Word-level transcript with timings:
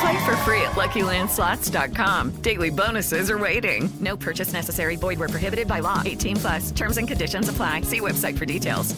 Play 0.00 0.24
for 0.24 0.36
free 0.38 0.62
at 0.62 0.72
LuckyLandSlots.com. 0.72 2.42
Daily 2.42 2.70
bonuses 2.70 3.30
are 3.30 3.38
waiting. 3.38 3.88
No 4.00 4.16
purchase 4.16 4.52
necessary. 4.52 4.96
Void 4.96 5.18
where 5.18 5.28
prohibited 5.28 5.66
by 5.66 5.80
law. 5.80 6.02
18 6.04 6.36
plus. 6.36 6.70
Terms 6.70 6.98
and 6.98 7.08
conditions 7.08 7.48
apply. 7.48 7.82
See 7.82 8.00
website 8.00 8.38
for 8.38 8.44
details. 8.44 8.94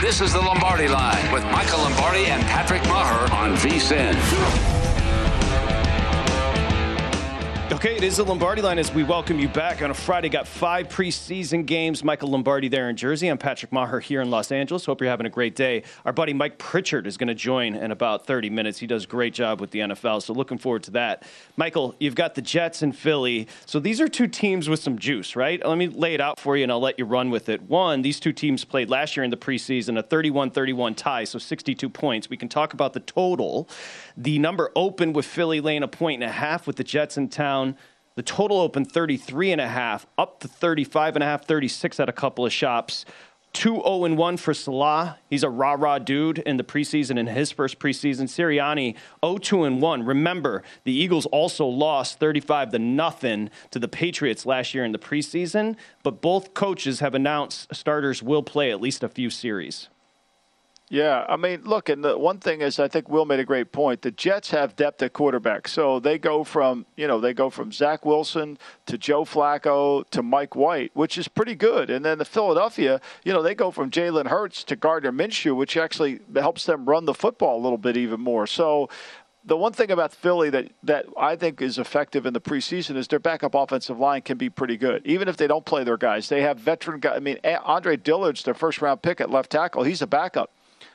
This 0.00 0.20
is 0.20 0.32
the 0.32 0.40
Lombardi 0.40 0.88
Line 0.88 1.32
with 1.32 1.42
Michael 1.44 1.78
Lombardi 1.78 2.26
and 2.26 2.42
Patrick 2.42 2.82
Meagher 2.82 3.30
on 3.32 3.56
VSIN. 3.56 4.75
Okay, 7.76 7.94
it 7.94 8.02
is 8.02 8.16
the 8.16 8.24
Lombardi 8.24 8.62
line 8.62 8.78
as 8.78 8.90
we 8.94 9.04
welcome 9.04 9.38
you 9.38 9.50
back 9.50 9.82
on 9.82 9.90
a 9.90 9.94
Friday. 9.94 10.30
Got 10.30 10.48
five 10.48 10.88
preseason 10.88 11.66
games. 11.66 12.02
Michael 12.02 12.30
Lombardi 12.30 12.68
there 12.68 12.88
in 12.88 12.96
Jersey. 12.96 13.28
I'm 13.28 13.36
Patrick 13.36 13.70
Meagher 13.70 14.00
here 14.00 14.22
in 14.22 14.30
Los 14.30 14.50
Angeles. 14.50 14.86
Hope 14.86 15.02
you're 15.02 15.10
having 15.10 15.26
a 15.26 15.30
great 15.30 15.54
day. 15.54 15.82
Our 16.06 16.12
buddy 16.14 16.32
Mike 16.32 16.56
Pritchard 16.56 17.06
is 17.06 17.18
going 17.18 17.28
to 17.28 17.34
join 17.34 17.74
in 17.74 17.90
about 17.90 18.26
30 18.26 18.48
minutes. 18.48 18.78
He 18.78 18.86
does 18.86 19.04
a 19.04 19.06
great 19.06 19.34
job 19.34 19.60
with 19.60 19.72
the 19.72 19.80
NFL, 19.80 20.22
so 20.22 20.32
looking 20.32 20.56
forward 20.56 20.84
to 20.84 20.92
that. 20.92 21.24
Michael, 21.58 21.94
you've 22.00 22.14
got 22.14 22.34
the 22.34 22.40
Jets 22.40 22.80
and 22.80 22.96
Philly. 22.96 23.46
So 23.66 23.78
these 23.78 24.00
are 24.00 24.08
two 24.08 24.26
teams 24.26 24.70
with 24.70 24.80
some 24.80 24.98
juice, 24.98 25.36
right? 25.36 25.62
Let 25.62 25.76
me 25.76 25.88
lay 25.88 26.14
it 26.14 26.20
out 26.22 26.40
for 26.40 26.56
you 26.56 26.62
and 26.62 26.72
I'll 26.72 26.80
let 26.80 26.98
you 26.98 27.04
run 27.04 27.28
with 27.28 27.50
it. 27.50 27.60
One, 27.60 28.00
these 28.00 28.18
two 28.18 28.32
teams 28.32 28.64
played 28.64 28.88
last 28.88 29.18
year 29.18 29.24
in 29.24 29.30
the 29.30 29.36
preseason, 29.36 29.98
a 29.98 30.02
31 30.02 30.50
31 30.50 30.94
tie, 30.94 31.24
so 31.24 31.38
62 31.38 31.90
points. 31.90 32.30
We 32.30 32.38
can 32.38 32.48
talk 32.48 32.72
about 32.72 32.94
the 32.94 33.00
total. 33.00 33.68
The 34.16 34.38
number 34.38 34.70
opened 34.74 35.14
with 35.14 35.26
Philly 35.26 35.60
laying 35.60 35.82
a 35.82 35.88
point 35.88 36.22
and 36.22 36.30
a 36.30 36.32
half 36.32 36.66
with 36.66 36.76
the 36.76 36.84
Jets 36.84 37.16
in 37.16 37.28
town. 37.28 37.76
The 38.14 38.22
total 38.22 38.60
opened 38.60 38.90
33 38.90 39.52
and 39.52 39.60
a 39.60 39.68
half, 39.68 40.06
up 40.16 40.40
to 40.40 40.48
35 40.48 41.16
and 41.16 41.22
a 41.22 41.26
half, 41.26 41.44
36 41.44 42.00
at 42.00 42.08
a 42.08 42.12
couple 42.12 42.46
of 42.46 42.52
shops. 42.52 43.04
2 43.52 43.82
0 43.86 44.14
1 44.14 44.36
for 44.36 44.52
Saleh. 44.52 45.16
He's 45.30 45.42
a 45.42 45.48
rah 45.48 45.76
rah 45.78 45.98
dude 45.98 46.38
in 46.40 46.58
the 46.58 46.64
preseason, 46.64 47.18
in 47.18 47.26
his 47.26 47.50
first 47.50 47.78
preseason. 47.78 48.24
Sirianni 48.24 48.96
0 49.24 49.38
2 49.38 49.76
1. 49.76 50.02
Remember, 50.02 50.62
the 50.84 50.92
Eagles 50.92 51.24
also 51.26 51.66
lost 51.66 52.18
35 52.18 52.72
to 52.72 52.78
nothing 52.78 53.48
to 53.70 53.78
the 53.78 53.88
Patriots 53.88 54.44
last 54.44 54.74
year 54.74 54.84
in 54.84 54.92
the 54.92 54.98
preseason, 54.98 55.76
but 56.02 56.20
both 56.20 56.52
coaches 56.52 57.00
have 57.00 57.14
announced 57.14 57.74
starters 57.74 58.22
will 58.22 58.42
play 58.42 58.70
at 58.70 58.80
least 58.80 59.02
a 59.02 59.08
few 59.08 59.30
series. 59.30 59.88
Yeah, 60.88 61.24
I 61.28 61.36
mean, 61.36 61.62
look, 61.64 61.88
and 61.88 62.04
the 62.04 62.16
one 62.16 62.38
thing 62.38 62.60
is, 62.60 62.78
I 62.78 62.86
think 62.86 63.08
Will 63.08 63.24
made 63.24 63.40
a 63.40 63.44
great 63.44 63.72
point. 63.72 64.02
The 64.02 64.12
Jets 64.12 64.52
have 64.52 64.76
depth 64.76 65.02
at 65.02 65.12
quarterback, 65.12 65.66
so 65.66 65.98
they 65.98 66.16
go 66.16 66.44
from 66.44 66.86
you 66.96 67.08
know 67.08 67.18
they 67.18 67.34
go 67.34 67.50
from 67.50 67.72
Zach 67.72 68.06
Wilson 68.06 68.56
to 68.86 68.96
Joe 68.96 69.24
Flacco 69.24 70.08
to 70.10 70.22
Mike 70.22 70.54
White, 70.54 70.92
which 70.94 71.18
is 71.18 71.26
pretty 71.26 71.56
good. 71.56 71.90
And 71.90 72.04
then 72.04 72.18
the 72.18 72.24
Philadelphia, 72.24 73.00
you 73.24 73.32
know, 73.32 73.42
they 73.42 73.56
go 73.56 73.72
from 73.72 73.90
Jalen 73.90 74.28
Hurts 74.28 74.62
to 74.62 74.76
Gardner 74.76 75.10
Minshew, 75.10 75.56
which 75.56 75.76
actually 75.76 76.20
helps 76.36 76.66
them 76.66 76.84
run 76.84 77.04
the 77.04 77.14
football 77.14 77.58
a 77.58 77.62
little 77.62 77.78
bit 77.78 77.96
even 77.96 78.20
more. 78.20 78.46
So 78.46 78.88
the 79.44 79.56
one 79.56 79.72
thing 79.72 79.90
about 79.90 80.12
Philly 80.12 80.50
that, 80.50 80.70
that 80.84 81.06
I 81.16 81.34
think 81.34 81.60
is 81.62 81.78
effective 81.78 82.26
in 82.26 82.32
the 82.32 82.40
preseason 82.40 82.96
is 82.96 83.08
their 83.08 83.18
backup 83.18 83.56
offensive 83.56 83.98
line 83.98 84.22
can 84.22 84.38
be 84.38 84.50
pretty 84.50 84.76
good. 84.76 85.04
Even 85.04 85.26
if 85.26 85.36
they 85.36 85.48
don't 85.48 85.64
play 85.64 85.82
their 85.82 85.96
guys, 85.96 86.28
they 86.28 86.42
have 86.42 86.58
veteran 86.58 87.00
guys. 87.00 87.16
I 87.16 87.20
mean, 87.20 87.38
Andre 87.44 87.96
Dillard's 87.96 88.44
their 88.44 88.54
first 88.54 88.80
round 88.80 89.02
pick 89.02 89.20
at 89.20 89.30
left 89.30 89.50
tackle. 89.50 89.82
He's 89.82 90.02
a 90.02 90.06
backup 90.06 90.50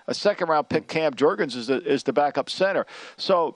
a 0.07 0.13
second 0.13 0.49
round 0.49 0.69
pick, 0.69 0.87
Cam 0.87 1.13
Jurgens, 1.13 1.55
is 1.55 1.67
the, 1.67 1.81
is 1.83 2.03
the 2.03 2.13
backup 2.13 2.49
center. 2.49 2.85
So 3.17 3.55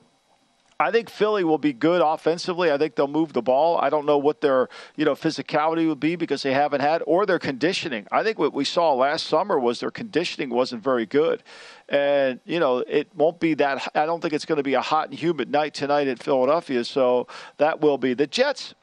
I 0.77 0.91
think 0.91 1.09
Philly 1.09 1.45
will 1.45 1.57
be 1.57 1.71
good 1.71 2.01
offensively. 2.01 2.69
I 2.69 2.77
think 2.77 2.95
they'll 2.95 3.07
move 3.07 3.31
the 3.31 3.41
ball. 3.41 3.77
I 3.77 3.89
don't 3.89 4.05
know 4.05 4.17
what 4.17 4.41
their 4.41 4.67
you 4.97 5.05
know 5.05 5.13
physicality 5.13 5.87
will 5.87 5.95
be 5.95 6.17
because 6.17 6.43
they 6.43 6.51
haven't 6.51 6.81
had 6.81 7.01
or 7.05 7.25
their 7.25 7.39
conditioning. 7.39 8.07
I 8.11 8.23
think 8.23 8.37
what 8.37 8.53
we 8.53 8.65
saw 8.65 8.93
last 8.93 9.27
summer 9.27 9.57
was 9.57 9.79
their 9.79 9.91
conditioning 9.91 10.49
wasn't 10.49 10.83
very 10.83 11.05
good, 11.05 11.43
and 11.87 12.41
you 12.43 12.59
know 12.59 12.79
it 12.79 13.07
won't 13.15 13.39
be 13.39 13.53
that. 13.55 13.89
I 13.95 14.05
don't 14.05 14.21
think 14.21 14.33
it's 14.33 14.45
going 14.45 14.57
to 14.57 14.63
be 14.63 14.73
a 14.73 14.81
hot 14.81 15.09
and 15.09 15.17
humid 15.17 15.49
night 15.49 15.73
tonight 15.73 16.09
at 16.09 16.21
Philadelphia. 16.21 16.83
So 16.83 17.27
that 17.57 17.79
will 17.79 17.97
be 17.97 18.13
the 18.13 18.27
Jets. 18.27 18.75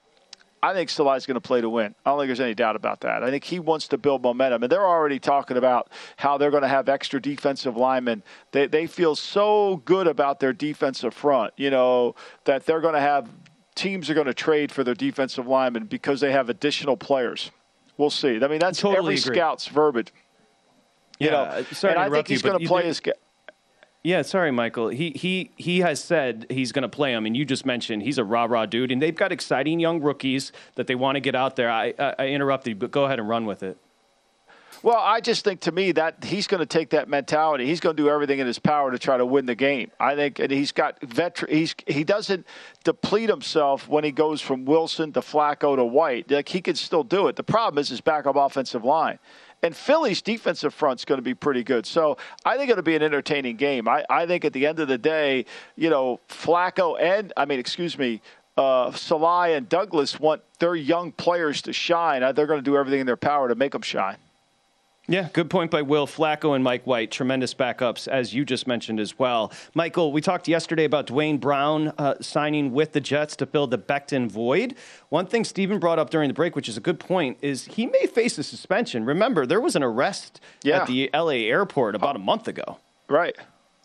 I 0.62 0.74
think 0.74 0.90
Saleh's 0.90 1.26
going 1.26 1.34
to 1.34 1.40
play 1.40 1.60
to 1.60 1.68
win. 1.68 1.94
I 2.06 2.10
don't 2.10 2.20
think 2.20 2.28
there's 2.28 2.40
any 2.40 2.54
doubt 2.54 2.76
about 2.76 3.00
that. 3.00 3.24
I 3.24 3.30
think 3.30 3.42
he 3.42 3.58
wants 3.58 3.88
to 3.88 3.98
build 3.98 4.22
momentum, 4.22 4.62
and 4.62 4.70
they're 4.70 4.86
already 4.86 5.18
talking 5.18 5.56
about 5.56 5.90
how 6.16 6.38
they're 6.38 6.52
going 6.52 6.62
to 6.62 6.68
have 6.68 6.88
extra 6.88 7.20
defensive 7.20 7.76
linemen. 7.76 8.22
They 8.52 8.68
they 8.68 8.86
feel 8.86 9.16
so 9.16 9.82
good 9.84 10.06
about 10.06 10.38
their 10.38 10.52
defensive 10.52 11.14
front, 11.14 11.52
you 11.56 11.70
know, 11.70 12.14
that 12.44 12.64
they're 12.64 12.80
going 12.80 12.94
to 12.94 13.00
have 13.00 13.28
teams 13.74 14.08
are 14.08 14.14
going 14.14 14.26
to 14.26 14.34
trade 14.34 14.70
for 14.70 14.84
their 14.84 14.94
defensive 14.94 15.46
linemen 15.48 15.86
because 15.86 16.20
they 16.20 16.30
have 16.30 16.48
additional 16.48 16.96
players. 16.96 17.50
We'll 17.96 18.10
see. 18.10 18.40
I 18.42 18.48
mean, 18.48 18.60
that's 18.60 18.80
totally 18.80 18.98
every 18.98 19.15
agree. 19.16 19.36
scout's 19.36 19.66
verbiage. 19.66 20.12
You 21.18 21.26
Yeah, 21.26 21.32
know, 21.32 21.42
uh, 21.42 21.65
and 21.88 21.98
I 21.98 22.08
think 22.08 22.28
he's 22.28 22.42
going 22.42 22.60
to 22.60 22.66
play 22.66 22.84
his. 22.84 23.00
Yeah, 24.04 24.22
sorry, 24.22 24.51
Michael. 24.51 24.89
He 24.89 25.10
he 25.10 25.51
he 25.57 25.78
has 25.81 26.03
said 26.03 26.47
he's 26.51 26.72
going 26.72 26.83
to 26.83 26.89
play 26.89 27.13
him, 27.13 27.25
and 27.25 27.37
you 27.37 27.45
just 27.45 27.65
mentioned 27.65 28.03
he's 28.03 28.19
a 28.19 28.25
rah 28.25 28.47
rah 28.47 28.66
dude, 28.66 28.91
and 28.91 29.01
they've 29.01 29.15
got 29.15 29.31
exciting 29.31 29.78
young 29.78 30.01
rookies 30.01 30.51
that 30.75 30.89
they 30.89 30.97
want 30.97 31.15
to 31.15 31.21
get 31.21 31.37
out 31.37 31.54
there. 31.54 31.71
I, 31.71 31.95
I 31.99 32.15
I 32.19 32.27
interrupted, 32.28 32.81
but 32.81 32.91
go 32.91 33.04
ahead 33.04 33.21
and 33.21 33.28
run 33.28 33.47
with 33.47 33.63
it. 33.63 33.78
Well, 34.83 34.99
I 34.99 35.21
just 35.21 35.45
think 35.45 35.60
to 35.60 35.72
me 35.72 35.93
that 35.93 36.25
he's 36.25 36.49
going 36.49 36.59
to 36.59 36.66
take 36.66 36.91
that 36.91 37.09
mentality. 37.09 37.66
He's 37.66 37.78
going 37.78 37.97
to 37.97 38.03
do 38.03 38.09
everything 38.09 38.41
in 38.41 38.49
his 38.49 38.59
power 38.59 38.91
to 38.91 38.99
try 38.99 39.16
to 39.16 39.25
win 39.25 39.47
the 39.47 39.54
game. 39.54 39.93
I 40.01 40.16
think, 40.16 40.41
and 40.41 40.51
he's 40.51 40.72
got 40.72 41.01
veteran. 41.03 41.54
He's 41.54 41.77
he 41.87 42.03
doesn't 42.03 42.45
deplete 42.83 43.28
himself 43.28 43.89
when 43.89 44.03
he 44.03 44.10
goes 44.10 44.41
from 44.41 44.65
Wilson 44.65 45.13
to 45.13 45.21
Flacco 45.21 45.77
to 45.77 45.84
White. 45.84 46.28
Like 46.28 46.49
he 46.49 46.60
can 46.60 46.75
still 46.75 47.04
do 47.04 47.28
it. 47.28 47.37
The 47.37 47.45
problem 47.45 47.81
is 47.81 47.89
his 47.89 48.01
backup 48.01 48.34
offensive 48.34 48.84
line. 48.84 49.21
And 49.62 49.76
Philly's 49.76 50.22
defensive 50.22 50.74
front's 50.74 51.04
going 51.04 51.18
to 51.18 51.22
be 51.22 51.34
pretty 51.34 51.62
good. 51.62 51.86
So 51.86 52.18
I 52.44 52.56
think 52.56 52.70
it'll 52.70 52.82
be 52.82 52.97
an 52.97 53.03
entertaining 53.03 53.56
game. 53.56 53.86
I, 53.86 54.04
I 54.10 54.26
think 54.26 54.44
at 54.44 54.53
the 54.53 54.66
end 54.66 54.80
of 54.80 54.88
the 54.88 54.98
day, 54.98 55.47
you 55.76 55.88
know, 55.88 56.20
Flacco 56.28 57.00
and, 57.00 57.32
I 57.36 57.44
mean, 57.44 57.60
excuse 57.60 57.97
me, 57.97 58.20
uh, 58.56 58.91
Saleh 58.92 59.56
and 59.56 59.68
Douglas 59.68 60.18
want 60.18 60.42
their 60.59 60.74
young 60.74 61.12
players 61.12 61.62
to 61.62 61.72
shine. 61.72 62.22
Uh, 62.22 62.32
they're 62.32 62.47
going 62.47 62.59
to 62.59 62.64
do 62.64 62.76
everything 62.76 63.00
in 63.00 63.06
their 63.06 63.16
power 63.16 63.48
to 63.48 63.54
make 63.54 63.72
them 63.72 63.82
shine. 63.82 64.16
Yeah, 65.09 65.28
good 65.33 65.51
point 65.51 65.72
by 65.72 65.83
Will 65.83 66.07
Flacco 66.07 66.54
and 66.54 66.63
Mike 66.63 66.87
White. 66.87 67.10
Tremendous 67.10 67.54
backups, 67.54 68.07
as 68.07 68.33
you 68.33 68.45
just 68.45 68.69
mentioned 68.69 69.01
as 69.01 69.19
well. 69.19 69.53
Michael, 69.75 70.13
we 70.13 70.21
talked 70.21 70.47
yesterday 70.47 70.84
about 70.84 71.09
Duane 71.09 71.39
Brown 71.39 71.93
uh, 71.99 72.15
signing 72.21 72.71
with 72.71 72.93
the 72.93 73.01
Jets 73.01 73.34
to 73.37 73.47
fill 73.47 73.66
the 73.66 73.78
Becton 73.78 74.31
void. 74.31 74.77
One 75.09 75.27
thing 75.27 75.43
Steven 75.43 75.81
brought 75.81 75.99
up 75.99 76.10
during 76.10 76.28
the 76.28 76.34
break, 76.34 76.54
which 76.54 76.69
is 76.69 76.77
a 76.77 76.81
good 76.81 77.01
point, 77.01 77.39
is 77.43 77.65
he 77.65 77.87
may 77.87 78.07
face 78.07 78.39
a 78.39 78.45
suspension. 78.45 79.04
Remember, 79.04 79.45
there 79.45 79.60
was 79.60 79.75
an 79.75 79.83
arrest 79.83 80.41
yeah. 80.63 80.83
at 80.83 80.87
the 80.87 81.10
LA 81.13 81.49
airport 81.49 81.97
about 81.97 82.15
a 82.15 82.21
month 82.21 82.47
ago. 82.47 82.78
Right. 83.09 83.34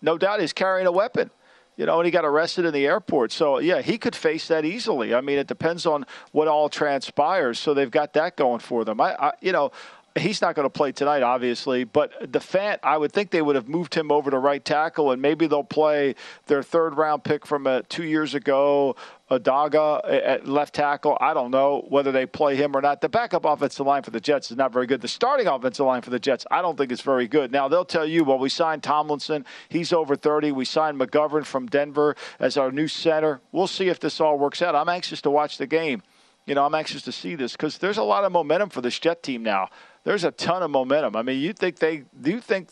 No 0.03 0.19
doubt 0.19 0.39
he's 0.39 0.53
carrying 0.53 0.85
a 0.85 0.91
weapon 0.91 1.31
you 1.77 1.85
know, 1.85 1.99
and 1.99 2.05
he 2.05 2.11
got 2.11 2.25
arrested 2.25 2.65
in 2.65 2.73
the 2.73 2.87
airport. 2.87 3.31
So, 3.31 3.59
yeah, 3.59 3.81
he 3.81 3.99
could 3.99 4.15
face 4.15 4.47
that 4.47 4.65
easily. 4.65 5.13
I 5.13 5.21
mean, 5.21 5.37
it 5.37 5.45
depends 5.45 5.85
on 5.85 6.05
what 6.31 6.47
all 6.47 6.69
transpires. 6.69 7.59
So 7.59 7.75
they've 7.75 7.91
got 7.91 8.13
that 8.13 8.35
going 8.35 8.59
for 8.59 8.83
them. 8.83 8.99
I, 8.99 9.15
I 9.15 9.31
you 9.41 9.51
know, 9.51 9.71
he's 10.17 10.41
not 10.41 10.55
going 10.55 10.65
to 10.65 10.69
play 10.69 10.91
tonight, 10.91 11.23
obviously. 11.23 11.83
But 11.83 12.13
the 12.31 12.39
Fant, 12.39 12.79
I 12.83 12.97
would 12.97 13.11
think 13.11 13.31
they 13.31 13.41
would 13.41 13.55
have 13.55 13.67
moved 13.67 13.93
him 13.93 14.11
over 14.11 14.31
to 14.31 14.39
right 14.39 14.63
tackle, 14.63 15.11
and 15.11 15.21
maybe 15.21 15.47
they'll 15.47 15.63
play 15.63 16.15
their 16.47 16.63
third 16.63 16.97
round 16.97 17.23
pick 17.23 17.45
from 17.45 17.67
uh, 17.67 17.81
two 17.89 18.03
years 18.03 18.33
ago, 18.33 18.95
Edoga 19.29 20.01
at 20.05 20.47
left 20.47 20.73
tackle. 20.73 21.17
I 21.19 21.33
don't 21.33 21.51
know 21.51 21.85
whether 21.89 22.11
they 22.11 22.25
play 22.25 22.55
him 22.55 22.75
or 22.75 22.81
not. 22.81 23.01
The 23.01 23.09
backup 23.09 23.45
offensive 23.45 23.85
line 23.85 24.03
for 24.03 24.11
the 24.11 24.21
Jets 24.21 24.51
is 24.51 24.57
not 24.57 24.71
very 24.71 24.87
good. 24.87 25.01
The 25.01 25.07
starting 25.07 25.47
offensive 25.47 25.85
line 25.85 26.01
for 26.01 26.09
the 26.09 26.19
Jets, 26.19 26.45
I 26.49 26.61
don't 26.61 26.77
think 26.77 26.91
is 26.91 27.01
very 27.01 27.27
good. 27.27 27.51
Now 27.51 27.67
they'll 27.67 27.85
tell 27.85 28.05
you, 28.05 28.23
well, 28.23 28.39
we 28.39 28.49
signed 28.49 28.83
Tomlinson. 28.83 29.45
He's 29.69 29.91
over 29.91 30.15
30. 30.15 30.51
We 30.53 30.65
signed 30.65 30.99
McGovern 30.99 31.45
from 31.45 31.67
Denver 31.67 32.15
as 32.39 32.57
our 32.57 32.71
new 32.71 32.87
center. 32.87 33.41
We'll 33.51 33.67
see 33.67 33.89
if 33.89 33.99
this 33.99 34.21
all 34.21 34.39
works 34.39 34.61
out. 34.61 34.75
I'm 34.75 34.89
anxious 34.89 35.21
to 35.21 35.29
watch 35.29 35.57
the 35.57 35.67
game. 35.67 36.03
You 36.47 36.55
know, 36.55 36.65
I'm 36.65 36.73
anxious 36.73 37.03
to 37.03 37.11
see 37.11 37.35
this 37.35 37.51
because 37.51 37.77
there's 37.77 37.97
a 37.97 38.03
lot 38.03 38.23
of 38.23 38.31
momentum 38.31 38.69
for 38.69 38.81
this 38.81 38.97
Jet 38.97 39.21
team 39.21 39.43
now 39.43 39.69
there's 40.07 40.23
a 40.23 40.31
ton 40.31 40.63
of 40.63 40.71
momentum. 40.71 41.17
I 41.17 41.21
mean, 41.21 41.41
you 41.41 41.51
think 41.51 41.79
they 41.79 42.05
do 42.21 42.31
you 42.31 42.39
think 42.39 42.69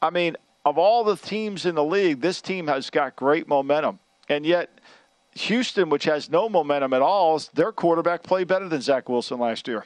I 0.00 0.10
mean, 0.10 0.36
of 0.64 0.78
all 0.78 1.02
the 1.02 1.16
teams 1.16 1.66
in 1.66 1.74
the 1.74 1.82
league, 1.82 2.20
this 2.20 2.40
team 2.40 2.68
has 2.68 2.88
got 2.88 3.16
great 3.16 3.48
momentum. 3.48 3.98
And 4.28 4.46
yet 4.46 4.70
Houston, 5.34 5.90
which 5.90 6.04
has 6.04 6.30
no 6.30 6.48
momentum 6.48 6.92
at 6.92 7.02
all, 7.02 7.42
their 7.52 7.72
quarterback 7.72 8.22
played 8.22 8.46
better 8.46 8.68
than 8.68 8.80
Zach 8.80 9.08
Wilson 9.08 9.40
last 9.40 9.66
year. 9.66 9.84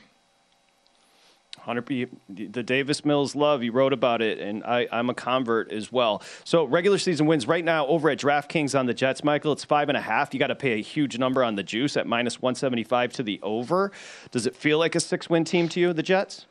100 1.64 2.10
the 2.28 2.62
Davis 2.62 3.04
Mills 3.04 3.36
love. 3.36 3.62
You 3.62 3.70
wrote 3.70 3.92
about 3.92 4.20
it, 4.20 4.40
and 4.40 4.64
I, 4.64 4.88
am 4.90 5.10
a 5.10 5.14
convert 5.14 5.70
as 5.70 5.92
well. 5.92 6.22
So 6.44 6.64
regular 6.64 6.98
season 6.98 7.26
wins 7.26 7.46
right 7.46 7.64
now 7.64 7.86
over 7.86 8.10
at 8.10 8.18
DraftKings 8.18 8.78
on 8.78 8.86
the 8.86 8.94
Jets, 8.94 9.22
Michael. 9.22 9.52
It's 9.52 9.64
five 9.64 9.88
and 9.88 9.96
a 9.96 10.00
half. 10.00 10.34
You 10.34 10.40
got 10.40 10.48
to 10.48 10.56
pay 10.56 10.72
a 10.72 10.82
huge 10.82 11.18
number 11.18 11.44
on 11.44 11.54
the 11.54 11.62
juice 11.62 11.96
at 11.96 12.06
minus 12.06 12.42
175 12.42 13.12
to 13.14 13.22
the 13.22 13.38
over. 13.42 13.92
Does 14.32 14.46
it 14.46 14.56
feel 14.56 14.78
like 14.78 14.94
a 14.96 15.00
six 15.00 15.30
win 15.30 15.44
team 15.44 15.68
to 15.70 15.80
you, 15.80 15.92
the 15.92 16.02
Jets? 16.02 16.46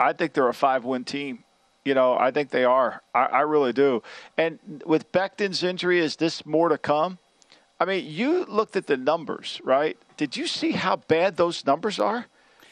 I 0.00 0.12
think 0.12 0.32
they're 0.32 0.48
a 0.48 0.54
five 0.54 0.84
win 0.84 1.04
team. 1.04 1.44
You 1.84 1.94
know, 1.94 2.14
I 2.14 2.30
think 2.30 2.50
they 2.50 2.64
are. 2.64 3.02
I, 3.14 3.24
I 3.26 3.40
really 3.42 3.72
do. 3.72 4.02
And 4.36 4.82
with 4.84 5.12
Becton's 5.12 5.62
injury, 5.62 6.00
is 6.00 6.16
this 6.16 6.44
more 6.44 6.68
to 6.68 6.78
come? 6.78 7.18
I 7.78 7.84
mean, 7.86 8.04
you 8.06 8.44
looked 8.44 8.76
at 8.76 8.86
the 8.86 8.96
numbers, 8.96 9.60
right? 9.64 9.96
Did 10.16 10.36
you 10.36 10.46
see 10.46 10.72
how 10.72 10.96
bad 10.96 11.36
those 11.36 11.64
numbers 11.64 11.98
are? 11.98 12.26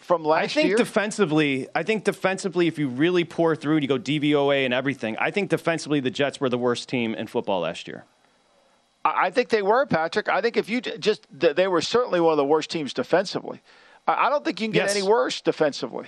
From 0.08 0.24
last 0.24 0.44
I 0.44 0.46
think 0.46 0.68
year? 0.68 0.76
defensively, 0.78 1.68
I 1.74 1.82
think 1.82 2.04
defensively, 2.04 2.66
if 2.66 2.78
you 2.78 2.88
really 2.88 3.24
pour 3.24 3.54
through 3.54 3.76
and 3.76 3.82
you 3.82 3.88
go 3.88 3.98
DVOA 3.98 4.64
and 4.64 4.72
everything, 4.72 5.18
I 5.18 5.30
think 5.30 5.50
defensively 5.50 6.00
the 6.00 6.10
Jets 6.10 6.40
were 6.40 6.48
the 6.48 6.56
worst 6.56 6.88
team 6.88 7.14
in 7.14 7.26
football 7.26 7.60
last 7.60 7.86
year. 7.86 8.06
I 9.04 9.30
think 9.30 9.50
they 9.50 9.60
were, 9.60 9.84
Patrick. 9.84 10.30
I 10.30 10.40
think 10.40 10.56
if 10.56 10.70
you 10.70 10.80
just 10.80 11.26
they 11.30 11.68
were 11.68 11.82
certainly 11.82 12.20
one 12.20 12.32
of 12.32 12.38
the 12.38 12.44
worst 12.44 12.70
teams 12.70 12.94
defensively. 12.94 13.60
I 14.06 14.30
don't 14.30 14.42
think 14.44 14.60
you 14.60 14.68
can 14.68 14.72
get 14.72 14.88
yes. 14.88 14.96
any 14.96 15.06
worse 15.06 15.42
defensively. 15.42 16.06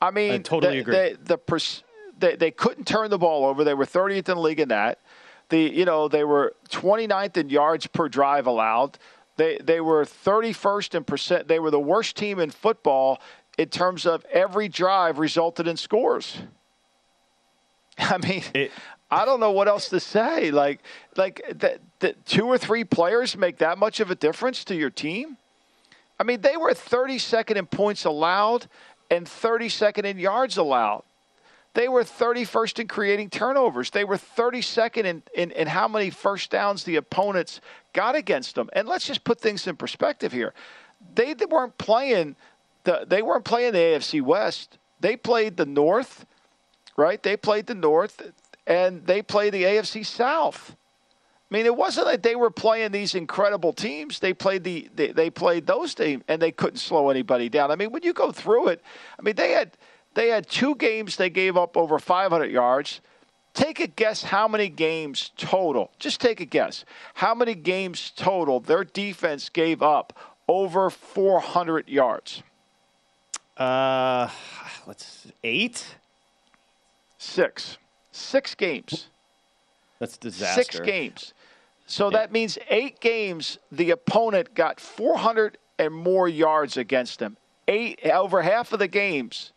I 0.00 0.12
mean, 0.12 0.32
I 0.32 0.38
totally 0.38 0.78
agree. 0.78 0.94
They, 0.94 1.16
the 1.20 1.36
pers- 1.36 1.82
they, 2.16 2.36
they 2.36 2.52
couldn't 2.52 2.86
turn 2.86 3.10
the 3.10 3.18
ball 3.18 3.44
over. 3.44 3.64
They 3.64 3.74
were 3.74 3.84
30th 3.84 4.16
in 4.16 4.36
the 4.36 4.40
league 4.40 4.60
in 4.60 4.68
that. 4.68 5.00
The 5.48 5.58
you 5.58 5.84
know 5.84 6.06
they 6.06 6.22
were 6.22 6.54
29th 6.70 7.36
in 7.36 7.50
yards 7.50 7.88
per 7.88 8.08
drive 8.08 8.46
allowed. 8.46 8.98
They 9.42 9.58
they 9.58 9.80
were 9.80 10.04
31st 10.04 10.94
in 10.94 11.02
percent. 11.02 11.48
They 11.48 11.58
were 11.58 11.72
the 11.72 11.80
worst 11.80 12.14
team 12.16 12.38
in 12.38 12.50
football 12.50 13.20
in 13.58 13.70
terms 13.70 14.06
of 14.06 14.24
every 14.32 14.68
drive 14.68 15.18
resulted 15.18 15.66
in 15.66 15.76
scores. 15.76 16.38
I 17.98 18.18
mean, 18.18 18.44
it, 18.54 18.70
I 19.10 19.24
don't 19.24 19.40
know 19.40 19.50
what 19.50 19.66
else 19.66 19.88
to 19.88 19.98
say. 19.98 20.52
Like 20.52 20.78
like 21.16 21.42
that, 21.56 21.80
that 21.98 22.24
two 22.24 22.46
or 22.46 22.56
three 22.56 22.84
players 22.84 23.36
make 23.36 23.58
that 23.58 23.78
much 23.78 23.98
of 23.98 24.12
a 24.12 24.14
difference 24.14 24.62
to 24.66 24.76
your 24.76 24.90
team. 24.90 25.36
I 26.20 26.22
mean, 26.22 26.40
they 26.40 26.56
were 26.56 26.70
32nd 26.70 27.56
in 27.56 27.66
points 27.66 28.04
allowed 28.04 28.68
and 29.10 29.26
32nd 29.26 30.04
in 30.04 30.20
yards 30.20 30.56
allowed. 30.56 31.02
They 31.74 31.88
were 31.88 32.04
31st 32.04 32.80
in 32.80 32.88
creating 32.88 33.30
turnovers. 33.30 33.90
They 33.90 34.04
were 34.04 34.16
32nd 34.16 35.04
in, 35.04 35.22
in, 35.34 35.50
in, 35.52 35.66
how 35.66 35.88
many 35.88 36.10
first 36.10 36.50
downs 36.50 36.84
the 36.84 36.96
opponents 36.96 37.60
got 37.94 38.14
against 38.14 38.56
them. 38.56 38.68
And 38.74 38.86
let's 38.86 39.06
just 39.06 39.24
put 39.24 39.40
things 39.40 39.66
in 39.66 39.76
perspective 39.76 40.32
here. 40.32 40.52
They, 41.14 41.32
they 41.32 41.46
weren't 41.46 41.78
playing 41.78 42.36
the 42.84 43.04
they 43.06 43.22
weren't 43.22 43.44
playing 43.44 43.72
the 43.72 43.78
AFC 43.78 44.20
West. 44.22 44.78
They 45.00 45.16
played 45.16 45.56
the 45.56 45.66
North, 45.66 46.26
right? 46.96 47.22
They 47.22 47.36
played 47.36 47.66
the 47.66 47.74
North 47.74 48.32
and 48.66 49.06
they 49.06 49.22
played 49.22 49.54
the 49.54 49.62
AFC 49.62 50.04
South. 50.04 50.76
I 51.50 51.54
mean, 51.54 51.66
it 51.66 51.76
wasn't 51.76 52.06
that 52.06 52.22
they 52.22 52.34
were 52.34 52.50
playing 52.50 52.92
these 52.92 53.14
incredible 53.14 53.72
teams. 53.72 54.20
They 54.20 54.32
played 54.32 54.64
the 54.64 54.88
they, 54.94 55.12
they 55.12 55.30
played 55.30 55.66
those 55.66 55.94
teams, 55.94 56.22
and 56.28 56.40
they 56.40 56.50
couldn't 56.50 56.78
slow 56.78 57.10
anybody 57.10 57.48
down. 57.48 57.70
I 57.70 57.76
mean, 57.76 57.92
when 57.92 58.02
you 58.02 58.12
go 58.12 58.32
through 58.32 58.68
it, 58.68 58.82
I 59.18 59.22
mean, 59.22 59.36
they 59.36 59.52
had 59.52 59.76
they 60.14 60.28
had 60.28 60.48
two 60.48 60.74
games 60.74 61.16
they 61.16 61.30
gave 61.30 61.56
up 61.56 61.76
over 61.76 61.98
500 61.98 62.50
yards. 62.50 63.00
Take 63.54 63.80
a 63.80 63.86
guess 63.86 64.22
how 64.22 64.48
many 64.48 64.68
games 64.68 65.30
total. 65.36 65.90
Just 65.98 66.20
take 66.20 66.40
a 66.40 66.46
guess. 66.46 66.84
How 67.14 67.34
many 67.34 67.54
games 67.54 68.12
total 68.16 68.60
their 68.60 68.84
defense 68.84 69.48
gave 69.48 69.82
up 69.82 70.18
over 70.48 70.88
400 70.88 71.88
yards? 71.88 72.42
Uh, 73.56 74.28
let's 74.86 75.26
eight, 75.44 75.96
six, 77.18 77.76
six 78.10 78.54
games. 78.54 79.08
That's 79.98 80.16
disaster. 80.16 80.62
Six 80.62 80.80
games. 80.80 81.34
So 81.86 82.10
yeah. 82.10 82.18
that 82.18 82.32
means 82.32 82.58
eight 82.70 83.00
games, 83.00 83.58
the 83.70 83.90
opponent 83.90 84.54
got 84.54 84.80
400 84.80 85.58
and 85.78 85.92
more 85.92 86.26
yards 86.26 86.76
against 86.76 87.18
them. 87.18 87.36
Eight 87.68 88.00
over 88.06 88.42
half 88.42 88.72
of 88.72 88.78
the 88.78 88.88
games. 88.88 89.52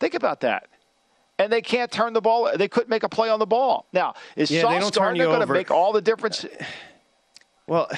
Think 0.00 0.14
about 0.14 0.40
that. 0.40 0.68
And 1.38 1.52
they 1.52 1.60
can't 1.60 1.90
turn 1.90 2.12
the 2.12 2.20
ball. 2.20 2.50
They 2.56 2.68
couldn't 2.68 2.88
make 2.88 3.02
a 3.02 3.08
play 3.08 3.28
on 3.28 3.38
the 3.38 3.46
ball. 3.46 3.86
Now, 3.92 4.14
is 4.36 4.50
yeah, 4.50 4.62
Sauce 4.62 4.90
Gardner 4.90 5.26
going 5.26 5.40
to 5.40 5.52
make 5.52 5.70
all 5.70 5.92
the 5.92 6.00
difference? 6.00 6.44
Uh, 6.44 6.64
well, 7.66 7.90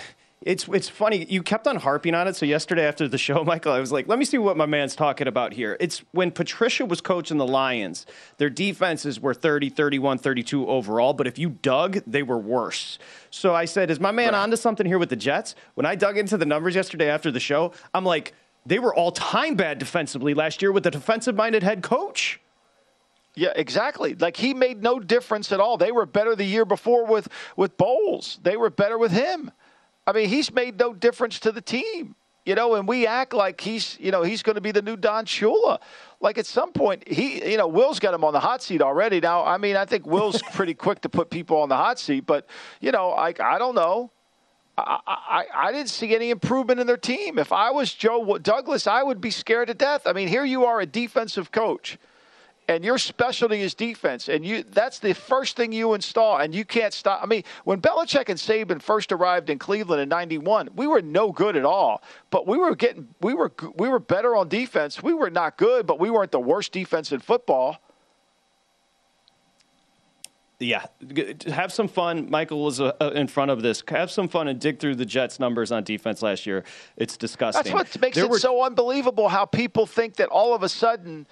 it's 0.43 0.69
it's 0.69 0.89
funny. 0.89 1.27
You 1.29 1.43
kept 1.43 1.67
on 1.67 1.77
harping 1.77 2.15
on 2.15 2.29
it. 2.29 2.37
So 2.37 2.47
yesterday 2.47 2.87
after 2.87 3.09
the 3.09 3.19
show, 3.19 3.45
Michael, 3.47 3.73
I 3.73 3.81
was 3.81 3.91
like, 3.91 4.09
let 4.09 4.19
me 4.19 4.25
see 4.25 4.39
what 4.39 4.57
my 4.57 4.67
man's 4.67 4.95
talking 4.95 5.27
about 5.27 5.53
here. 5.53 5.77
It's 5.81 6.03
when 6.13 6.31
Patricia 6.31 6.87
was 6.87 7.01
coaching 7.01 7.39
the 7.39 7.47
Lions, 7.47 8.07
their 8.39 8.51
defenses 8.51 9.21
were 9.21 9.35
30, 9.35 9.71
31, 9.71 10.19
32 10.19 10.67
overall, 10.67 11.13
but 11.13 11.27
if 11.27 11.39
you 11.39 11.51
dug, 11.51 12.03
they 12.07 12.23
were 12.23 12.39
worse. 12.39 12.99
So 13.31 13.55
I 13.55 13.65
said, 13.65 13.91
is 13.91 14.01
my 14.01 14.13
man 14.13 14.33
right. 14.33 14.43
onto 14.43 14.57
something 14.57 14.87
here 14.87 14.99
with 14.99 15.11
the 15.11 15.17
Jets? 15.17 15.55
When 15.75 15.87
I 15.87 15.97
dug 15.97 16.17
into 16.17 16.37
the 16.37 16.47
numbers 16.47 16.75
yesterday 16.75 17.11
after 17.11 17.31
the 17.31 17.41
show, 17.41 17.73
I'm 17.93 18.05
like, 18.05 18.33
they 18.69 18.79
were 18.79 18.95
all 18.95 19.13
time 19.13 19.55
bad 19.55 19.79
defensively 19.79 20.35
last 20.35 20.61
year 20.61 20.71
with 20.71 20.87
a 20.87 20.91
defensive 20.91 21.35
minded 21.35 21.63
head 21.63 21.83
coach. 21.83 22.41
Yeah, 23.35 23.53
exactly. 23.55 24.15
Like 24.15 24.37
he 24.37 24.53
made 24.53 24.83
no 24.83 24.99
difference 25.01 25.53
at 25.53 25.61
all. 25.61 25.79
They 25.79 25.93
were 25.93 26.07
better 26.07 26.35
the 26.35 26.45
year 26.45 26.65
before 26.65 27.07
with 27.07 27.29
with 27.57 27.77
Bowles. 27.77 28.39
They 28.43 28.57
were 28.57 28.69
better 28.69 28.99
with 28.99 29.13
him. 29.13 29.53
I 30.07 30.13
mean, 30.13 30.29
he's 30.29 30.53
made 30.53 30.79
no 30.79 30.93
difference 30.93 31.39
to 31.41 31.53
the 31.53 31.61
team, 31.61 32.15
you 32.47 32.55
know, 32.55 32.75
and 32.75 32.89
we 32.89 33.07
act 33.07 33.35
like 33.35 33.61
he's, 33.61 33.99
you 34.01 34.11
know, 34.11 34.23
he's 34.23 34.43
going 34.43 34.55
to 34.55 34.61
be 34.61 34.73
the 34.73 34.81
new 34.81 34.97
Don 34.97 35.27
Shula. 35.27 35.79
Like 36.21 36.39
at 36.39 36.47
some 36.47 36.73
point, 36.73 37.07
he, 37.07 37.51
you 37.51 37.59
know, 37.59 37.69
Will's 37.69 38.01
got 38.01 38.15
him 38.15 38.25
on 38.25 38.33
the 38.33 38.41
hot 38.41 38.63
seat 38.63 38.81
already. 38.81 39.21
Now, 39.21 39.45
I 39.45 39.59
mean, 39.59 39.77
I 39.77 39.85
think 39.85 40.07
Will's 40.07 40.41
pretty 40.55 40.75
quick 40.75 41.03
to 41.03 41.09
put 41.09 41.31
people 41.31 41.59
on 41.59 41.69
the 41.69 41.77
hot 41.77 41.99
seat, 41.99 42.27
but 42.27 42.47
you 42.81 42.91
know, 42.91 43.13
I, 43.13 43.35
I 43.39 43.59
don't 43.59 43.75
know. 43.75 44.11
I, 44.79 45.01
I, 45.07 45.45
I 45.55 45.73
didn't 45.73 45.91
see 45.91 46.15
any 46.15 46.31
improvement 46.31 46.81
in 46.81 46.87
their 46.87 46.97
team. 46.97 47.39
If 47.39 47.53
I 47.53 47.71
was 47.71 47.93
Joe 47.93 48.39
Douglas, 48.39 48.87
I 48.87 49.03
would 49.03 49.21
be 49.21 49.31
scared 49.31 49.69
to 49.69 49.75
death. 49.75 50.07
I 50.07 50.13
mean, 50.13 50.29
here 50.29 50.45
you 50.45 50.65
are, 50.65 50.81
a 50.81 50.87
defensive 50.87 51.51
coach 51.51 51.99
and 52.69 52.85
your 52.85 52.99
specialty 52.99 53.63
is 53.63 53.75
defense, 53.75 54.29
and 54.29 54.45
you 54.45 54.63
that's 54.63 54.99
the 54.99 55.15
first 55.15 55.57
thing 55.57 55.73
you 55.73 55.95
install, 55.95 56.37
and 56.37 56.55
you 56.55 56.65
can't 56.65 56.93
stop. 56.93 57.21
I 57.23 57.27
mean, 57.27 57.43
when 57.65 57.81
Belichick 57.81 58.29
and 58.29 58.39
Saban 58.39 58.83
first 58.83 59.11
arrived 59.11 59.49
in 59.49 59.59
Cleveland 59.59 60.03
in 60.03 60.09
'91, 60.09 60.69
we 60.77 60.87
were 60.87 61.01
no 61.01 61.33
good 61.33 61.57
at 61.57 61.65
all, 61.65 62.03
but 62.31 62.47
we 62.47 62.59
were 62.59 62.77
getting 62.77 63.09
we 63.23 63.33
were 63.33 63.51
we 63.77 63.89
were 63.89 63.99
better 63.99 64.37
on 64.37 64.49
defense. 64.49 65.03
We 65.03 65.15
were 65.15 65.31
not 65.31 65.57
good, 65.57 65.87
but 65.87 65.99
we 65.99 66.11
weren't 66.11 66.31
the 66.31 66.41
worst 66.41 66.73
defense 66.73 67.11
in 67.11 67.21
football. 67.21 67.79
Yeah, 70.61 70.87
have 71.47 71.73
some 71.73 71.87
fun. 71.87 72.29
Michael 72.31 72.65
was 72.65 72.81
uh, 72.81 72.93
uh, 73.01 73.13
in 73.15 73.29
front 73.29 73.51
of 73.51 73.63
this. 73.63 73.83
Have 73.89 74.11
some 74.11 74.29
fun 74.29 74.49
and 74.49 74.59
dig 74.61 74.81
through 74.81 74.97
the 74.97 75.05
Jets' 75.05 75.39
numbers 75.39 75.71
on 75.71 75.85
defense 75.85 76.21
last 76.21 76.47
year. 76.47 76.65
It's 76.97 77.17
disgusting. 77.17 77.73
That's 77.73 77.95
what 77.95 78.01
makes 78.01 78.17
there 78.17 78.25
it 78.25 78.31
were, 78.31 78.39
so 78.39 78.65
unbelievable 78.65 79.29
how 79.29 79.45
people 79.45 79.87
think 79.87 80.17
that 80.17 80.29
all 80.29 80.55
of 80.55 80.65
a 80.65 80.69
sudden, 80.69 81.27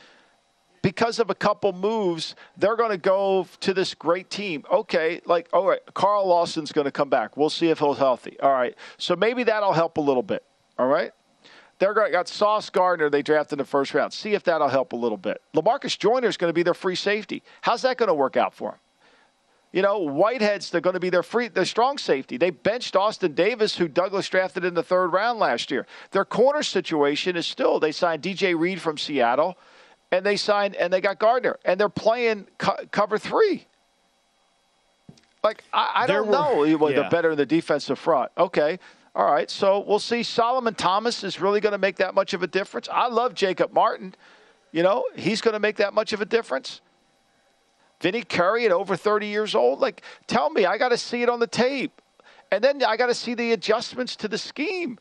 because 0.80 1.18
of 1.18 1.28
a 1.28 1.34
couple 1.34 1.72
moves, 1.72 2.36
they're 2.56 2.76
going 2.76 2.92
to 2.92 2.98
go 2.98 3.48
to 3.60 3.74
this 3.74 3.94
great 3.94 4.30
team. 4.30 4.64
Okay, 4.70 5.20
like, 5.26 5.48
all 5.52 5.66
right, 5.66 5.80
Carl 5.94 6.28
Lawson's 6.28 6.70
going 6.70 6.84
to 6.84 6.92
come 6.92 7.10
back. 7.10 7.36
We'll 7.36 7.50
see 7.50 7.70
if 7.70 7.80
he's 7.80 7.96
healthy. 7.96 8.38
All 8.38 8.52
right, 8.52 8.76
so 8.96 9.16
maybe 9.16 9.42
that'll 9.42 9.72
help 9.72 9.96
a 9.96 10.00
little 10.02 10.22
bit. 10.22 10.44
All 10.78 10.86
right. 10.86 11.10
They're 11.78 11.92
got 11.92 12.26
Sauce 12.26 12.70
Gardner 12.70 13.10
they 13.10 13.20
drafted 13.20 13.54
in 13.54 13.58
the 13.58 13.64
first 13.66 13.92
round. 13.92 14.10
See 14.10 14.32
if 14.32 14.44
that'll 14.44 14.68
help 14.68 14.94
a 14.94 14.96
little 14.96 15.18
bit. 15.18 15.42
Lamarcus 15.54 15.98
Joyner 15.98 16.26
is 16.28 16.38
going 16.38 16.48
to 16.48 16.54
be 16.54 16.62
their 16.62 16.72
free 16.72 16.94
safety. 16.94 17.42
How's 17.60 17.82
that 17.82 17.98
going 17.98 18.08
to 18.08 18.14
work 18.14 18.38
out 18.38 18.54
for 18.54 18.70
him? 18.70 18.78
You 19.76 19.82
know, 19.82 19.98
Whitehead's 19.98 20.70
they're 20.70 20.80
going 20.80 20.94
to 20.94 21.00
be 21.00 21.10
their 21.10 21.22
free 21.22 21.48
their 21.48 21.66
strong 21.66 21.98
safety. 21.98 22.38
They 22.38 22.48
benched 22.48 22.94
Ashtyn 22.94 23.34
Davis, 23.34 23.76
who 23.76 23.88
Douglas 23.88 24.26
drafted 24.26 24.64
in 24.64 24.72
the 24.72 24.82
third 24.82 25.08
round 25.08 25.38
last 25.38 25.70
year. 25.70 25.86
Their 26.12 26.24
corner 26.24 26.62
situation 26.62 27.36
is 27.36 27.46
still 27.46 27.78
they 27.78 27.92
signed 27.92 28.22
DJ 28.22 28.58
Reed 28.58 28.80
from 28.80 28.96
Seattle, 28.96 29.58
and 30.10 30.24
they 30.24 30.38
signed 30.38 30.76
and 30.76 30.90
they 30.90 31.02
got 31.02 31.18
Gardner, 31.18 31.58
and 31.62 31.78
they're 31.78 31.90
playing 31.90 32.46
co- 32.56 32.86
cover 32.90 33.18
three. 33.18 33.66
Like 35.44 35.62
I, 35.74 35.90
I 35.94 36.06
don't 36.06 36.26
were, 36.26 36.32
know, 36.32 36.64
yeah. 36.64 37.00
they're 37.02 37.10
better 37.10 37.32
in 37.32 37.36
the 37.36 37.44
defensive 37.44 37.98
front. 37.98 38.32
Okay, 38.38 38.78
all 39.14 39.30
right, 39.30 39.50
so 39.50 39.80
we'll 39.86 39.98
see. 39.98 40.22
Solomon 40.22 40.72
Thomas 40.72 41.22
is 41.22 41.38
really 41.38 41.60
going 41.60 41.72
to 41.72 41.78
make 41.78 41.96
that 41.96 42.14
much 42.14 42.32
of 42.32 42.42
a 42.42 42.46
difference. 42.46 42.88
I 42.90 43.08
love 43.08 43.34
Jacob 43.34 43.74
Martin. 43.74 44.14
You 44.72 44.82
know, 44.82 45.04
he's 45.16 45.42
going 45.42 45.52
to 45.52 45.60
make 45.60 45.76
that 45.76 45.92
much 45.92 46.14
of 46.14 46.22
a 46.22 46.26
difference. 46.26 46.80
Vinny 48.00 48.22
Curry 48.22 48.66
at 48.66 48.72
over 48.72 48.96
30 48.96 49.26
years 49.26 49.54
old? 49.54 49.80
Like, 49.80 50.02
tell 50.26 50.50
me, 50.50 50.66
I 50.66 50.78
got 50.78 50.90
to 50.90 50.98
see 50.98 51.22
it 51.22 51.28
on 51.28 51.40
the 51.40 51.46
tape. 51.46 52.00
And 52.52 52.62
then 52.62 52.82
I 52.84 52.96
got 52.96 53.06
to 53.06 53.14
see 53.14 53.34
the 53.34 53.52
adjustments 53.52 54.16
to 54.16 54.28
the 54.28 54.38
scheme. 54.38 54.98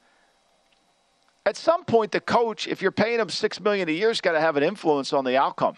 At 1.46 1.56
some 1.56 1.86
point, 1.86 2.12
the 2.12 2.20
coach, 2.20 2.68
if 2.68 2.82
you're 2.82 2.92
paying 2.92 3.20
him 3.20 3.30
6 3.30 3.60
million 3.60 3.88
a 3.88 3.92
year, 3.92 4.08
has 4.08 4.22
got 4.22 4.32
to 4.32 4.42
have 4.42 4.58
an 4.58 4.64
influence 4.64 5.14
on 5.14 5.24
the 5.26 5.38
outcome. 5.38 5.76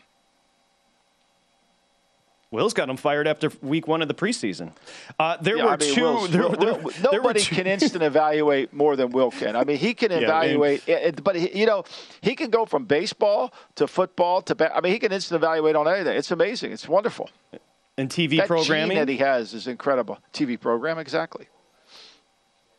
Will's 2.58 2.74
got 2.74 2.90
him 2.90 2.98
fired 2.98 3.28
after 3.28 3.52
week 3.62 3.88
one 3.88 4.02
of 4.02 4.08
the 4.08 4.16
preseason. 4.16 4.72
Uh, 5.20 5.38
there 5.38 5.58
yeah, 5.58 5.66
were 5.66 5.70
I 5.70 5.78
mean, 5.78 5.94
two. 5.94 6.28
there, 6.30 6.42
Will, 6.42 6.50
there, 6.50 6.74
Will, 6.74 6.92
there 6.92 7.12
nobody 7.14 7.40
two. 7.40 7.54
can 7.54 7.68
instant 7.68 8.04
evaluate 8.14 8.74
more 8.74 8.96
than 8.96 9.12
Will 9.12 9.30
can. 9.30 9.56
I 9.56 9.64
mean, 9.64 9.78
he 9.78 9.94
can 9.94 10.12
evaluate, 10.12 10.82
yeah, 10.88 10.96
it, 10.96 11.24
but 11.24 11.36
he, 11.36 11.56
you 11.56 11.68
know, 11.68 11.84
he 12.22 12.36
can 12.36 12.50
go 12.50 12.66
from 12.66 12.86
baseball 12.86 13.54
to 13.76 13.86
football 13.86 14.42
to. 14.42 14.76
I 14.76 14.82
mean, 14.82 14.92
he 14.92 14.98
can 14.98 15.12
instant 15.12 15.38
evaluate 15.40 15.76
on 15.76 15.88
anything. 15.88 16.18
It's 16.18 16.32
amazing. 16.32 16.72
It's 16.72 16.88
wonderful. 16.88 17.30
And 17.96 18.10
TV 18.10 18.38
that 18.38 18.48
programming 18.48 18.98
that 18.98 19.08
he 19.08 19.18
has 19.18 19.54
is 19.54 19.68
incredible. 19.68 20.18
TV 20.34 20.60
program, 20.60 20.98
exactly. 20.98 21.50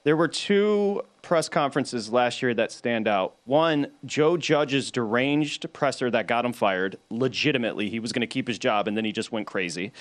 There 0.05 0.17
were 0.17 0.29
two 0.29 1.03
press 1.23 1.49
conferences 1.49 2.11
last 2.11 2.41
year 2.41 2.55
that 2.55 2.73
stand 2.73 3.07
out. 3.07 3.37
One, 3.45 3.89
Joe 4.07 4.37
Judge's 4.37 4.91
deranged 4.91 5.71
presser 5.73 6.11
that 6.11 6.27
got 6.27 6.45
him 6.45 6.53
fired. 6.53 6.97
Legitimately, 7.11 7.91
he 7.91 8.01
was 8.01 8.13
going 8.13 8.21
to 8.21 8.27
keep 8.27 8.49
his 8.49 8.59
job, 8.59 8.89
and 8.89 8.97
then 8.97 9.05
he 9.05 9.13
just 9.13 9.33
went 9.33 9.47
crazy. 9.47 9.93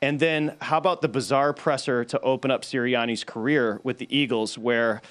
And 0.00 0.20
then, 0.20 0.56
how 0.60 0.78
about 0.78 1.02
the 1.02 1.08
bizarre 1.08 1.52
presser 1.52 2.04
to 2.04 2.20
open 2.20 2.50
up 2.50 2.62
Sirianni's 2.62 3.24
career 3.24 3.80
with 3.82 3.98
the 3.98 4.16
Eagles, 4.16 4.56
where 4.56 5.02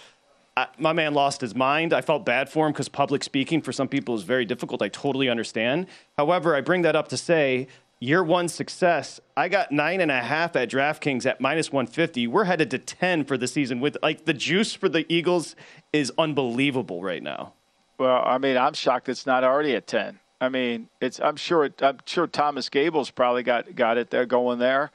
I, 0.56 0.68
my 0.80 0.92
man 0.92 1.14
lost 1.14 1.42
his 1.42 1.54
mind. 1.54 1.94
I 1.94 2.02
felt 2.02 2.26
bad 2.26 2.50
for 2.50 2.66
him 2.66 2.74
because 2.74 2.90
public 2.90 3.24
speaking 3.24 3.62
for 3.62 3.72
some 3.72 3.88
people 3.88 4.16
is 4.16 4.24
very 4.24 4.44
difficult. 4.44 4.82
I 4.82 4.90
totally 4.90 5.30
understand. 5.30 5.86
However, 6.18 6.56
I 6.56 6.62
bring 6.62 6.82
that 6.82 6.96
up 6.96 7.10
to 7.10 7.18
say 7.18 7.68
year 8.00 8.24
one 8.24 8.48
success. 8.48 9.20
I 9.36 9.50
got 9.50 9.72
nine 9.72 10.02
and 10.02 10.12
a 10.12 10.22
half 10.22 10.56
at 10.56 10.70
DraftKings 10.70 11.26
at 11.26 11.42
minus 11.42 11.72
150. 11.72 12.28
We're 12.28 12.46
headed 12.46 12.72
to 12.72 12.80
10 12.80 13.26
for 13.26 13.38
the 13.38 13.48
season. 13.48 13.80
With 13.80 13.98
like 14.02 14.26
the 14.26 14.34
juice 14.34 14.74
for 14.74 14.90
the 14.90 15.06
Eagles 15.12 15.56
is 15.94 16.12
unbelievable 16.18 17.02
right 17.02 17.24
now. 17.24 17.54
Well, 17.98 18.22
I 18.24 18.38
mean, 18.38 18.58
I'm 18.58 18.74
shocked 18.74 19.10
it's 19.10 19.26
not 19.26 19.44
already 19.44 19.76
at 19.76 19.88
10. 19.88 20.20
I 20.40 20.50
mean, 20.50 20.90
it's. 21.02 21.20
I'm 21.20 21.36
sure. 21.36 21.70
I'm 21.82 21.98
sure 22.06 22.28
Thomas 22.28 22.70
Gable's 22.70 23.10
probably 23.10 23.42
got 23.42 23.76
got 23.76 23.98
it 23.98 24.12
there 24.12 24.26
going 24.26 24.60
there. 24.60 24.92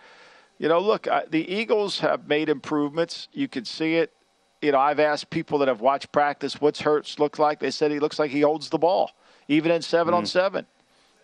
You 0.58 0.68
know, 0.68 0.78
look, 0.78 1.08
I, 1.08 1.24
the 1.28 1.52
Eagles 1.52 1.98
have 1.98 2.28
made 2.28 2.48
improvements. 2.48 3.26
You 3.32 3.48
can 3.48 3.64
see 3.64 3.96
it. 3.96 4.12
You 4.60 4.70
know, 4.70 4.78
I've 4.78 5.00
asked 5.00 5.30
people 5.30 5.58
that 5.58 5.66
have 5.66 5.80
watched 5.80 6.12
practice 6.12 6.60
what's 6.60 6.80
Hurts 6.80 7.18
look 7.18 7.40
like. 7.40 7.58
They 7.58 7.72
said 7.72 7.90
he 7.90 7.98
looks 7.98 8.20
like 8.20 8.30
he 8.30 8.42
holds 8.42 8.68
the 8.68 8.78
ball, 8.78 9.10
even 9.48 9.72
in 9.72 9.82
seven 9.82 10.14
mm. 10.14 10.18
on 10.18 10.26
seven. 10.26 10.64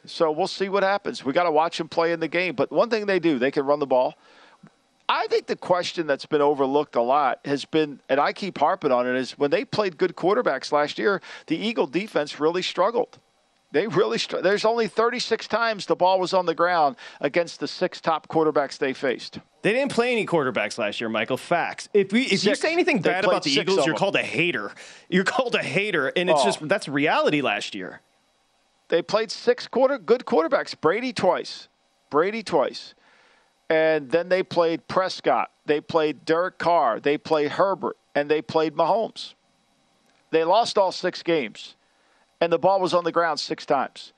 So 0.04 0.30
we'll 0.30 0.46
see 0.46 0.68
what 0.68 0.82
happens. 0.82 1.24
We 1.24 1.32
got 1.32 1.44
to 1.44 1.50
watch 1.50 1.78
them 1.78 1.88
play 1.88 2.12
in 2.12 2.20
the 2.20 2.28
game. 2.28 2.54
But 2.54 2.70
one 2.72 2.90
thing 2.90 3.06
they 3.06 3.18
do, 3.18 3.38
they 3.38 3.50
can 3.50 3.64
run 3.64 3.78
the 3.78 3.86
ball. 3.86 4.14
I 5.08 5.26
think 5.28 5.46
the 5.46 5.56
question 5.56 6.06
that's 6.06 6.26
been 6.26 6.42
overlooked 6.42 6.94
a 6.94 7.00
lot 7.00 7.40
has 7.46 7.64
been, 7.64 8.00
and 8.10 8.20
I 8.20 8.32
keep 8.34 8.58
harping 8.58 8.92
on 8.92 9.06
it, 9.06 9.16
is 9.16 9.38
when 9.38 9.50
they 9.50 9.64
played 9.64 9.96
good 9.96 10.14
quarterbacks 10.14 10.70
last 10.70 10.98
year, 10.98 11.22
the 11.46 11.56
Eagle 11.56 11.86
defense 11.86 12.38
really 12.38 12.60
struggled. 12.60 13.18
They 13.70 13.86
really 13.86 14.18
str- 14.18 14.38
there's 14.38 14.64
only 14.64 14.86
36 14.86 15.46
times 15.46 15.86
the 15.86 15.96
ball 15.96 16.20
was 16.20 16.32
on 16.32 16.46
the 16.46 16.54
ground 16.54 16.96
against 17.20 17.60
the 17.60 17.68
six 17.68 18.00
top 18.00 18.28
quarterbacks 18.28 18.78
they 18.78 18.94
faced. 18.94 19.40
They 19.62 19.72
didn't 19.72 19.92
play 19.92 20.12
any 20.12 20.24
quarterbacks 20.24 20.78
last 20.78 21.00
year, 21.00 21.10
Michael. 21.10 21.36
Facts. 21.36 21.88
If 21.92 22.12
we 22.12 22.22
if 22.22 22.40
six. 22.40 22.44
you 22.46 22.54
say 22.54 22.72
anything 22.72 23.02
bad 23.02 23.24
about 23.24 23.42
the 23.42 23.50
Eagles, 23.50 23.84
you're 23.86 23.96
called 23.96 24.16
a 24.16 24.22
hater. 24.22 24.72
You're 25.10 25.24
called 25.24 25.54
a 25.54 25.62
hater, 25.62 26.08
and 26.08 26.30
it's 26.30 26.40
oh. 26.42 26.44
just 26.44 26.66
that's 26.68 26.88
reality 26.88 27.42
last 27.42 27.74
year. 27.74 28.00
They 28.88 29.02
played 29.02 29.30
six 29.30 29.66
quarter 29.66 29.98
good 29.98 30.24
quarterbacks. 30.24 30.78
Brady 30.78 31.12
twice, 31.12 31.68
Brady 32.10 32.42
twice, 32.42 32.94
and 33.68 34.10
then 34.10 34.28
they 34.28 34.42
played 34.42 34.88
Prescott. 34.88 35.50
They 35.66 35.80
played 35.80 36.24
Derek 36.24 36.58
Carr. 36.58 36.98
They 36.98 37.18
played 37.18 37.52
Herbert, 37.52 37.96
and 38.14 38.30
they 38.30 38.40
played 38.40 38.74
Mahomes. 38.74 39.34
They 40.30 40.44
lost 40.44 40.78
all 40.78 40.92
six 40.92 41.22
games, 41.22 41.76
and 42.40 42.52
the 42.52 42.58
ball 42.58 42.80
was 42.80 42.94
on 42.94 43.04
the 43.04 43.12
ground 43.12 43.40
six 43.40 43.66
times. 43.66 44.12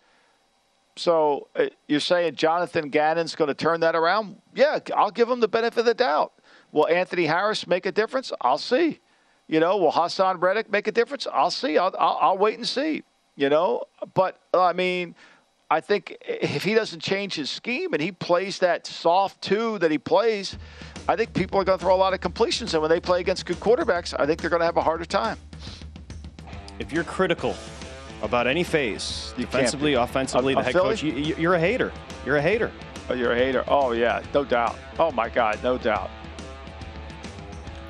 So 0.96 1.48
uh, 1.56 1.66
you're 1.88 2.00
saying 2.00 2.34
Jonathan 2.34 2.90
Gannon's 2.90 3.34
going 3.34 3.48
to 3.48 3.54
turn 3.54 3.80
that 3.80 3.94
around? 3.94 4.36
Yeah, 4.54 4.80
I'll 4.94 5.10
give 5.10 5.28
him 5.30 5.40
the 5.40 5.48
benefit 5.48 5.80
of 5.80 5.86
the 5.86 5.94
doubt. 5.94 6.32
Will 6.72 6.88
Anthony 6.88 7.26
Harris 7.26 7.66
make 7.66 7.86
a 7.86 7.92
difference? 7.92 8.32
I'll 8.40 8.58
see. 8.58 9.00
You 9.48 9.58
know, 9.58 9.76
will 9.78 9.92
Haason 9.92 10.40
Reddick 10.40 10.70
make 10.70 10.86
a 10.86 10.92
difference? 10.92 11.26
I'll 11.32 11.50
see. 11.50 11.78
I'll, 11.78 11.94
I'll, 11.98 12.18
I'll 12.20 12.38
wait 12.38 12.56
and 12.56 12.68
see 12.68 13.02
you 13.36 13.48
know. 13.48 13.82
But 14.14 14.40
uh, 14.54 14.62
I 14.62 14.72
mean, 14.72 15.14
I 15.70 15.80
think 15.80 16.16
if 16.20 16.64
he 16.64 16.74
doesn't 16.74 17.00
change 17.00 17.34
his 17.34 17.48
scheme 17.48 17.92
and 17.92 18.02
he 18.02 18.10
plays 18.10 18.58
that 18.58 18.86
soft 18.86 19.40
two 19.40 19.78
that 19.78 19.90
he 19.90 19.98
plays, 19.98 20.56
I 21.08 21.16
think 21.16 21.32
people 21.32 21.60
are 21.60 21.64
going 21.64 21.78
to 21.78 21.84
throw 21.84 21.94
a 21.94 21.96
lot 21.96 22.12
of 22.12 22.20
completions. 22.20 22.74
And 22.74 22.82
when 22.82 22.90
they 22.90 23.00
play 23.00 23.20
against 23.20 23.46
good 23.46 23.60
quarterbacks, 23.60 24.14
I 24.18 24.26
think 24.26 24.40
they're 24.40 24.50
going 24.50 24.60
to 24.60 24.66
have 24.66 24.76
a 24.76 24.82
harder 24.82 25.04
time. 25.04 25.38
If 26.78 26.92
you're 26.92 27.04
critical 27.04 27.54
about 28.22 28.46
any 28.46 28.64
phase, 28.64 29.32
you 29.36 29.44
defensively, 29.44 29.94
offensively, 29.94 30.54
the 30.54 30.62
head 30.62 30.72
Philly? 30.72 30.88
coach, 30.96 31.02
you, 31.02 31.50
are 31.50 31.54
a 31.54 31.60
hater. 31.60 31.92
You're 32.26 32.36
a 32.36 32.42
hater. 32.42 32.70
Oh, 33.08 33.14
you're 33.14 33.32
a 33.32 33.36
hater. 33.36 33.64
Oh 33.66 33.92
yeah, 33.92 34.22
no 34.34 34.44
doubt. 34.44 34.76
Oh 34.98 35.10
my 35.10 35.28
God, 35.28 35.58
no 35.62 35.78
doubt. 35.78 36.10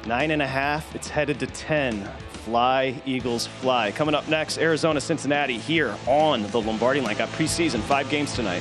Nine 0.06 0.30
and 0.30 0.40
a 0.40 0.46
half. 0.46 0.94
It's 0.94 1.08
headed 1.08 1.38
to 1.40 1.46
ten 1.46 2.08
Fly, 2.50 3.00
Eagles, 3.06 3.46
fly. 3.46 3.92
Coming 3.92 4.12
up 4.12 4.26
next, 4.26 4.58
Arizona, 4.58 5.00
Cincinnati 5.00 5.56
here 5.56 5.94
on 6.08 6.42
the 6.50 6.60
Lombardi 6.60 7.00
line. 7.00 7.16
Got 7.16 7.28
preseason, 7.28 7.78
five 7.78 8.10
games 8.10 8.34
tonight. 8.34 8.60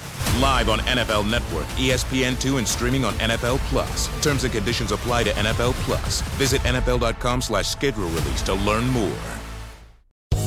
Live 0.39 0.69
on 0.69 0.79
NFL 0.79 1.29
Network, 1.29 1.65
ESPN2, 1.77 2.57
and 2.57 2.67
streaming 2.67 3.03
on 3.03 3.13
NFL 3.15 3.57
Plus. 3.69 4.07
Terms 4.21 4.43
and 4.43 4.53
conditions 4.53 4.91
apply 4.91 5.23
to 5.23 5.31
NFL 5.31 5.73
Plus. 5.85 6.21
Visit 6.37 6.61
NFL.com 6.61 7.41
slash 7.41 7.67
schedule 7.67 8.07
release 8.09 8.41
to 8.43 8.53
learn 8.53 8.87
more. 8.87 9.17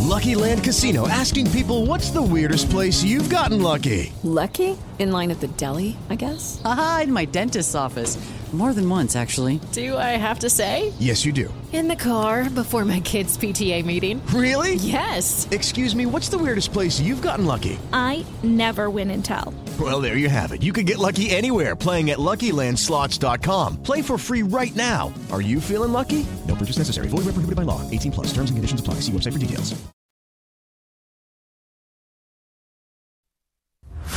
Lucky 0.00 0.34
Land 0.34 0.64
Casino 0.64 1.08
asking 1.08 1.50
people 1.50 1.86
what's 1.86 2.10
the 2.10 2.22
weirdest 2.22 2.70
place 2.70 3.02
you've 3.02 3.28
gotten 3.28 3.60
lucky? 3.60 4.12
Lucky? 4.22 4.76
In 4.98 5.10
line 5.12 5.30
at 5.30 5.40
the 5.40 5.48
deli, 5.48 5.96
I 6.08 6.14
guess? 6.14 6.62
Aha, 6.64 7.00
in 7.04 7.12
my 7.12 7.24
dentist's 7.24 7.74
office. 7.74 8.16
More 8.52 8.72
than 8.72 8.88
once, 8.88 9.16
actually. 9.16 9.58
Do 9.72 9.96
I 9.96 10.16
have 10.16 10.38
to 10.40 10.50
say? 10.50 10.92
Yes, 11.00 11.24
you 11.24 11.32
do. 11.32 11.52
In 11.74 11.88
the 11.88 11.96
car 11.96 12.48
before 12.48 12.84
my 12.84 13.00
kids' 13.00 13.36
PTA 13.36 13.84
meeting. 13.84 14.24
Really? 14.26 14.76
Yes. 14.76 15.48
Excuse 15.50 15.96
me, 15.96 16.06
what's 16.06 16.28
the 16.28 16.38
weirdest 16.38 16.72
place 16.72 17.00
you've 17.00 17.20
gotten 17.20 17.46
lucky? 17.46 17.80
I 17.92 18.24
never 18.44 18.90
win 18.90 19.10
and 19.10 19.24
tell. 19.24 19.52
Well, 19.80 20.00
there 20.00 20.16
you 20.16 20.28
have 20.28 20.52
it. 20.52 20.62
You 20.62 20.72
can 20.72 20.84
get 20.84 20.98
lucky 20.98 21.30
anywhere 21.30 21.74
playing 21.74 22.10
at 22.10 22.18
LuckyLandSlots.com. 22.18 23.82
Play 23.82 24.02
for 24.02 24.16
free 24.16 24.44
right 24.44 24.74
now. 24.76 25.12
Are 25.32 25.40
you 25.40 25.60
feeling 25.60 25.90
lucky? 25.90 26.24
No 26.46 26.54
purchase 26.54 26.78
necessary. 26.78 27.08
Void 27.08 27.24
where 27.24 27.34
prohibited 27.34 27.56
by 27.56 27.64
law. 27.64 27.82
18 27.90 28.12
plus. 28.12 28.26
Terms 28.28 28.50
and 28.50 28.56
conditions 28.56 28.80
apply. 28.80 29.00
See 29.00 29.10
website 29.10 29.32
for 29.32 29.40
details. 29.40 29.74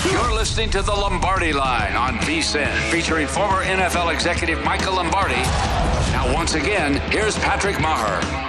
You're 0.06 0.32
listening 0.36 0.70
to 0.70 0.84
the 0.84 0.94
Lombardi 0.94 1.54
Line 1.54 1.96
on 1.96 2.18
VSIN, 2.20 2.72
featuring 2.92 3.26
former 3.26 3.64
NFL 3.64 4.14
executive 4.14 4.64
Michael 4.64 4.94
Lombardi. 4.94 5.42
Once 6.34 6.56
again, 6.56 6.96
here's 7.12 7.38
Patrick 7.40 7.76
Meagher. 7.78 8.48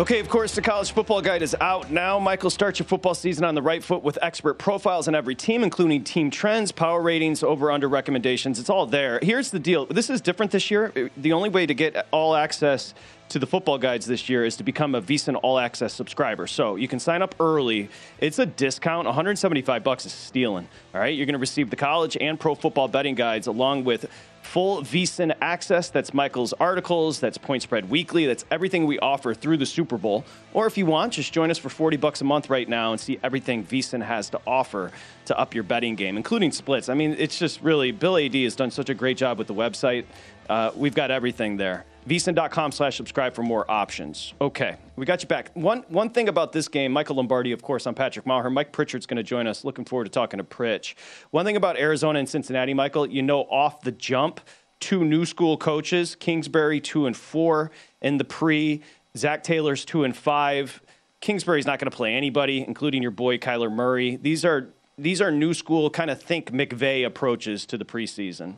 Okay, 0.00 0.18
of 0.18 0.28
course, 0.28 0.54
the 0.54 0.62
college 0.62 0.92
football 0.92 1.20
guide 1.20 1.42
is 1.42 1.54
out 1.60 1.90
now. 1.90 2.18
Michael, 2.18 2.50
start 2.50 2.78
your 2.78 2.86
football 2.86 3.14
season 3.14 3.44
on 3.44 3.54
the 3.54 3.62
right 3.62 3.84
foot 3.84 4.02
with 4.02 4.18
expert 4.22 4.54
profiles 4.54 5.06
on 5.06 5.14
every 5.14 5.34
team, 5.34 5.62
including 5.62 6.02
team 6.02 6.30
trends, 6.30 6.72
power 6.72 7.00
ratings, 7.00 7.42
over 7.42 7.70
under 7.70 7.88
recommendations. 7.88 8.58
It's 8.58 8.70
all 8.70 8.86
there. 8.86 9.20
Here's 9.22 9.50
the 9.50 9.58
deal 9.58 9.86
this 9.86 10.10
is 10.10 10.20
different 10.20 10.52
this 10.52 10.70
year. 10.70 11.10
The 11.16 11.32
only 11.32 11.50
way 11.50 11.66
to 11.66 11.74
get 11.74 12.06
all 12.10 12.34
access 12.34 12.94
to 13.30 13.38
the 13.38 13.46
football 13.46 13.78
guides 13.78 14.06
this 14.06 14.28
year 14.28 14.44
is 14.44 14.56
to 14.56 14.64
become 14.64 14.94
a 14.96 15.02
VSIN 15.02 15.38
All 15.42 15.58
Access 15.58 15.92
subscriber. 15.94 16.48
So 16.48 16.74
you 16.74 16.88
can 16.88 16.98
sign 16.98 17.22
up 17.22 17.36
early. 17.38 17.88
It's 18.18 18.40
a 18.40 18.46
discount. 18.46 19.06
175 19.06 19.84
bucks 19.84 20.04
is 20.04 20.12
stealing. 20.12 20.66
All 20.92 21.00
right, 21.00 21.14
you're 21.14 21.26
going 21.26 21.34
to 21.34 21.38
receive 21.38 21.70
the 21.70 21.76
college 21.76 22.16
and 22.20 22.40
pro 22.40 22.56
football 22.56 22.88
betting 22.88 23.14
guides 23.14 23.46
along 23.46 23.84
with 23.84 24.10
full 24.42 24.82
VSIN 24.82 25.34
access. 25.40 25.90
That's 25.90 26.12
Michael's 26.12 26.52
articles. 26.54 27.20
That's 27.20 27.38
Point 27.38 27.62
Spread 27.62 27.90
Weekly. 27.90 28.26
That's 28.26 28.44
everything 28.50 28.86
we 28.86 28.98
offer 28.98 29.34
through 29.34 29.58
the 29.58 29.66
Super 29.66 29.98
Bowl. 29.98 30.24
Or 30.52 30.66
if 30.66 30.76
you 30.76 30.86
want, 30.86 31.14
just 31.14 31.32
join 31.32 31.50
us 31.50 31.58
for 31.58 31.68
40 31.68 31.96
bucks 31.96 32.20
a 32.20 32.24
month 32.24 32.50
right 32.50 32.68
now 32.68 32.92
and 32.92 33.00
see 33.00 33.18
everything 33.22 33.64
VSIN 33.64 34.02
has 34.02 34.30
to 34.30 34.40
offer 34.46 34.90
to 35.26 35.38
up 35.38 35.54
your 35.54 35.64
betting 35.64 35.94
game, 35.94 36.16
including 36.16 36.52
splits. 36.52 36.88
I 36.88 36.94
mean, 36.94 37.14
it's 37.18 37.38
just 37.38 37.60
really 37.62 37.92
Bill 37.92 38.16
Ad 38.16 38.34
has 38.34 38.56
done 38.56 38.70
such 38.70 38.88
a 38.88 38.94
great 38.94 39.16
job 39.16 39.38
with 39.38 39.46
the 39.46 39.54
website. 39.54 40.04
Uh, 40.48 40.72
we've 40.74 40.94
got 40.94 41.10
everything 41.10 41.56
there 41.56 41.84
vsin.com 42.08 42.72
slash 42.72 42.96
subscribe 42.96 43.34
for 43.34 43.42
more 43.42 43.70
options. 43.70 44.34
Okay, 44.40 44.76
we 44.96 45.04
got 45.06 45.22
you 45.22 45.28
back. 45.28 45.50
One, 45.54 45.84
one 45.88 46.10
thing 46.10 46.28
about 46.28 46.52
this 46.52 46.68
game, 46.68 46.92
Michael 46.92 47.16
Lombardi, 47.16 47.52
of 47.52 47.62
course, 47.62 47.86
I'm 47.86 47.94
Patrick 47.94 48.24
Meagher. 48.24 48.52
Mike 48.52 48.72
Pritchard's 48.72 49.06
going 49.06 49.16
to 49.16 49.22
join 49.22 49.46
us. 49.46 49.64
Looking 49.64 49.84
forward 49.84 50.04
to 50.04 50.10
talking 50.10 50.38
to 50.38 50.44
Pritch. 50.44 50.94
One 51.30 51.44
thing 51.44 51.56
about 51.56 51.78
Arizona 51.78 52.18
and 52.18 52.28
Cincinnati, 52.28 52.74
Michael, 52.74 53.06
you 53.06 53.22
know 53.22 53.42
off 53.42 53.82
the 53.82 53.92
jump, 53.92 54.40
two 54.80 55.04
new 55.04 55.24
school 55.24 55.56
coaches, 55.56 56.14
Kingsbury 56.14 56.80
two 56.80 57.06
and 57.06 57.16
four 57.16 57.70
in 58.00 58.18
the 58.18 58.24
pre, 58.24 58.82
Zac 59.16 59.42
Taylor's 59.42 59.84
two 59.84 60.04
and 60.04 60.16
five. 60.16 60.80
Kingsbury's 61.20 61.66
not 61.66 61.78
going 61.78 61.90
to 61.90 61.96
play 61.96 62.14
anybody, 62.14 62.64
including 62.66 63.02
your 63.02 63.10
boy 63.10 63.36
Kyler 63.36 63.70
Murray. 63.70 64.16
These 64.16 64.44
are 64.44 64.70
these 64.96 65.20
are 65.20 65.30
new 65.30 65.54
school 65.54 65.88
kind 65.90 66.10
of 66.10 66.20
think 66.20 66.50
McVay 66.50 67.06
approaches 67.06 67.64
to 67.66 67.78
the 67.78 67.84
preseason 67.84 68.56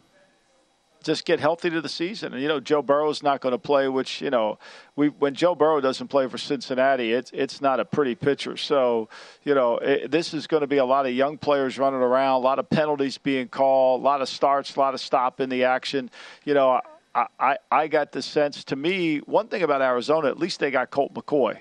just 1.02 1.24
get 1.24 1.40
healthy 1.40 1.70
to 1.70 1.80
the 1.80 1.88
season. 1.88 2.32
And 2.32 2.42
you 2.42 2.48
know, 2.48 2.60
Joe 2.60 2.82
Burrow's 2.82 3.22
not 3.22 3.40
going 3.40 3.52
to 3.52 3.58
play, 3.58 3.88
which 3.88 4.20
you 4.20 4.30
know, 4.30 4.58
we 4.96 5.08
when 5.08 5.34
Joe 5.34 5.54
Burrow 5.54 5.80
doesn't 5.80 6.08
play 6.08 6.28
for 6.28 6.38
Cincinnati, 6.38 7.12
it's 7.12 7.30
it's 7.34 7.60
not 7.60 7.80
a 7.80 7.84
pretty 7.84 8.14
picture. 8.14 8.56
So 8.56 9.08
you 9.42 9.54
know, 9.54 9.78
it, 9.78 10.10
this 10.10 10.32
is 10.34 10.46
going 10.46 10.62
to 10.62 10.66
be 10.66 10.78
a 10.78 10.84
lot 10.84 11.06
of 11.06 11.12
young 11.12 11.38
players 11.38 11.78
running 11.78 12.00
around, 12.00 12.36
a 12.36 12.44
lot 12.44 12.58
of 12.58 12.68
penalties 12.70 13.18
being 13.18 13.48
called, 13.48 14.00
a 14.00 14.04
lot 14.04 14.22
of 14.22 14.28
starts, 14.28 14.76
a 14.76 14.80
lot 14.80 14.94
of 14.94 15.00
stop 15.00 15.40
in 15.40 15.48
the 15.48 15.64
action. 15.64 16.10
You 16.44 16.54
know. 16.54 16.80
I, 17.14 17.26
I, 17.38 17.58
I 17.70 17.88
got 17.88 18.12
the 18.12 18.22
sense 18.22 18.64
to 18.64 18.74
me, 18.74 19.18
one 19.18 19.48
thing 19.48 19.62
about 19.62 19.82
Arizona, 19.82 20.28
at 20.28 20.38
least 20.38 20.60
they 20.60 20.70
got 20.70 20.90
Colt 20.90 21.12
McCoy 21.12 21.58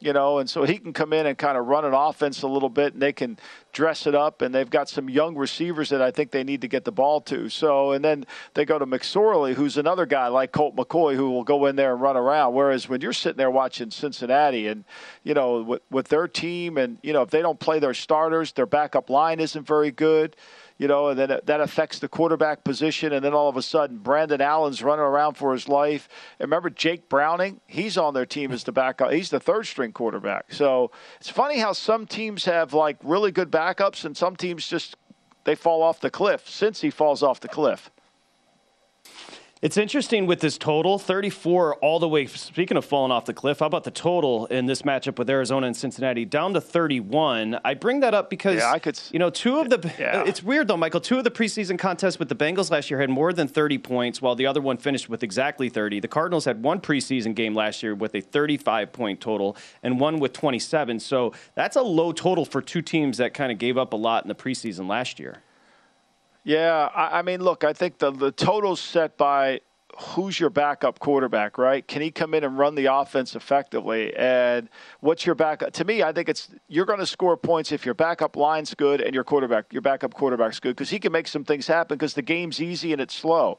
you 0.00 0.12
know, 0.12 0.38
and 0.38 0.48
so 0.48 0.64
he 0.64 0.78
can 0.78 0.92
come 0.92 1.12
in 1.12 1.26
and 1.26 1.36
kind 1.36 1.58
of 1.58 1.66
run 1.66 1.84
an 1.84 1.94
offense 1.94 2.42
a 2.42 2.48
little 2.48 2.68
bit, 2.68 2.92
and 2.92 3.02
they 3.02 3.12
can 3.12 3.38
dress 3.72 4.06
it 4.06 4.14
up, 4.14 4.42
and 4.42 4.54
they've 4.54 4.70
got 4.70 4.88
some 4.88 5.08
young 5.08 5.36
receivers 5.36 5.88
that 5.90 6.00
I 6.00 6.10
think 6.10 6.30
they 6.30 6.44
need 6.44 6.60
to 6.60 6.68
get 6.68 6.84
the 6.84 6.92
ball 6.92 7.20
to. 7.22 7.48
So, 7.48 7.92
and 7.92 8.04
then 8.04 8.24
they 8.54 8.64
go 8.64 8.78
to 8.78 8.86
McSorley, 8.86 9.54
who's 9.54 9.76
another 9.76 10.06
guy 10.06 10.28
like 10.28 10.52
Colt 10.52 10.76
McCoy, 10.76 11.14
who 11.16 11.30
will 11.30 11.44
go 11.44 11.66
in 11.66 11.76
there 11.76 11.92
and 11.92 12.00
run 12.00 12.16
around. 12.16 12.54
Whereas 12.54 12.88
when 12.88 13.00
you're 13.00 13.12
sitting 13.12 13.38
there 13.38 13.50
watching 13.50 13.90
Cincinnati, 13.90 14.68
and 14.68 14.84
you 15.24 15.34
know, 15.34 15.62
with, 15.62 15.82
with 15.90 16.08
their 16.08 16.28
team, 16.28 16.78
and 16.78 16.98
you 17.02 17.12
know, 17.12 17.22
if 17.22 17.30
they 17.30 17.42
don't 17.42 17.58
play 17.58 17.78
their 17.78 17.94
starters, 17.94 18.52
their 18.52 18.66
backup 18.66 19.10
line 19.10 19.40
isn't 19.40 19.66
very 19.66 19.90
good 19.90 20.36
you 20.78 20.86
know, 20.86 21.08
and 21.08 21.18
then 21.18 21.40
that 21.44 21.60
affects 21.60 21.98
the 21.98 22.08
quarterback 22.08 22.62
position. 22.62 23.12
And 23.12 23.24
then 23.24 23.34
all 23.34 23.48
of 23.48 23.56
a 23.56 23.62
sudden, 23.62 23.98
Brandon 23.98 24.40
Allen's 24.40 24.82
running 24.82 25.04
around 25.04 25.34
for 25.34 25.52
his 25.52 25.68
life. 25.68 26.08
And 26.38 26.46
remember, 26.46 26.70
Jake 26.70 27.08
Browning, 27.08 27.60
he's 27.66 27.98
on 27.98 28.14
their 28.14 28.26
team 28.26 28.52
as 28.52 28.64
the 28.64 28.72
backup. 28.72 29.10
He's 29.10 29.30
the 29.30 29.40
third 29.40 29.66
string 29.66 29.92
quarterback. 29.92 30.52
So 30.52 30.92
it's 31.18 31.28
funny 31.28 31.58
how 31.58 31.72
some 31.72 32.06
teams 32.06 32.44
have 32.44 32.72
like 32.72 32.96
really 33.02 33.32
good 33.32 33.50
backups, 33.50 34.04
and 34.04 34.16
some 34.16 34.36
teams 34.36 34.68
just 34.68 34.96
they 35.44 35.56
fall 35.56 35.82
off 35.82 36.00
the 36.00 36.10
cliff. 36.10 36.48
Since 36.48 36.80
he 36.80 36.90
falls 36.90 37.22
off 37.22 37.40
the 37.40 37.48
cliff. 37.48 37.90
It's 39.60 39.76
interesting 39.76 40.26
with 40.26 40.38
this 40.38 40.56
total 40.56 41.00
34 41.00 41.76
all 41.76 41.98
the 41.98 42.08
way. 42.08 42.26
Speaking 42.26 42.76
of 42.76 42.84
falling 42.84 43.10
off 43.10 43.24
the 43.24 43.34
cliff, 43.34 43.58
how 43.58 43.66
about 43.66 43.82
the 43.82 43.90
total 43.90 44.46
in 44.46 44.66
this 44.66 44.82
matchup 44.82 45.18
with 45.18 45.28
Arizona 45.28 45.66
and 45.66 45.76
Cincinnati 45.76 46.24
down 46.24 46.54
to 46.54 46.60
31? 46.60 47.58
I 47.64 47.74
bring 47.74 47.98
that 48.00 48.14
up 48.14 48.30
because 48.30 48.58
yeah, 48.58 48.70
I 48.70 48.78
could, 48.78 49.00
you 49.10 49.18
know, 49.18 49.30
two 49.30 49.58
of 49.58 49.68
the. 49.68 49.92
Yeah. 49.98 50.22
It's 50.24 50.44
weird 50.44 50.68
though, 50.68 50.76
Michael. 50.76 51.00
Two 51.00 51.18
of 51.18 51.24
the 51.24 51.30
preseason 51.32 51.76
contests 51.76 52.20
with 52.20 52.28
the 52.28 52.36
Bengals 52.36 52.70
last 52.70 52.88
year 52.88 53.00
had 53.00 53.10
more 53.10 53.32
than 53.32 53.48
30 53.48 53.78
points, 53.78 54.22
while 54.22 54.36
the 54.36 54.46
other 54.46 54.60
one 54.60 54.76
finished 54.76 55.08
with 55.08 55.24
exactly 55.24 55.68
30. 55.68 55.98
The 55.98 56.08
Cardinals 56.08 56.44
had 56.44 56.62
one 56.62 56.80
preseason 56.80 57.34
game 57.34 57.54
last 57.54 57.82
year 57.82 57.96
with 57.96 58.14
a 58.14 58.20
35 58.20 58.92
point 58.92 59.20
total 59.20 59.56
and 59.82 59.98
one 59.98 60.20
with 60.20 60.32
27. 60.34 61.00
So 61.00 61.32
that's 61.56 61.74
a 61.74 61.82
low 61.82 62.12
total 62.12 62.44
for 62.44 62.62
two 62.62 62.82
teams 62.82 63.18
that 63.18 63.34
kind 63.34 63.50
of 63.50 63.58
gave 63.58 63.76
up 63.76 63.92
a 63.92 63.96
lot 63.96 64.22
in 64.22 64.28
the 64.28 64.36
preseason 64.36 64.88
last 64.88 65.18
year. 65.18 65.42
Yeah, 66.44 66.88
I, 66.94 67.18
I 67.18 67.22
mean, 67.22 67.40
look, 67.42 67.64
I 67.64 67.72
think 67.72 67.98
the 67.98 68.10
the 68.10 68.32
total's 68.32 68.80
set 68.80 69.16
by 69.16 69.60
who's 69.98 70.38
your 70.38 70.50
backup 70.50 71.00
quarterback, 71.00 71.58
right? 71.58 71.86
Can 71.86 72.02
he 72.02 72.10
come 72.10 72.32
in 72.32 72.44
and 72.44 72.56
run 72.56 72.76
the 72.76 72.86
offense 72.86 73.34
effectively? 73.34 74.14
And 74.16 74.68
what's 75.00 75.26
your 75.26 75.34
backup? 75.34 75.72
To 75.72 75.84
me, 75.84 76.02
I 76.02 76.12
think 76.12 76.28
it's 76.28 76.50
you're 76.68 76.86
going 76.86 77.00
to 77.00 77.06
score 77.06 77.36
points 77.36 77.72
if 77.72 77.84
your 77.84 77.94
backup 77.94 78.36
line's 78.36 78.74
good 78.74 79.00
and 79.00 79.14
your 79.14 79.24
quarterback, 79.24 79.72
your 79.72 79.82
backup 79.82 80.14
quarterback's 80.14 80.60
good 80.60 80.76
because 80.76 80.90
he 80.90 80.98
can 81.00 81.10
make 81.10 81.26
some 81.26 81.44
things 81.44 81.66
happen 81.66 81.96
because 81.96 82.14
the 82.14 82.22
game's 82.22 82.62
easy 82.62 82.92
and 82.92 83.00
it's 83.00 83.14
slow. 83.14 83.58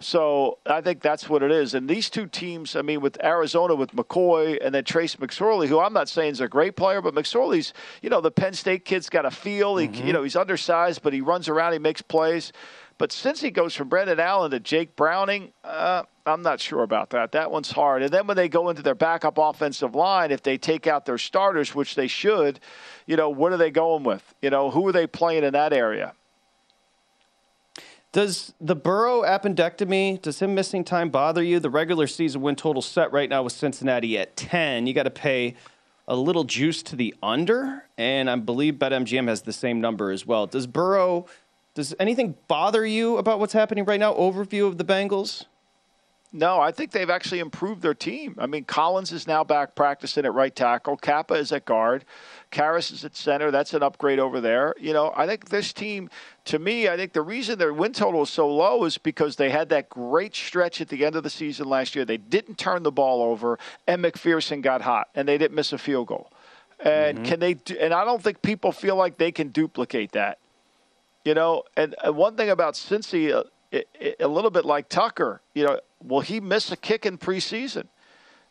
So 0.00 0.58
I 0.66 0.80
think 0.80 1.00
that's 1.00 1.28
what 1.28 1.42
it 1.42 1.50
is. 1.50 1.74
And 1.74 1.88
these 1.88 2.10
two 2.10 2.26
teams, 2.26 2.74
I 2.76 2.82
mean, 2.82 3.00
with 3.00 3.22
Arizona, 3.22 3.74
with 3.74 3.92
McCoy, 3.92 4.58
and 4.60 4.74
then 4.74 4.84
Trace 4.84 5.16
McSorley, 5.16 5.68
who 5.68 5.78
I'm 5.78 5.92
not 5.92 6.08
saying 6.08 6.32
is 6.32 6.40
a 6.40 6.48
great 6.48 6.76
player, 6.76 7.00
but 7.00 7.14
McSorley's, 7.14 7.72
you 8.02 8.10
know, 8.10 8.20
the 8.20 8.30
Penn 8.30 8.54
State 8.54 8.84
kid's 8.84 9.08
got 9.08 9.24
a 9.24 9.30
feel. 9.30 9.76
He, 9.76 9.88
mm-hmm. 9.88 10.06
you 10.06 10.12
know, 10.12 10.22
he's 10.22 10.36
undersized, 10.36 11.02
but 11.02 11.12
he 11.12 11.20
runs 11.20 11.48
around, 11.48 11.72
he 11.72 11.78
makes 11.78 12.02
plays. 12.02 12.52
But 12.98 13.10
since 13.10 13.40
he 13.40 13.50
goes 13.50 13.74
from 13.74 13.88
Brandon 13.88 14.20
Allen 14.20 14.50
to 14.52 14.60
Jake 14.60 14.94
Browning, 14.96 15.52
uh, 15.64 16.04
I'm 16.24 16.42
not 16.42 16.60
sure 16.60 16.82
about 16.82 17.10
that. 17.10 17.32
That 17.32 17.50
one's 17.50 17.72
hard. 17.72 18.02
And 18.02 18.12
then 18.12 18.26
when 18.26 18.36
they 18.36 18.48
go 18.48 18.68
into 18.68 18.82
their 18.82 18.94
backup 18.94 19.38
offensive 19.38 19.94
line, 19.94 20.30
if 20.30 20.42
they 20.42 20.56
take 20.56 20.86
out 20.86 21.04
their 21.04 21.18
starters, 21.18 21.74
which 21.74 21.94
they 21.94 22.06
should, 22.06 22.60
you 23.06 23.16
know, 23.16 23.30
what 23.30 23.52
are 23.52 23.56
they 23.56 23.70
going 23.70 24.04
with? 24.04 24.34
You 24.40 24.50
know, 24.50 24.70
who 24.70 24.86
are 24.86 24.92
they 24.92 25.06
playing 25.06 25.42
in 25.42 25.52
that 25.54 25.72
area? 25.72 26.14
Does 28.12 28.52
the 28.60 28.76
Burrow 28.76 29.22
appendectomy, 29.22 30.20
does 30.20 30.38
him 30.40 30.54
missing 30.54 30.84
time 30.84 31.08
bother 31.08 31.42
you? 31.42 31.58
The 31.58 31.70
regular 31.70 32.06
season 32.06 32.42
win 32.42 32.56
total 32.56 32.82
set 32.82 33.10
right 33.10 33.28
now 33.28 33.42
with 33.42 33.54
Cincinnati 33.54 34.18
at 34.18 34.36
10. 34.36 34.86
You 34.86 34.92
got 34.92 35.04
to 35.04 35.10
pay 35.10 35.54
a 36.06 36.14
little 36.14 36.44
juice 36.44 36.82
to 36.82 36.96
the 36.96 37.14
under, 37.22 37.86
and 37.96 38.28
I 38.28 38.36
believe 38.36 38.74
BetMGM 38.74 39.28
has 39.28 39.42
the 39.42 39.52
same 39.52 39.80
number 39.80 40.10
as 40.10 40.26
well. 40.26 40.46
Does 40.46 40.66
Burrow, 40.66 41.24
does 41.74 41.94
anything 41.98 42.34
bother 42.48 42.84
you 42.84 43.16
about 43.16 43.38
what's 43.38 43.54
happening 43.54 43.86
right 43.86 44.00
now? 44.00 44.12
Overview 44.12 44.66
of 44.66 44.76
the 44.76 44.84
Bengals? 44.84 45.46
No, 46.34 46.60
I 46.60 46.70
think 46.70 46.92
they've 46.92 47.10
actually 47.10 47.40
improved 47.40 47.80
their 47.80 47.94
team. 47.94 48.36
I 48.38 48.46
mean, 48.46 48.64
Collins 48.64 49.12
is 49.12 49.26
now 49.26 49.44
back 49.44 49.74
practicing 49.74 50.26
at 50.26 50.34
right 50.34 50.54
tackle. 50.54 50.96
Cappa 50.96 51.34
is 51.34 51.52
at 51.52 51.64
guard. 51.64 52.04
Karras 52.52 52.92
is 52.92 53.04
at 53.04 53.16
center. 53.16 53.50
That's 53.50 53.74
an 53.74 53.82
upgrade 53.82 54.18
over 54.18 54.40
there. 54.40 54.74
You 54.78 54.92
know, 54.92 55.12
I 55.16 55.26
think 55.26 55.48
this 55.48 55.72
team, 55.72 56.10
to 56.44 56.58
me, 56.58 56.88
I 56.88 56.96
think 56.96 57.14
the 57.14 57.22
reason 57.22 57.58
their 57.58 57.72
win 57.72 57.92
total 57.92 58.22
is 58.22 58.30
so 58.30 58.48
low 58.48 58.84
is 58.84 58.98
because 58.98 59.36
they 59.36 59.50
had 59.50 59.70
that 59.70 59.88
great 59.88 60.36
stretch 60.36 60.80
at 60.80 60.88
the 60.88 61.04
end 61.04 61.16
of 61.16 61.24
the 61.24 61.30
season 61.30 61.68
last 61.68 61.96
year. 61.96 62.04
They 62.04 62.18
didn't 62.18 62.58
turn 62.58 62.82
the 62.82 62.92
ball 62.92 63.22
over, 63.22 63.58
and 63.86 64.04
McPherson 64.04 64.62
got 64.62 64.82
hot, 64.82 65.08
and 65.14 65.26
they 65.26 65.38
didn't 65.38 65.54
miss 65.54 65.72
a 65.72 65.78
field 65.78 66.08
goal. 66.08 66.30
And 66.78 67.18
mm-hmm. 67.18 67.26
can 67.26 67.40
they? 67.40 67.54
Do, 67.54 67.76
and 67.80 67.94
I 67.94 68.04
don't 68.04 68.22
think 68.22 68.42
people 68.42 68.70
feel 68.70 68.96
like 68.96 69.16
they 69.16 69.32
can 69.32 69.48
duplicate 69.48 70.12
that. 70.12 70.38
You 71.24 71.34
know, 71.34 71.62
and, 71.76 71.94
and 72.04 72.16
one 72.16 72.36
thing 72.36 72.50
about 72.50 72.74
Cincy, 72.74 73.32
uh, 73.32 73.44
it, 73.70 73.88
it, 73.98 74.16
a 74.20 74.28
little 74.28 74.50
bit 74.50 74.64
like 74.64 74.88
Tucker, 74.88 75.40
you 75.54 75.64
know, 75.64 75.80
will 76.02 76.20
he 76.20 76.40
miss 76.40 76.70
a 76.72 76.76
kick 76.76 77.06
in 77.06 77.16
preseason? 77.16 77.86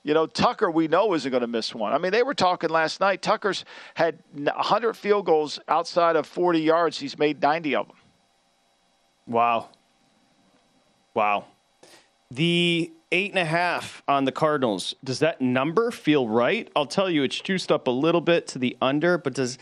You 0.04 0.16
know, 0.16 0.26
Tucker, 0.26 0.72
we 0.72 0.88
know 0.88 1.14
isn't 1.14 1.30
going 1.30 1.42
to 1.42 1.48
miss 1.48 1.76
one. 1.76 1.94
I 1.94 2.00
mean, 2.00 2.12
they 2.12 2.24
were 2.24 2.34
talking 2.34 2.70
last 2.70 3.00
night. 3.00 3.22
Tucker's 3.22 3.66
had 3.94 4.20
100 4.34 4.96
field 4.96 5.26
goals 5.26 5.60
outside 5.68 6.16
of 6.16 6.26
40 6.26 6.60
yards. 6.60 7.00
He's 7.00 7.20
made 7.20 7.42
90 7.42 7.76
of 7.76 7.88
them. 7.88 7.98
Wow. 9.28 9.70
Wow. 11.14 11.46
The 12.32 12.92
eight 13.12 13.32
and 13.32 13.40
a 13.40 13.46
half 13.46 14.02
on 14.08 14.26
the 14.26 14.32
Cardinals, 14.32 14.96
does 15.04 15.20
that 15.20 15.42
number 15.42 15.92
feel 15.92 16.28
right? 16.28 16.72
I'll 16.76 16.86
tell 16.86 17.10
you, 17.10 17.24
it's 17.24 17.40
juiced 17.40 17.72
up 17.72 17.88
a 17.88 17.92
little 17.92 18.22
bit 18.22 18.48
to 18.48 18.60
the 18.60 18.78
under, 18.82 19.18
but 19.18 19.34
does 19.34 19.58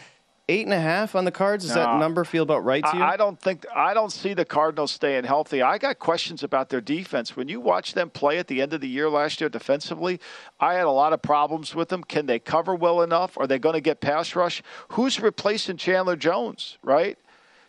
eight 0.50 0.66
and 0.66 0.74
a 0.74 0.80
half 0.80 1.16
on 1.16 1.26
the 1.26 1.32
cards. 1.32 1.66
Does 1.66 1.76
no, 1.76 1.84
that 1.84 2.00
number 2.00 2.26
feel 2.26 2.44
about 2.44 2.66
right 2.66 2.84
to 2.84 2.98
you? 2.98 3.04
I 3.04 3.16
don't 3.16 3.40
think 3.40 3.66
I 3.74 3.94
don't 3.94 4.12
see 4.12 4.34
the 4.34 4.44
Cardinals 4.44 4.92
staying 4.92 5.24
healthy. 5.24 5.62
I 5.62 5.78
got 5.78 6.00
questions 6.00 6.44
about 6.44 6.70
their 6.70 6.82
defense. 6.82 7.38
When 7.38 7.48
you 7.48 7.62
watch 7.62 7.94
them 7.94 8.10
play 8.10 8.40
at 8.40 8.48
the 8.48 8.62
end 8.62 8.74
of 8.74 8.82
the 8.82 8.88
year 8.90 9.10
last 9.10 9.40
year 9.40 9.50
defensively, 9.50 10.20
I 10.60 10.74
had 10.74 10.86
a 10.86 10.92
lot 10.92 11.14
of 11.14 11.22
problems 11.22 11.76
with 11.76 11.90
them. 11.90 12.04
Can 12.04 12.26
they 12.26 12.40
cover 12.40 12.74
well 12.74 13.02
enough? 13.02 13.38
Are 13.38 13.48
they 13.48 13.60
going 13.60 13.76
to 13.76 13.82
get 13.82 14.02
pass 14.02 14.36
rush? 14.36 14.64
Who's 14.90 15.20
replacing 15.20 15.78
Chandler 15.78 16.16
Jones? 16.16 16.80
Right? 16.84 17.18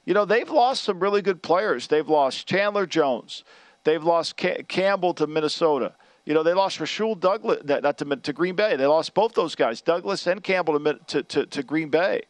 You 0.07 0.15
know 0.15 0.25
they've 0.25 0.51
lost 0.51 0.83
some 0.83 0.99
really 1.01 1.23
good 1.23 1.43
players. 1.43 1.87
They've 1.87 2.09
lost 2.09 2.49
Chandler 2.49 2.87
Jones. 2.87 3.45
They've 3.85 4.03
lost 4.03 4.37
Campbell 4.37 5.15
to 5.15 5.27
Minnesota. 5.27 5.95
You 6.27 6.35
know, 6.35 6.43
they 6.43 6.53
lost 6.53 6.79
Rasul 6.79 7.15
Douglas 7.15 7.63
not 7.65 7.97
to, 7.99 8.05
to, 8.05 8.33
Green 8.33 8.55
Bay. 8.55 8.77
They 8.77 8.87
lost 8.87 9.15
both 9.15 9.33
those 9.33 9.55
guys, 9.55 9.81
Douglas 9.81 10.27
and 10.27 10.43
Campbell, 10.43 10.79
to, 10.79 11.23
to, 11.23 11.47
to 11.47 11.63
Green 11.63 11.89
Bay. 11.89 12.23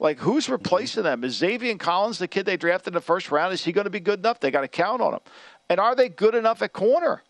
Like, 0.00 0.18
who's 0.18 0.48
replacing 0.48 1.02
them? 1.02 1.24
Is 1.24 1.40
Zaven 1.40 1.78
Collins, 1.78 2.18
the 2.18 2.28
kid 2.28 2.46
they 2.46 2.56
drafted 2.56 2.92
in 2.92 2.94
the 2.94 3.00
first 3.00 3.30
round, 3.30 3.52
is 3.52 3.64
he 3.64 3.72
going 3.72 3.84
to 3.84 3.90
be 3.90 4.00
good 4.00 4.20
enough? 4.20 4.38
They 4.38 4.50
got 4.50 4.60
to 4.60 4.68
count 4.68 5.02
on 5.02 5.14
him. 5.14 5.20
And 5.68 5.80
are 5.80 5.94
they 5.94 6.08
good 6.08 6.34
enough 6.34 6.62
at 6.62 6.72
corner? 6.72 7.22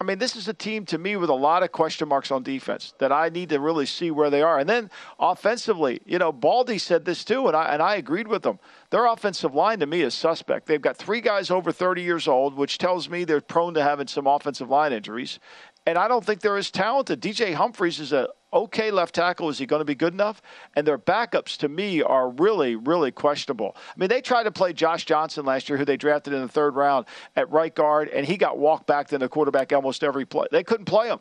I 0.00 0.06
mean, 0.06 0.18
this 0.18 0.34
is 0.34 0.48
a 0.48 0.54
team 0.54 0.86
to 0.86 0.96
me 0.96 1.16
with 1.16 1.28
a 1.28 1.34
lot 1.34 1.62
of 1.62 1.72
question 1.72 2.08
marks 2.08 2.30
on 2.30 2.42
defense 2.42 2.94
that 3.00 3.12
I 3.12 3.28
need 3.28 3.50
to 3.50 3.60
really 3.60 3.84
see 3.84 4.10
where 4.10 4.30
they 4.30 4.40
are. 4.40 4.58
And 4.58 4.66
then 4.66 4.90
offensively, 5.18 6.00
you 6.06 6.18
know, 6.18 6.32
Baldy 6.32 6.78
said 6.78 7.04
this 7.04 7.22
too, 7.22 7.48
and 7.48 7.54
I, 7.56 7.74
and 7.74 7.82
I 7.82 7.96
agreed 7.96 8.26
with 8.26 8.44
him. 8.44 8.58
Their 8.88 9.04
offensive 9.04 9.54
line 9.54 9.78
to 9.80 9.86
me 9.86 10.00
is 10.00 10.14
suspect. 10.14 10.66
They've 10.66 10.80
got 10.80 10.96
three 10.96 11.20
guys 11.20 11.50
over 11.50 11.70
30 11.70 12.00
years 12.00 12.26
old, 12.26 12.54
which 12.54 12.78
tells 12.78 13.10
me 13.10 13.24
they're 13.24 13.42
prone 13.42 13.74
to 13.74 13.82
having 13.82 14.06
some 14.06 14.26
offensive 14.26 14.70
line 14.70 14.94
injuries. 14.94 15.38
And 15.86 15.96
I 15.96 16.08
don't 16.08 16.24
think 16.24 16.40
they're 16.40 16.56
as 16.56 16.70
talented. 16.70 17.20
DJ 17.20 17.54
Humphries 17.54 18.00
is 18.00 18.12
a 18.12 18.28
okay 18.52 18.90
left 18.90 19.14
tackle. 19.14 19.48
Is 19.48 19.58
he 19.58 19.66
going 19.66 19.80
to 19.80 19.84
be 19.84 19.94
good 19.94 20.12
enough? 20.12 20.42
And 20.76 20.86
their 20.86 20.98
backups, 20.98 21.56
to 21.58 21.68
me, 21.68 22.02
are 22.02 22.28
really, 22.30 22.76
really 22.76 23.10
questionable. 23.10 23.74
I 23.76 23.98
mean, 23.98 24.08
they 24.08 24.20
tried 24.20 24.44
to 24.44 24.52
play 24.52 24.72
Josh 24.72 25.04
Johnson 25.04 25.46
last 25.46 25.68
year, 25.68 25.78
who 25.78 25.84
they 25.84 25.96
drafted 25.96 26.34
in 26.34 26.42
the 26.42 26.48
third 26.48 26.76
round 26.76 27.06
at 27.34 27.50
right 27.50 27.74
guard, 27.74 28.08
and 28.08 28.26
he 28.26 28.36
got 28.36 28.58
walked 28.58 28.86
back 28.86 29.08
to 29.08 29.18
the 29.18 29.28
quarterback 29.28 29.72
almost 29.72 30.04
every 30.04 30.26
play. 30.26 30.46
They 30.50 30.62
couldn't 30.62 30.86
play 30.86 31.08
him. 31.08 31.20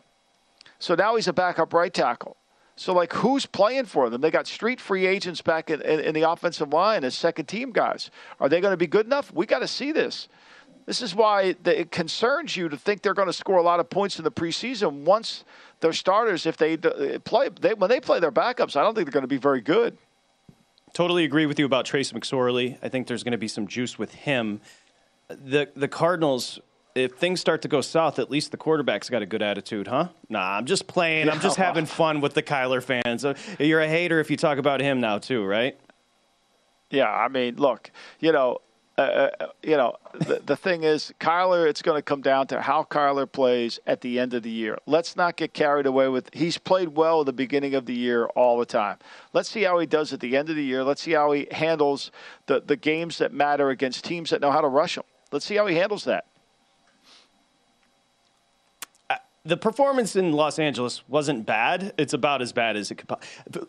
So 0.77 0.95
now 0.95 1.15
he's 1.15 1.27
a 1.27 1.33
backup 1.33 1.73
right 1.73 1.93
tackle. 1.93 2.37
So, 2.75 2.93
like, 2.93 3.11
who's 3.11 3.45
playing 3.45 3.85
for 3.85 4.09
them? 4.09 4.21
They 4.21 4.31
got 4.31 4.47
street 4.47 4.79
free 4.79 5.05
agents 5.05 5.41
back 5.41 5.69
in, 5.69 5.81
in, 5.81 5.99
in 5.99 6.13
the 6.13 6.29
offensive 6.29 6.71
line 6.71 7.03
as 7.03 7.13
second 7.13 7.47
team 7.47 7.71
guys. 7.71 8.09
Are 8.39 8.47
they 8.47 8.61
going 8.61 8.71
to 8.71 8.77
be 8.77 8.87
good 8.87 9.05
enough? 9.05 9.33
We 9.33 9.45
got 9.45 9.59
to 9.59 9.67
see 9.67 9.91
this. 9.91 10.29
This 10.89 11.03
is 11.03 11.13
why 11.13 11.53
it 11.65 11.91
concerns 11.91 12.57
you 12.57 12.67
to 12.67 12.75
think 12.75 13.03
they're 13.03 13.13
going 13.13 13.27
to 13.27 13.33
score 13.33 13.57
a 13.57 13.61
lot 13.61 13.79
of 13.79 13.91
points 13.91 14.17
in 14.17 14.23
the 14.23 14.31
preseason 14.31 15.03
once 15.03 15.43
their 15.81 15.93
starters, 15.93 16.47
if 16.47 16.57
they 16.57 16.77
play, 16.77 17.49
they, 17.61 17.75
when 17.75 17.91
they 17.91 17.99
play 17.99 18.19
their 18.19 18.31
backups, 18.31 18.75
I 18.75 18.81
don't 18.81 18.95
think 18.95 19.05
they're 19.05 19.11
going 19.11 19.21
to 19.21 19.27
be 19.27 19.37
very 19.37 19.61
good. 19.61 19.99
Totally 20.93 21.25
agree 21.25 21.45
with 21.45 21.59
you 21.59 21.67
about 21.67 21.85
Trace 21.85 22.11
McSorley. 22.11 22.79
I 22.81 22.89
think 22.89 23.05
there's 23.05 23.21
going 23.21 23.33
to 23.33 23.37
be 23.37 23.47
some 23.47 23.67
juice 23.67 23.99
with 23.99 24.15
him. 24.15 24.61
The 25.27 25.69
the 25.75 25.87
Cardinals, 25.87 26.59
if 26.95 27.11
things 27.11 27.39
start 27.39 27.61
to 27.61 27.67
go 27.67 27.81
south, 27.81 28.17
at 28.17 28.31
least 28.31 28.49
the 28.49 28.57
quarterback's 28.57 29.11
got 29.11 29.21
a 29.21 29.27
good 29.27 29.43
attitude, 29.43 29.85
huh? 29.85 30.07
Nah, 30.27 30.57
I'm 30.57 30.65
just 30.65 30.87
playing. 30.87 31.27
Yeah. 31.27 31.33
I'm 31.33 31.39
just 31.39 31.57
having 31.67 31.85
fun 31.85 32.19
with 32.19 32.33
the 32.33 32.41
Kyler 32.41 32.81
fans. 32.81 33.23
Uh, 33.23 33.35
you're 33.59 33.81
a 33.81 33.87
hater 33.87 34.19
if 34.19 34.31
you 34.31 34.37
talk 34.37 34.57
about 34.57 34.81
him 34.81 34.99
now 34.99 35.19
too, 35.19 35.45
right? 35.45 35.79
Yeah, 36.89 37.11
I 37.11 37.27
mean, 37.27 37.57
look, 37.57 37.91
you 38.19 38.31
know, 38.31 38.61
uh, 38.99 39.29
uh, 39.39 39.47
you 39.63 39.77
know, 39.77 39.95
the, 40.13 40.41
the 40.45 40.55
thing 40.55 40.83
is, 40.83 41.13
Kyler, 41.19 41.69
it's 41.69 41.81
going 41.81 41.97
to 41.97 42.01
come 42.01 42.21
down 42.21 42.47
to 42.47 42.61
how 42.61 42.83
Kyler 42.83 43.31
plays 43.31 43.79
at 43.87 44.01
the 44.01 44.19
end 44.19 44.33
of 44.33 44.43
the 44.43 44.49
year. 44.49 44.77
Let's 44.85 45.15
not 45.15 45.37
get 45.37 45.53
carried 45.53 45.85
away 45.85 46.09
with 46.09 46.29
he's 46.33 46.57
played 46.57 46.89
well 46.89 47.21
at 47.21 47.25
the 47.25 47.33
beginning 47.33 47.75
of 47.75 47.85
the 47.85 47.93
year 47.93 48.25
all 48.27 48.59
the 48.59 48.65
time. 48.65 48.97
Let's 49.31 49.49
see 49.49 49.63
how 49.63 49.79
he 49.79 49.85
does 49.85 50.11
at 50.11 50.19
the 50.19 50.35
end 50.35 50.49
of 50.49 50.55
the 50.55 50.63
year. 50.63 50.83
Let's 50.83 51.01
see 51.01 51.13
how 51.13 51.31
he 51.31 51.47
handles 51.51 52.11
the, 52.47 52.59
the 52.59 52.75
games 52.75 53.19
that 53.19 53.33
matter 53.33 53.69
against 53.69 54.03
teams 54.03 54.31
that 54.31 54.41
know 54.41 54.51
how 54.51 54.61
to 54.61 54.67
rush 54.67 54.97
him. 54.97 55.03
Let's 55.31 55.45
see 55.45 55.55
how 55.55 55.67
he 55.67 55.75
handles 55.75 56.03
that 56.03 56.25
the 59.49 59.57
performance 59.57 60.15
in 60.15 60.31
Los 60.31 60.59
Angeles 60.59 61.03
wasn't 61.07 61.45
bad. 61.45 61.93
It's 61.97 62.13
about 62.13 62.41
as 62.41 62.53
bad 62.53 62.77
as 62.77 62.91
it 62.91 62.95
could 62.95 63.11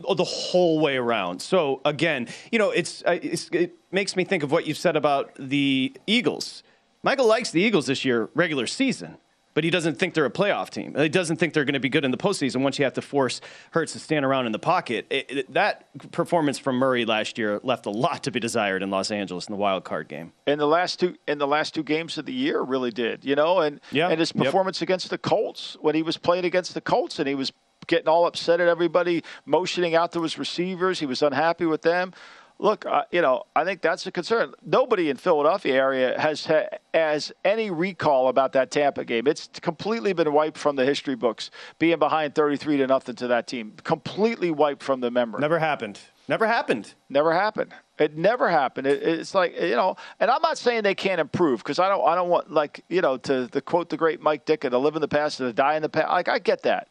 oh, 0.05 0.14
the 0.14 0.25
whole 0.25 0.79
way 0.79 0.97
around. 0.97 1.40
So 1.43 1.81
again, 1.85 2.29
you 2.53 2.59
know, 2.59 2.71
it's, 2.71 3.03
uh, 3.05 3.19
it's, 3.21 3.49
it 3.53 3.77
makes 3.90 4.14
me 4.14 4.25
think 4.25 4.43
of 4.43 4.53
what 4.53 4.66
you 4.66 4.75
said 4.75 4.97
about 4.97 5.35
the 5.37 5.97
Eagles. 6.07 6.62
Michael 7.03 7.27
likes 7.27 7.51
the 7.51 7.62
Eagles 7.62 7.87
this 7.87 8.05
year, 8.05 8.29
regular 8.35 8.66
season 8.66 9.16
but 9.61 9.64
he 9.66 9.70
doesn't 9.70 9.99
think 9.99 10.14
they're 10.14 10.25
a 10.25 10.31
playoff 10.31 10.70
team. 10.70 10.94
He 10.94 11.11
doesn't 11.11 11.37
think 11.37 11.53
they're 11.53 11.66
going 11.66 11.75
to 11.75 11.81
be 11.81 11.90
good 11.90 12.03
in 12.03 12.11
the 12.11 12.16
postseason 12.16 12.62
once 12.62 12.79
you 12.79 12.85
have 12.87 12.94
to 12.94 13.03
force 13.03 13.42
Hurts 13.73 13.92
to 13.92 13.99
stand 13.99 14.25
around 14.25 14.46
in 14.46 14.53
the 14.53 14.59
pocket. 14.59 15.07
It, 15.11 15.31
it, 15.31 15.53
that 15.53 15.85
performance 16.12 16.59
from 16.59 16.77
Murray 16.77 17.05
last 17.05 17.37
year 17.37 17.61
left 17.62 17.85
a 17.85 17.90
lot 17.90 18.23
to 18.23 18.31
be 18.31 18.40
desired 18.40 18.83
in 18.83 18.88
Los 18.88 19.11
Angeles 19.11 19.49
in 19.49 19.53
the 19.53 19.59
wild 19.59 19.85
card 19.85 20.09
game. 20.09 20.33
In 20.46 20.59
the 20.59 20.66
last 20.66 20.99
two 20.99 21.14
in 21.29 21.37
the 21.37 21.46
last 21.46 21.75
two 21.75 21.83
games 21.83 22.16
of 22.16 22.25
the 22.25 22.33
year, 22.33 22.62
really 22.62 22.90
did. 22.90 23.23
You 23.23 23.35
know, 23.35 23.61
and 23.61 23.83
yeah. 23.92 24.09
and 24.09 24.18
his 24.18 24.33
performance 24.33 24.81
yep. 24.81 24.87
against 24.88 25.11
the 25.11 25.18
Colts 25.18 25.77
when 25.83 25.94
he 25.94 26.03
was 26.03 26.16
playing 26.16 26.46
against 26.46 26.73
the 26.73 26.81
Colts 26.81 27.18
and 27.18 27.29
he 27.29 27.35
was 27.35 27.53
getting 27.87 28.09
all 28.09 28.25
upset 28.25 28.61
at 28.61 28.68
everybody, 28.68 29.23
motioning 29.44 29.94
out 29.94 30.12
to 30.12 30.23
his 30.23 30.38
receivers. 30.38 31.01
He 31.01 31.07
was 31.07 31.20
unhappy 31.20 31.66
with 31.66 31.83
them 31.83 32.14
look, 32.61 32.87
uh, 32.87 33.03
you 33.11 33.23
know, 33.23 33.44
I 33.57 33.64
think 33.64 33.81
that's 33.81 34.07
a 34.07 34.12
concern. 34.12 34.53
Nobody 34.64 35.11
in 35.11 35.16
Philadelphia 35.16 35.75
area 35.75 36.20
has 36.20 36.46
ha- 36.46 36.68
has 36.94 37.33
any 37.44 37.70
recall 37.70 38.29
about 38.29 38.53
that 38.53 38.70
Tampa 38.70 39.05
game. 39.05 39.27
It's 39.27 39.49
completely 39.61 40.12
been 40.12 40.33
wiped 40.33 40.59
from 40.59 40.77
the 40.77 40.85
history 40.85 41.16
books. 41.16 41.51
Being 41.79 41.99
behind 41.99 42.35
thirty-three 42.35 42.77
to 42.77 42.87
nothing 42.87 43.16
to 43.16 43.27
that 43.29 43.46
team, 43.46 43.73
completely 43.83 44.51
wiped 44.51 44.83
from 44.83 45.01
the 45.01 45.11
memory. 45.11 45.40
Never 45.40 45.59
happened. 45.59 45.99
Never 46.29 46.46
happened. 46.46 46.94
Never 47.09 47.33
happened. 47.33 47.73
It 47.99 48.16
never 48.16 48.49
happened. 48.49 48.87
It, 48.87 49.03
it's 49.03 49.35
like 49.35 49.61
you 49.61 49.75
know, 49.75 49.96
and 50.20 50.31
I'm 50.31 50.42
not 50.42 50.59
saying 50.59 50.83
they 50.83 50.94
can't 50.94 51.20
improve 51.20 51.61
because 51.61 51.79
I 51.79 51.88
don't. 51.88 52.07
I 52.07 52.14
don't 52.14 52.29
want 52.29 52.53
like 52.53 52.85
you 52.88 53.01
know 53.01 53.16
to, 53.16 53.49
to 53.49 53.61
quote 53.61 53.88
the 53.88 53.96
great 53.96 54.20
Mike 54.20 54.46
Ditka 54.46 54.70
to 54.70 54.79
live 54.79 54.94
in 54.94 55.01
the 55.01 55.09
past 55.09 55.40
and 55.40 55.49
to 55.49 55.53
die 55.53 55.75
in 55.75 55.83
the 55.83 55.88
past. 55.88 56.09
Like 56.09 56.29
I 56.29 56.38
get 56.38 56.62
that, 56.62 56.88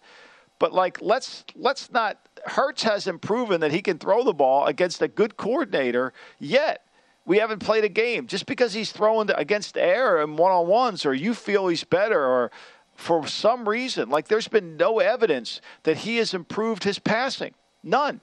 but 0.60 0.74
like 0.74 1.02
let's 1.02 1.44
let's 1.56 1.92
not 1.92 2.18
Hurts 2.46 2.84
hasn't 2.84 3.22
proven 3.22 3.62
that 3.62 3.72
he 3.72 3.82
can 3.82 3.98
throw 3.98 4.24
the 4.24 4.34
ball 4.34 4.66
against 4.66 5.02
a 5.02 5.08
good 5.08 5.38
coordinator 5.38 6.14
yet. 6.38 6.86
We 7.26 7.38
haven't 7.38 7.60
played 7.60 7.84
a 7.84 7.90
game. 7.90 8.28
Just 8.28 8.46
because 8.46 8.74
he's 8.74 8.92
throwing 8.92 9.30
against 9.32 9.78
air 9.78 10.22
and 10.22 10.38
one 10.38 10.52
on 10.52 10.68
ones, 10.68 11.06
or 11.06 11.14
you 11.14 11.34
feel 11.34 11.68
he's 11.68 11.84
better, 11.84 12.20
or 12.20 12.52
for 12.96 13.28
some 13.28 13.68
reason, 13.68 14.10
like 14.10 14.28
there's 14.28 14.48
been 14.48 14.78
no 14.78 15.00
evidence 15.00 15.62
that 15.84 15.98
he 15.98 16.18
has 16.18 16.34
improved 16.34 16.84
his 16.84 17.00
passing. 17.00 17.54
None. 17.84 18.22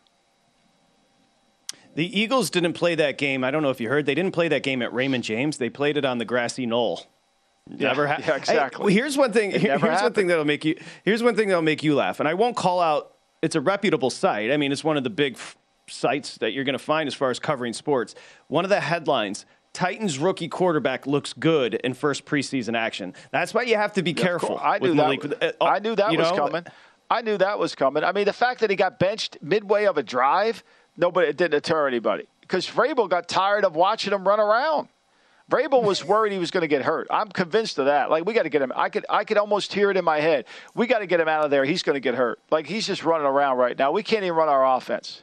The 1.94 2.20
Eagles 2.20 2.50
didn't 2.50 2.74
play 2.74 2.94
that 2.94 3.16
game. 3.16 3.42
I 3.42 3.50
don't 3.50 3.62
know 3.62 3.70
if 3.70 3.80
you 3.80 3.88
heard. 3.88 4.04
They 4.04 4.14
didn't 4.14 4.32
play 4.32 4.48
that 4.48 4.62
game 4.62 4.82
at 4.82 4.92
Raymond 4.92 5.24
James. 5.24 5.56
They 5.56 5.70
played 5.70 5.96
it 5.96 6.04
on 6.04 6.18
the 6.18 6.26
grassy 6.26 6.66
knoll. 6.66 7.06
Never 7.68 8.06
ha- 8.06 8.18
yeah, 8.26 8.36
exactly. 8.36 8.92
Hey, 8.92 8.98
here's 8.98 9.16
one 9.16 9.32
thing. 9.32 9.50
here's 9.50 9.64
happened. 9.64 10.02
one 10.02 10.12
thing 10.12 10.26
that'll 10.28 10.44
make 10.44 10.64
you. 10.64 10.78
Here's 11.04 11.22
one 11.22 11.34
thing 11.34 11.48
that'll 11.48 11.62
make 11.62 11.82
you 11.82 11.94
laugh. 11.94 12.20
And 12.20 12.28
I 12.28 12.34
won't 12.34 12.56
call 12.56 12.80
out 12.80 13.14
it's 13.42 13.56
a 13.56 13.60
reputable 13.60 14.10
site. 14.10 14.50
I 14.50 14.56
mean, 14.56 14.72
it's 14.72 14.84
one 14.84 14.96
of 14.96 15.04
the 15.04 15.10
big 15.10 15.34
f- 15.34 15.56
sites 15.88 16.38
that 16.38 16.52
you're 16.52 16.64
going 16.64 16.78
to 16.78 16.84
find 16.84 17.06
as 17.06 17.14
far 17.14 17.30
as 17.30 17.38
covering 17.38 17.72
sports. 17.72 18.14
One 18.48 18.64
of 18.64 18.70
the 18.70 18.80
headlines 18.80 19.46
Titans 19.76 20.18
rookie 20.18 20.48
quarterback 20.48 21.06
looks 21.06 21.34
good 21.34 21.74
in 21.74 21.92
first 21.92 22.24
preseason 22.24 22.74
action. 22.74 23.12
That's 23.30 23.52
why 23.52 23.64
you 23.64 23.76
have 23.76 23.92
to 23.92 24.02
be 24.02 24.14
careful. 24.14 24.58
I 24.58 24.78
knew 24.78 24.94
that. 24.94 24.94
Malik. 24.94 25.24
Uh, 25.42 25.52
I 25.62 25.80
knew 25.80 25.94
that 25.94 26.16
was 26.16 26.30
know? 26.30 26.34
coming. 26.34 26.64
I 27.10 27.20
knew 27.20 27.36
that 27.36 27.58
was 27.58 27.74
coming. 27.74 28.02
I 28.02 28.12
mean, 28.12 28.24
the 28.24 28.32
fact 28.32 28.60
that 28.60 28.70
he 28.70 28.76
got 28.76 28.98
benched 28.98 29.36
midway 29.42 29.84
of 29.84 29.98
a 29.98 30.02
drive, 30.02 30.64
nobody 30.96 31.28
it 31.28 31.36
didn't 31.36 31.50
deter 31.50 31.86
anybody 31.86 32.26
because 32.40 32.66
Vrabel 32.66 33.06
got 33.06 33.28
tired 33.28 33.66
of 33.66 33.76
watching 33.76 34.14
him 34.14 34.26
run 34.26 34.40
around. 34.40 34.88
Vrabel 35.50 35.82
was 35.82 36.04
worried 36.04 36.32
he 36.32 36.38
was 36.38 36.50
going 36.50 36.62
to 36.62 36.68
get 36.68 36.82
hurt. 36.82 37.06
I'm 37.08 37.28
convinced 37.28 37.78
of 37.78 37.86
that. 37.86 38.10
Like 38.10 38.24
we 38.24 38.34
got 38.34 38.42
to 38.42 38.48
get 38.48 38.62
him. 38.62 38.72
I 38.74 38.88
could 38.88 39.06
I 39.08 39.24
could 39.24 39.38
almost 39.38 39.72
hear 39.72 39.90
it 39.90 39.96
in 39.96 40.04
my 40.04 40.18
head. 40.18 40.46
We 40.74 40.86
got 40.86 40.98
to 40.98 41.06
get 41.06 41.20
him 41.20 41.28
out 41.28 41.44
of 41.44 41.50
there. 41.50 41.64
He's 41.64 41.82
going 41.84 41.94
to 41.94 42.00
get 42.00 42.14
hurt. 42.14 42.40
Like 42.50 42.66
he's 42.66 42.86
just 42.86 43.04
running 43.04 43.26
around 43.26 43.56
right 43.56 43.78
now. 43.78 43.92
We 43.92 44.02
can't 44.02 44.24
even 44.24 44.36
run 44.36 44.48
our 44.48 44.76
offense. 44.76 45.22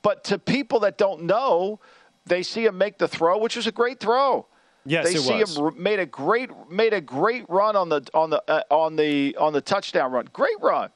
But 0.00 0.24
to 0.24 0.38
people 0.38 0.80
that 0.80 0.96
don't 0.96 1.24
know, 1.24 1.80
they 2.24 2.42
see 2.42 2.64
him 2.64 2.78
make 2.78 2.98
the 2.98 3.06
throw, 3.08 3.38
which 3.38 3.56
was 3.56 3.66
a 3.66 3.72
great 3.72 4.00
throw. 4.00 4.46
Yes, 4.84 5.04
they 5.04 5.16
see 5.16 5.40
was. 5.40 5.58
him 5.58 5.80
made 5.80 6.00
a 6.00 6.06
great 6.06 6.50
made 6.70 6.92
a 6.92 7.00
great 7.00 7.44
run 7.48 7.76
on 7.76 7.88
the 7.88 8.06
on 8.14 8.30
the 8.30 8.42
uh, 8.48 8.62
on 8.70 8.96
the 8.96 9.36
on 9.38 9.52
the 9.52 9.60
touchdown 9.60 10.10
run. 10.12 10.28
Great 10.32 10.60
run, 10.60 10.90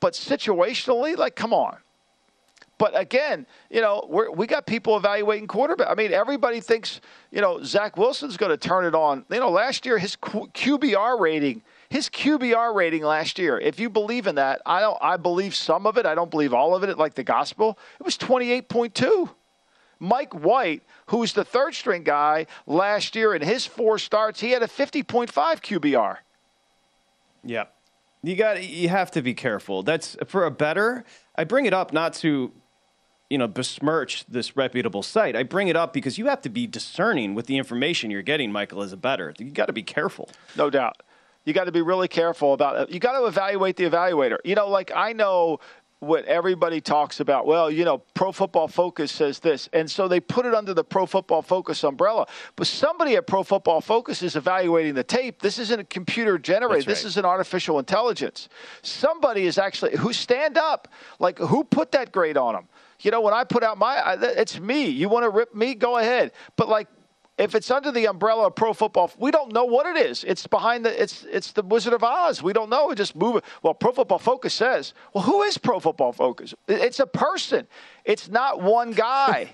but 0.00 0.12
situationally, 0.12 1.16
like, 1.16 1.34
come 1.34 1.54
on. 1.54 1.78
But 2.78 2.98
again, 2.98 3.46
you 3.70 3.80
know, 3.80 4.06
we're, 4.08 4.30
we 4.30 4.46
got 4.46 4.66
people 4.66 4.96
evaluating 4.96 5.46
quarterback. 5.46 5.88
I 5.88 5.94
mean, 5.94 6.12
everybody 6.12 6.60
thinks 6.60 7.00
you 7.30 7.40
know 7.40 7.62
Zach 7.62 7.96
Wilson's 7.96 8.36
going 8.36 8.50
to 8.50 8.56
turn 8.56 8.84
it 8.84 8.94
on. 8.94 9.24
You 9.30 9.40
know, 9.40 9.50
last 9.50 9.86
year 9.86 9.98
his 9.98 10.16
Q- 10.16 10.50
QBR 10.52 11.20
rating, 11.20 11.62
his 11.90 12.08
QBR 12.08 12.74
rating 12.74 13.02
last 13.04 13.38
year. 13.38 13.58
If 13.58 13.78
you 13.78 13.88
believe 13.88 14.26
in 14.26 14.34
that, 14.36 14.62
I 14.66 14.80
don't. 14.80 14.98
I 15.00 15.16
believe 15.16 15.54
some 15.54 15.86
of 15.86 15.96
it. 15.96 16.06
I 16.06 16.14
don't 16.14 16.30
believe 16.30 16.52
all 16.52 16.74
of 16.74 16.82
it. 16.82 16.98
Like 16.98 17.14
the 17.14 17.24
gospel, 17.24 17.78
it 18.00 18.04
was 18.04 18.16
twenty 18.16 18.50
eight 18.50 18.68
point 18.68 18.94
two. 18.94 19.30
Mike 20.02 20.32
White, 20.32 20.82
who's 21.06 21.32
the 21.32 21.44
third 21.44 21.76
string 21.76 22.02
guy 22.02 22.46
last 22.66 23.14
year 23.14 23.36
in 23.36 23.40
his 23.40 23.64
four 23.66 23.98
starts, 23.98 24.40
he 24.40 24.50
had 24.50 24.60
a 24.60 24.66
50.5 24.66 25.30
QBR. 25.30 26.16
Yeah. 27.44 27.66
You 28.24 28.34
got 28.34 28.62
you 28.64 28.88
have 28.88 29.12
to 29.12 29.22
be 29.22 29.32
careful. 29.32 29.84
That's 29.84 30.16
for 30.26 30.44
a 30.44 30.50
better. 30.50 31.04
I 31.36 31.44
bring 31.44 31.66
it 31.66 31.72
up 31.72 31.92
not 31.92 32.14
to 32.14 32.52
you 33.32 33.38
know 33.38 33.48
besmirch 33.48 34.26
this 34.26 34.58
reputable 34.58 35.02
site. 35.02 35.34
I 35.34 35.42
bring 35.42 35.68
it 35.68 35.76
up 35.76 35.94
because 35.94 36.18
you 36.18 36.26
have 36.26 36.42
to 36.42 36.50
be 36.50 36.66
discerning 36.66 37.34
with 37.34 37.46
the 37.46 37.56
information 37.56 38.10
you're 38.10 38.20
getting, 38.20 38.52
Michael, 38.52 38.82
as 38.82 38.92
a 38.92 38.96
better. 38.98 39.32
You 39.38 39.50
got 39.50 39.66
to 39.66 39.72
be 39.72 39.82
careful. 39.82 40.28
No 40.54 40.68
doubt. 40.68 41.02
You 41.46 41.54
got 41.54 41.64
to 41.64 41.72
be 41.72 41.80
really 41.80 42.08
careful 42.08 42.52
about 42.52 42.78
it. 42.78 42.90
You 42.90 43.00
got 43.00 43.18
to 43.18 43.24
evaluate 43.24 43.76
the 43.76 43.84
evaluator. 43.84 44.36
You 44.44 44.54
know, 44.54 44.68
like 44.68 44.92
I 44.94 45.14
know 45.14 45.60
what 46.02 46.24
everybody 46.24 46.80
talks 46.80 47.20
about. 47.20 47.46
Well, 47.46 47.70
you 47.70 47.84
know, 47.84 47.98
Pro 48.12 48.32
Football 48.32 48.68
Focus 48.68 49.12
says 49.12 49.38
this. 49.38 49.68
And 49.72 49.88
so 49.88 50.08
they 50.08 50.18
put 50.20 50.44
it 50.44 50.52
under 50.52 50.74
the 50.74 50.82
Pro 50.84 51.06
Football 51.06 51.42
Focus 51.42 51.84
umbrella. 51.84 52.26
But 52.56 52.66
somebody 52.66 53.14
at 53.14 53.28
Pro 53.28 53.44
Football 53.44 53.80
Focus 53.80 54.20
is 54.20 54.34
evaluating 54.34 54.94
the 54.94 55.04
tape. 55.04 55.40
This 55.40 55.58
isn't 55.58 55.78
a 55.80 55.84
computer 55.84 56.38
generated. 56.38 56.88
Right. 56.88 56.92
This 56.92 57.04
is 57.04 57.16
an 57.16 57.24
artificial 57.24 57.78
intelligence. 57.78 58.48
Somebody 58.82 59.46
is 59.46 59.58
actually 59.58 59.96
who 59.96 60.12
stand 60.12 60.58
up. 60.58 60.88
Like 61.20 61.38
who 61.38 61.62
put 61.62 61.92
that 61.92 62.10
grade 62.10 62.36
on 62.36 62.54
them? 62.54 62.68
You 63.02 63.10
know, 63.10 63.20
when 63.20 63.34
I 63.34 63.44
put 63.44 63.62
out 63.62 63.78
my, 63.78 64.16
it's 64.20 64.58
me. 64.58 64.88
You 64.88 65.08
want 65.08 65.24
to 65.24 65.30
rip 65.30 65.54
me? 65.54 65.74
Go 65.74 65.98
ahead. 65.98 66.32
But 66.56 66.68
like 66.68 66.88
if 67.38 67.54
it's 67.54 67.70
under 67.70 67.90
the 67.90 68.06
umbrella 68.06 68.46
of 68.46 68.54
pro 68.54 68.72
football, 68.72 69.10
we 69.18 69.30
don't 69.30 69.52
know 69.52 69.64
what 69.64 69.86
it 69.86 69.96
is. 69.96 70.22
It's 70.24 70.46
behind 70.46 70.84
the 70.84 71.02
it's 71.02 71.24
it's 71.24 71.52
the 71.52 71.62
Wizard 71.62 71.92
of 71.92 72.04
Oz. 72.04 72.42
We 72.42 72.52
don't 72.52 72.68
know. 72.68 72.88
We 72.88 72.94
just 72.94 73.16
move 73.16 73.36
it. 73.36 73.44
Well, 73.62 73.74
Pro 73.74 73.92
Football 73.92 74.18
Focus 74.18 74.54
says, 74.54 74.94
well, 75.14 75.24
who 75.24 75.42
is 75.42 75.58
Pro 75.58 75.80
Football 75.80 76.12
Focus? 76.12 76.54
It's 76.68 77.00
a 77.00 77.06
person. 77.06 77.66
It's 78.04 78.28
not 78.28 78.62
one 78.62 78.92
guy. 78.92 79.50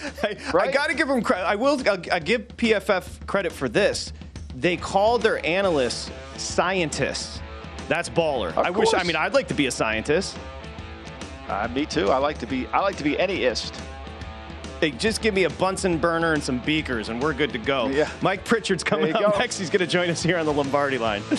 I, 0.22 0.36
I 0.54 0.70
got 0.70 0.88
to 0.88 0.94
give 0.94 1.08
them 1.08 1.22
credit. 1.22 1.44
I 1.44 1.56
will 1.56 1.80
I'll, 1.88 2.02
I'll 2.12 2.20
give 2.20 2.48
PFF 2.56 3.26
credit 3.26 3.52
for 3.52 3.68
this. 3.68 4.12
They 4.54 4.76
called 4.76 5.22
their 5.22 5.44
analysts 5.44 6.10
scientists. 6.36 7.40
That's 7.88 8.08
baller. 8.08 8.48
Of 8.48 8.58
I 8.58 8.70
wish. 8.70 8.94
I 8.94 9.02
mean, 9.02 9.16
I'd 9.16 9.34
like 9.34 9.48
to 9.48 9.54
be 9.54 9.66
a 9.66 9.70
scientist. 9.70 10.38
Uh, 11.48 11.68
me 11.74 11.86
too. 11.86 12.10
I 12.10 12.18
like 12.18 12.38
to 12.38 12.46
be. 12.46 12.66
I 12.68 12.80
like 12.80 12.96
to 12.96 13.04
be 13.04 13.18
any 13.18 13.44
ist. 13.44 13.74
Hey, 14.80 14.90
just 14.90 15.22
give 15.22 15.34
me 15.34 15.44
a 15.44 15.50
Bunsen 15.50 15.98
burner 15.98 16.32
and 16.32 16.42
some 16.42 16.58
beakers, 16.58 17.08
and 17.08 17.22
we're 17.22 17.32
good 17.32 17.52
to 17.52 17.58
go. 17.58 17.86
Yeah. 17.88 18.10
Mike 18.22 18.44
Pritchard's 18.44 18.84
coming 18.84 19.14
up 19.14 19.20
go. 19.20 19.38
next. 19.38 19.58
He's 19.58 19.70
going 19.70 19.80
to 19.80 19.86
join 19.86 20.10
us 20.10 20.22
here 20.22 20.36
on 20.36 20.46
the 20.46 20.52
Lombardi 20.52 20.98
line. 20.98 21.22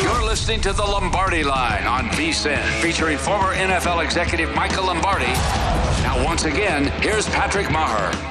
You're 0.00 0.24
listening 0.24 0.60
to 0.62 0.72
the 0.72 0.82
Lombardi 0.84 1.42
Line 1.42 1.86
on 1.86 2.08
VSIN, 2.10 2.62
featuring 2.80 3.18
former 3.18 3.54
NFL 3.54 4.04
executive 4.04 4.54
Michael 4.54 4.86
Lombardi. 4.86 5.26
Now, 6.02 6.22
once 6.24 6.44
again, 6.44 6.86
here's 7.02 7.26
Patrick 7.28 7.66
Meagher. 7.66 8.27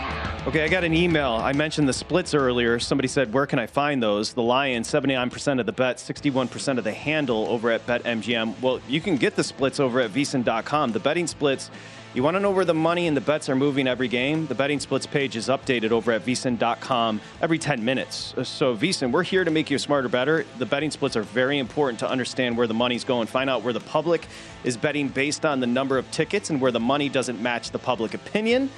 Okay, 0.47 0.63
I 0.63 0.69
got 0.69 0.85
an 0.85 0.93
email. 0.93 1.33
I 1.33 1.51
mentioned 1.51 1.89
the 1.89 1.93
splits 1.93 2.33
earlier. 2.33 2.79
Somebody 2.79 3.09
said, 3.09 3.33
Where 3.33 3.45
can 3.45 3.59
I 3.59 3.67
find 3.67 4.01
those? 4.01 4.31
The 4.31 4.41
Lions, 4.41 4.87
79% 4.87 5.59
of 5.59 5.65
the 5.65 5.73
bet, 5.73 5.97
61% 5.97 6.77
of 6.77 6.85
the 6.85 6.93
handle 6.93 7.47
over 7.47 7.69
at 7.69 7.85
BetMGM. 7.85 8.61
Well, 8.61 8.79
you 8.87 9.01
can 9.01 9.17
get 9.17 9.35
the 9.35 9.43
splits 9.43 9.81
over 9.81 9.99
at 9.99 10.11
VSIN.com. 10.11 10.93
The 10.93 11.01
betting 11.01 11.27
splits, 11.27 11.69
you 12.13 12.23
want 12.23 12.35
to 12.35 12.39
know 12.39 12.51
where 12.51 12.63
the 12.63 12.73
money 12.73 13.07
and 13.07 13.17
the 13.17 13.21
bets 13.21 13.49
are 13.49 13.57
moving 13.57 13.89
every 13.89 14.07
game? 14.07 14.47
The 14.47 14.55
betting 14.55 14.79
splits 14.79 15.05
page 15.05 15.35
is 15.35 15.49
updated 15.49 15.91
over 15.91 16.13
at 16.13 16.25
VSIN.com 16.25 17.19
every 17.41 17.59
10 17.59 17.83
minutes. 17.83 18.33
Uh, 18.37 18.45
so, 18.45 18.73
VSIN, 18.73 19.11
we're 19.11 19.23
here 19.23 19.43
to 19.43 19.51
make 19.51 19.69
you 19.69 19.77
smarter, 19.77 20.07
better. 20.07 20.45
The 20.59 20.65
betting 20.65 20.91
splits 20.91 21.17
are 21.17 21.23
very 21.23 21.57
important 21.57 21.99
to 21.99 22.09
understand 22.09 22.57
where 22.57 22.67
the 22.67 22.73
money's 22.73 23.03
going. 23.03 23.27
Find 23.27 23.49
out 23.49 23.63
where 23.63 23.73
the 23.73 23.81
public 23.81 24.25
is 24.63 24.77
betting 24.77 25.09
based 25.09 25.45
on 25.45 25.59
the 25.59 25.67
number 25.67 25.97
of 25.97 26.09
tickets 26.11 26.49
and 26.49 26.61
where 26.61 26.71
the 26.71 26.79
money 26.79 27.09
doesn't 27.09 27.41
match 27.41 27.71
the 27.71 27.79
public 27.79 28.13
opinion. 28.13 28.69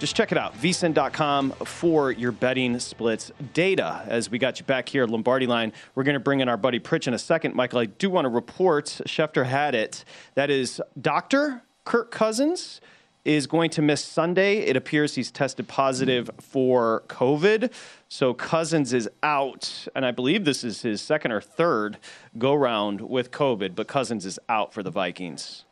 Just 0.00 0.16
check 0.16 0.32
it 0.32 0.38
out, 0.38 0.54
vsin.com 0.60 1.52
for 1.64 2.10
your 2.10 2.32
betting 2.32 2.78
splits 2.80 3.30
data. 3.54 4.02
As 4.08 4.30
we 4.30 4.38
got 4.38 4.58
you 4.58 4.66
back 4.66 4.88
here, 4.88 5.06
Lombardi 5.06 5.46
line, 5.46 5.72
we're 5.94 6.02
going 6.02 6.14
to 6.14 6.20
bring 6.20 6.40
in 6.40 6.48
our 6.48 6.56
buddy 6.56 6.80
Pritch 6.80 7.06
in 7.06 7.14
a 7.14 7.18
second. 7.18 7.54
Michael, 7.54 7.78
I 7.78 7.86
do 7.86 8.10
want 8.10 8.24
to 8.24 8.28
report, 8.28 8.86
Schefter 9.06 9.46
had 9.46 9.76
it. 9.76 10.04
That 10.34 10.50
is 10.50 10.82
Dr. 11.00 11.62
Kirk 11.84 12.10
Cousins 12.10 12.80
is 13.24 13.46
going 13.46 13.70
to 13.70 13.82
miss 13.82 14.04
Sunday. 14.04 14.58
It 14.58 14.76
appears 14.76 15.14
he's 15.14 15.30
tested 15.30 15.68
positive 15.68 16.30
for 16.40 17.04
COVID. 17.06 17.72
So 18.08 18.34
Cousins 18.34 18.92
is 18.92 19.08
out, 19.22 19.86
and 19.94 20.04
I 20.04 20.10
believe 20.10 20.44
this 20.44 20.64
is 20.64 20.82
his 20.82 21.00
second 21.00 21.30
or 21.32 21.40
third 21.40 21.98
go 22.38 22.54
round 22.54 23.00
with 23.00 23.30
COVID, 23.30 23.74
but 23.74 23.86
Cousins 23.86 24.26
is 24.26 24.38
out 24.48 24.74
for 24.74 24.82
the 24.82 24.90
Vikings. 24.90 25.64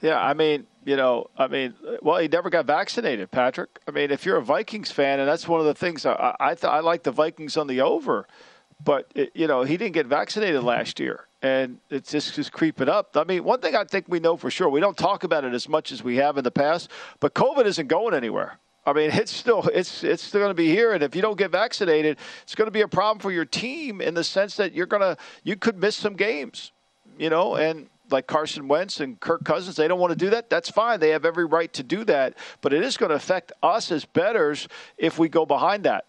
Yeah, 0.00 0.20
I 0.20 0.34
mean, 0.34 0.66
you 0.84 0.96
know, 0.96 1.28
I 1.36 1.48
mean, 1.48 1.74
well, 2.02 2.18
he 2.18 2.28
never 2.28 2.50
got 2.50 2.66
vaccinated, 2.66 3.30
Patrick. 3.30 3.80
I 3.88 3.90
mean, 3.90 4.10
if 4.10 4.24
you're 4.24 4.36
a 4.36 4.42
Vikings 4.42 4.90
fan, 4.90 5.18
and 5.18 5.28
that's 5.28 5.48
one 5.48 5.60
of 5.60 5.66
the 5.66 5.74
things 5.74 6.06
I 6.06 6.36
I, 6.38 6.54
th- 6.54 6.64
I 6.64 6.80
like 6.80 7.02
the 7.02 7.10
Vikings 7.10 7.56
on 7.56 7.66
the 7.66 7.80
over, 7.80 8.26
but 8.82 9.10
it, 9.14 9.32
you 9.34 9.46
know, 9.46 9.64
he 9.64 9.76
didn't 9.76 9.94
get 9.94 10.06
vaccinated 10.06 10.62
last 10.62 11.00
year, 11.00 11.26
and 11.42 11.78
it's 11.90 12.10
just 12.12 12.34
just 12.34 12.52
creeping 12.52 12.88
up. 12.88 13.16
I 13.16 13.24
mean, 13.24 13.42
one 13.42 13.60
thing 13.60 13.74
I 13.74 13.84
think 13.84 14.06
we 14.08 14.20
know 14.20 14.36
for 14.36 14.50
sure, 14.50 14.68
we 14.68 14.80
don't 14.80 14.96
talk 14.96 15.24
about 15.24 15.44
it 15.44 15.52
as 15.52 15.68
much 15.68 15.90
as 15.90 16.02
we 16.04 16.16
have 16.16 16.38
in 16.38 16.44
the 16.44 16.50
past, 16.50 16.90
but 17.18 17.34
COVID 17.34 17.66
isn't 17.66 17.88
going 17.88 18.14
anywhere. 18.14 18.58
I 18.86 18.92
mean, 18.92 19.10
it's 19.12 19.32
still 19.32 19.68
it's 19.74 20.04
it's 20.04 20.22
still 20.22 20.40
going 20.40 20.50
to 20.50 20.54
be 20.54 20.68
here, 20.68 20.92
and 20.92 21.02
if 21.02 21.16
you 21.16 21.22
don't 21.22 21.36
get 21.36 21.50
vaccinated, 21.50 22.18
it's 22.44 22.54
going 22.54 22.66
to 22.66 22.72
be 22.72 22.82
a 22.82 22.88
problem 22.88 23.18
for 23.18 23.32
your 23.32 23.44
team 23.44 24.00
in 24.00 24.14
the 24.14 24.24
sense 24.24 24.56
that 24.56 24.72
you're 24.74 24.86
gonna 24.86 25.16
you 25.42 25.56
could 25.56 25.76
miss 25.76 25.96
some 25.96 26.14
games, 26.14 26.72
you 27.18 27.30
know, 27.30 27.56
and 27.56 27.88
like 28.10 28.26
Carson 28.26 28.68
Wentz 28.68 29.00
and 29.00 29.18
Kirk 29.20 29.44
Cousins, 29.44 29.76
they 29.76 29.88
don't 29.88 30.00
want 30.00 30.12
to 30.12 30.18
do 30.18 30.30
that. 30.30 30.50
That's 30.50 30.70
fine. 30.70 31.00
They 31.00 31.10
have 31.10 31.24
every 31.24 31.44
right 31.44 31.72
to 31.74 31.82
do 31.82 32.04
that. 32.04 32.34
But 32.60 32.72
it 32.72 32.82
is 32.82 32.96
going 32.96 33.10
to 33.10 33.16
affect 33.16 33.52
us 33.62 33.90
as 33.92 34.04
betters 34.04 34.68
if 34.96 35.18
we 35.18 35.28
go 35.28 35.46
behind 35.46 35.84
that. 35.84 36.06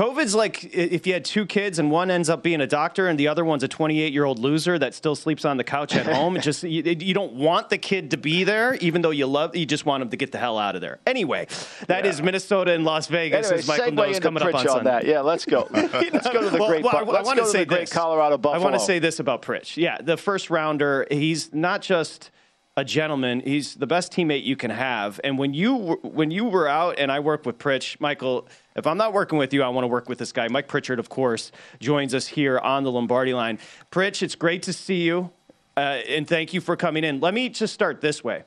COVID's 0.00 0.34
like 0.34 0.64
if 0.74 1.06
you 1.06 1.12
had 1.12 1.26
two 1.26 1.44
kids 1.44 1.78
and 1.78 1.90
one 1.90 2.10
ends 2.10 2.30
up 2.30 2.42
being 2.42 2.62
a 2.62 2.66
doctor 2.66 3.08
and 3.08 3.20
the 3.20 3.28
other 3.28 3.44
one's 3.44 3.62
a 3.62 3.68
28 3.68 4.14
year 4.14 4.24
old 4.24 4.38
loser 4.38 4.78
that 4.78 4.94
still 4.94 5.14
sleeps 5.14 5.44
on 5.44 5.58
the 5.58 5.64
couch 5.64 5.94
at 5.94 6.06
home. 6.06 6.38
It 6.38 6.40
just 6.42 6.62
you, 6.62 6.82
you 6.82 7.12
don't 7.12 7.34
want 7.34 7.68
the 7.68 7.76
kid 7.76 8.12
to 8.12 8.16
be 8.16 8.42
there, 8.44 8.76
even 8.76 9.02
though 9.02 9.10
you 9.10 9.26
love. 9.26 9.54
You 9.54 9.66
just 9.66 9.84
want 9.84 10.02
him 10.02 10.08
to 10.08 10.16
get 10.16 10.32
the 10.32 10.38
hell 10.38 10.58
out 10.58 10.74
of 10.74 10.80
there. 10.80 11.00
Anyway, 11.06 11.48
that 11.86 12.06
is 12.06 12.22
Minnesota 12.22 12.72
and 12.72 12.82
Las 12.86 13.08
Vegas. 13.08 13.48
Anyway, 13.48 13.58
as 13.58 13.68
Michael 13.68 13.92
knows 13.92 14.20
coming 14.20 14.42
up 14.42 14.54
on 14.54 14.54
on 14.54 14.66
Sunday. 14.66 14.90
that. 14.90 15.04
Yeah, 15.04 15.20
let's 15.20 15.44
go. 15.44 15.68
let's 15.72 15.92
go 15.92 16.40
to 16.40 16.48
the 16.48 16.58
Well, 16.58 16.68
great. 16.68 16.82
well, 16.82 16.96
I- 16.96 17.04
Bu- 17.04 17.10
let's 17.10 17.28
I 17.28 17.34
want 17.34 17.38
to 17.40 17.46
say 17.46 17.58
the 17.58 17.66
great 17.66 17.80
this. 17.80 17.92
Colorado 17.92 18.38
Buffalo. 18.38 18.58
I 18.58 18.64
want 18.64 18.80
to 18.80 18.80
say 18.80 19.00
this 19.00 19.20
about 19.20 19.42
Pritch. 19.42 19.76
Yeah, 19.76 19.98
the 20.00 20.16
first 20.16 20.48
rounder. 20.48 21.06
He's 21.10 21.52
not 21.52 21.82
just 21.82 22.30
a 22.76 22.84
gentleman. 22.84 23.40
He's 23.40 23.74
the 23.74 23.86
best 23.86 24.12
teammate 24.12 24.44
you 24.44 24.56
can 24.56 24.70
have. 24.70 25.20
And 25.24 25.38
when 25.38 25.52
you 25.54 25.74
were- 25.74 25.96
when 26.02 26.30
you 26.30 26.44
were 26.44 26.68
out, 26.68 26.98
and 26.98 27.10
I 27.10 27.20
work 27.20 27.44
with 27.44 27.58
Pritch, 27.58 27.98
Michael. 28.00 28.48
If 28.76 28.86
I'm 28.86 28.96
not 28.96 29.12
working 29.12 29.38
with 29.38 29.52
you, 29.52 29.62
I 29.62 29.68
want 29.68 29.82
to 29.84 29.88
work 29.88 30.08
with 30.08 30.18
this 30.18 30.32
guy. 30.32 30.48
Mike 30.48 30.68
Pritchard, 30.68 30.98
of 30.98 31.08
course, 31.08 31.50
joins 31.80 32.14
us 32.14 32.28
here 32.28 32.58
on 32.58 32.84
the 32.84 32.90
Lombardi 32.92 33.34
line. 33.34 33.58
Pritch, 33.90 34.22
it's 34.22 34.34
great 34.36 34.62
to 34.62 34.72
see 34.72 35.02
you, 35.02 35.30
uh, 35.76 35.80
and 36.08 36.26
thank 36.26 36.54
you 36.54 36.60
for 36.60 36.76
coming 36.76 37.04
in. 37.04 37.20
Let 37.20 37.34
me 37.34 37.48
just 37.48 37.74
start 37.74 38.00
this 38.00 38.22
way. 38.24 38.44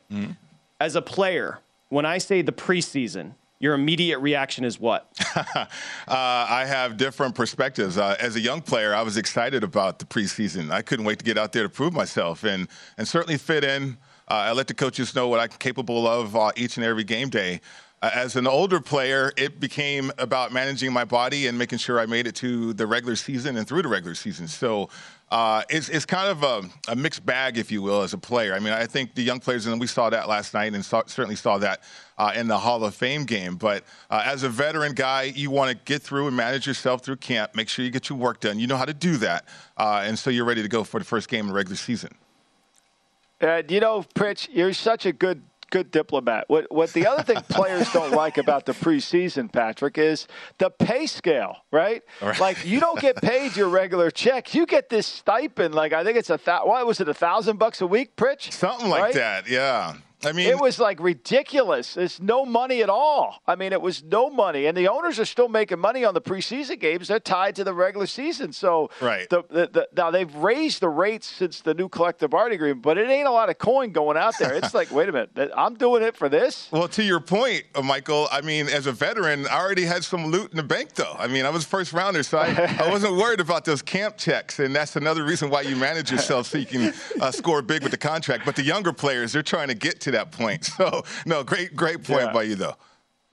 As 0.79 0.95
a 0.95 1.01
player, 1.01 1.59
when 1.89 2.05
I 2.05 2.17
say 2.17 2.41
the 2.41 2.51
preseason, 2.53 3.33
your 3.59 3.73
immediate 3.75 4.19
reaction 4.19 4.65
is 4.65 4.79
what? 4.79 5.07
uh, 5.35 5.65
I 6.07 6.65
have 6.67 6.97
different 6.97 7.35
perspectives. 7.35 7.97
Uh, 7.97 8.15
as 8.19 8.35
a 8.35 8.39
young 8.41 8.61
player, 8.61 8.93
I 8.95 9.01
was 9.03 9.15
excited 9.17 9.63
about 9.63 9.99
the 9.99 10.05
preseason. 10.05 10.71
I 10.71 10.81
couldn't 10.81 11.05
wait 11.05 11.19
to 11.19 11.25
get 11.25 11.37
out 11.37 11.51
there 11.53 11.63
to 11.63 11.69
prove 11.69 11.93
myself 11.93 12.43
and, 12.43 12.67
and 12.97 13.07
certainly 13.07 13.37
fit 13.37 13.63
in. 13.63 13.97
Uh, 14.33 14.47
I 14.47 14.51
let 14.53 14.65
the 14.65 14.73
coaches 14.73 15.13
know 15.13 15.27
what 15.27 15.39
I'm 15.39 15.49
capable 15.59 16.07
of 16.07 16.35
uh, 16.35 16.51
each 16.55 16.77
and 16.77 16.83
every 16.83 17.03
game 17.03 17.29
day. 17.29 17.61
uh, 18.01 18.09
as 18.15 18.35
an 18.35 18.47
older 18.47 18.79
player, 18.79 19.31
it 19.37 19.59
became 19.59 20.11
about 20.17 20.51
managing 20.51 20.91
my 20.91 21.05
body 21.05 21.45
and 21.45 21.55
making 21.55 21.77
sure 21.77 21.99
I 21.99 22.07
made 22.07 22.25
it 22.25 22.33
to 22.37 22.73
the 22.73 22.87
regular 22.87 23.15
season 23.15 23.57
and 23.57 23.67
through 23.67 23.83
the 23.83 23.89
regular 23.89 24.15
season. 24.15 24.47
So 24.47 24.89
uh, 25.29 25.61
it's, 25.69 25.87
it's 25.87 26.05
kind 26.05 26.31
of 26.31 26.41
a, 26.41 26.91
a, 26.91 26.95
mixed 26.95 27.23
bag, 27.27 27.59
if 27.59 27.71
you 27.71 27.83
will, 27.83 28.01
as 28.01 28.13
a 28.13 28.17
player. 28.17 28.55
I 28.55 28.59
mean, 28.59 28.73
I 28.73 28.87
think 28.87 29.13
the 29.13 29.21
young 29.21 29.39
players, 29.39 29.67
and 29.67 29.79
we 29.79 29.85
saw 29.85 30.09
that 30.09 30.27
last 30.27 30.55
night 30.55 30.73
and 30.73 30.83
saw, 30.83 31.03
certainly 31.05 31.35
saw 31.35 31.59
that 31.59 31.83
uh, 32.17 32.31
in 32.35 32.47
the 32.47 32.57
Hall 32.57 32.83
of 32.83 32.95
Fame 32.95 33.25
game. 33.25 33.55
But 33.55 33.83
uh, 34.09 34.23
as 34.25 34.41
a 34.41 34.49
veteran 34.49 34.93
guy, 34.93 35.31
you 35.35 35.51
want 35.51 35.69
to 35.69 35.77
get 35.85 36.01
through 36.01 36.25
and 36.25 36.35
manage 36.35 36.65
yourself 36.65 37.05
through 37.05 37.17
camp, 37.17 37.53
make 37.53 37.69
sure 37.69 37.85
you 37.85 37.91
get 37.91 38.09
your 38.09 38.17
work 38.17 38.39
done. 38.39 38.57
You 38.57 38.65
know 38.65 38.77
how 38.77 38.85
to 38.85 38.95
do 38.95 39.17
that. 39.17 39.45
And 39.77 40.17
so 40.17 40.31
you're 40.31 40.45
ready 40.45 40.63
to 40.63 40.69
go 40.69 40.83
for 40.83 40.99
the 40.99 41.05
first 41.05 41.29
game 41.29 41.41
in 41.41 41.47
the 41.49 41.53
regular 41.53 41.77
season. 41.77 42.15
Uh, 43.41 43.61
you 43.67 43.79
know, 43.79 44.05
Pritch, 44.15 44.47
you're 44.51 44.73
such 44.73 45.05
a 45.05 45.11
good 45.11 45.43
good 45.73 45.89
diplomat. 45.89 46.45
What 46.49 46.71
what 46.71 46.93
the 46.93 47.07
other 47.07 47.23
thing 47.23 47.41
players 47.49 47.91
don't 47.91 48.11
like 48.11 48.37
about 48.37 48.65
the 48.65 48.73
preseason, 48.73 49.51
Patrick, 49.51 49.97
is 49.97 50.27
the 50.59 50.69
pay 50.69 51.07
scale, 51.07 51.57
right? 51.71 52.03
right? 52.21 52.39
Like 52.39 52.63
you 52.63 52.79
don't 52.79 52.99
get 52.99 53.15
paid 53.17 53.55
your 53.55 53.69
regular 53.69 54.11
check. 54.11 54.53
You 54.53 54.67
get 54.67 54.89
this 54.89 55.07
stipend. 55.07 55.73
Like 55.73 55.91
I 55.91 56.03
think 56.03 56.17
it's 56.17 56.29
a 56.29 56.37
thousand. 56.37 56.69
What 56.69 56.85
was 56.85 57.01
it? 57.01 57.09
A 57.09 57.13
thousand 57.13 57.57
bucks 57.57 57.81
a 57.81 57.87
week, 57.87 58.15
Pritch? 58.15 58.51
Something 58.53 58.89
like 58.89 59.01
right? 59.01 59.13
that. 59.15 59.49
Yeah. 59.49 59.95
I 60.25 60.31
mean, 60.31 60.47
it 60.47 60.59
was 60.59 60.79
like 60.79 60.99
ridiculous. 60.99 61.97
It's 61.97 62.19
no 62.19 62.45
money 62.45 62.81
at 62.81 62.89
all. 62.89 63.41
I 63.47 63.55
mean, 63.55 63.73
it 63.73 63.81
was 63.81 64.03
no 64.03 64.29
money, 64.29 64.65
and 64.65 64.77
the 64.77 64.87
owners 64.87 65.19
are 65.19 65.25
still 65.25 65.49
making 65.49 65.79
money 65.79 66.05
on 66.05 66.13
the 66.13 66.21
preseason 66.21 66.79
games. 66.79 67.07
They're 67.07 67.19
tied 67.19 67.55
to 67.57 67.63
the 67.63 67.73
regular 67.73 68.07
season. 68.07 68.53
So, 68.53 68.89
right. 69.01 69.29
The, 69.29 69.43
the, 69.49 69.67
the, 69.67 69.89
now 69.95 70.11
they've 70.11 70.33
raised 70.35 70.81
the 70.81 70.89
rates 70.89 71.27
since 71.27 71.61
the 71.61 71.73
new 71.73 71.89
collective 71.89 72.29
bargaining 72.29 72.55
agreement, 72.55 72.81
but 72.81 72.97
it 72.97 73.09
ain't 73.09 73.27
a 73.27 73.31
lot 73.31 73.49
of 73.49 73.57
coin 73.57 73.91
going 73.91 74.17
out 74.17 74.35
there. 74.39 74.53
It's 74.53 74.73
like, 74.73 74.91
wait 74.91 75.09
a 75.09 75.11
minute, 75.11 75.51
I'm 75.55 75.75
doing 75.75 76.03
it 76.03 76.15
for 76.15 76.29
this. 76.29 76.69
Well, 76.71 76.87
to 76.89 77.03
your 77.03 77.19
point, 77.19 77.63
uh, 77.75 77.81
Michael. 77.81 78.27
I 78.31 78.41
mean, 78.41 78.67
as 78.67 78.87
a 78.87 78.91
veteran, 78.91 79.47
I 79.47 79.59
already 79.59 79.85
had 79.85 80.03
some 80.03 80.27
loot 80.27 80.51
in 80.51 80.57
the 80.57 80.63
bank, 80.63 80.93
though. 80.93 81.15
I 81.17 81.27
mean, 81.27 81.45
I 81.45 81.49
was 81.49 81.65
first 81.65 81.93
rounder, 81.93 82.23
so 82.23 82.37
I, 82.37 82.77
I 82.79 82.89
wasn't 82.91 83.15
worried 83.15 83.39
about 83.39 83.65
those 83.65 83.81
camp 83.81 84.17
checks, 84.17 84.59
and 84.59 84.75
that's 84.75 84.95
another 84.95 85.23
reason 85.23 85.49
why 85.49 85.61
you 85.61 85.75
manage 85.75 86.11
yourself 86.11 86.47
so 86.47 86.57
you 86.57 86.65
can 86.65 86.93
uh, 87.19 87.31
score 87.31 87.61
big 87.61 87.83
with 87.83 87.91
the 87.91 87.97
contract. 87.97 88.45
But 88.45 88.55
the 88.55 88.63
younger 88.63 88.93
players, 88.93 89.33
they're 89.33 89.43
trying 89.43 89.67
to 89.67 89.75
get 89.75 89.99
to 90.01 90.11
that 90.13 90.31
point. 90.31 90.71
So 90.83 91.03
no, 91.25 91.43
great, 91.43 91.75
great 91.75 92.03
point 92.03 92.27
yeah. 92.27 92.33
by 92.33 92.43
you 92.43 92.55
though. 92.55 92.75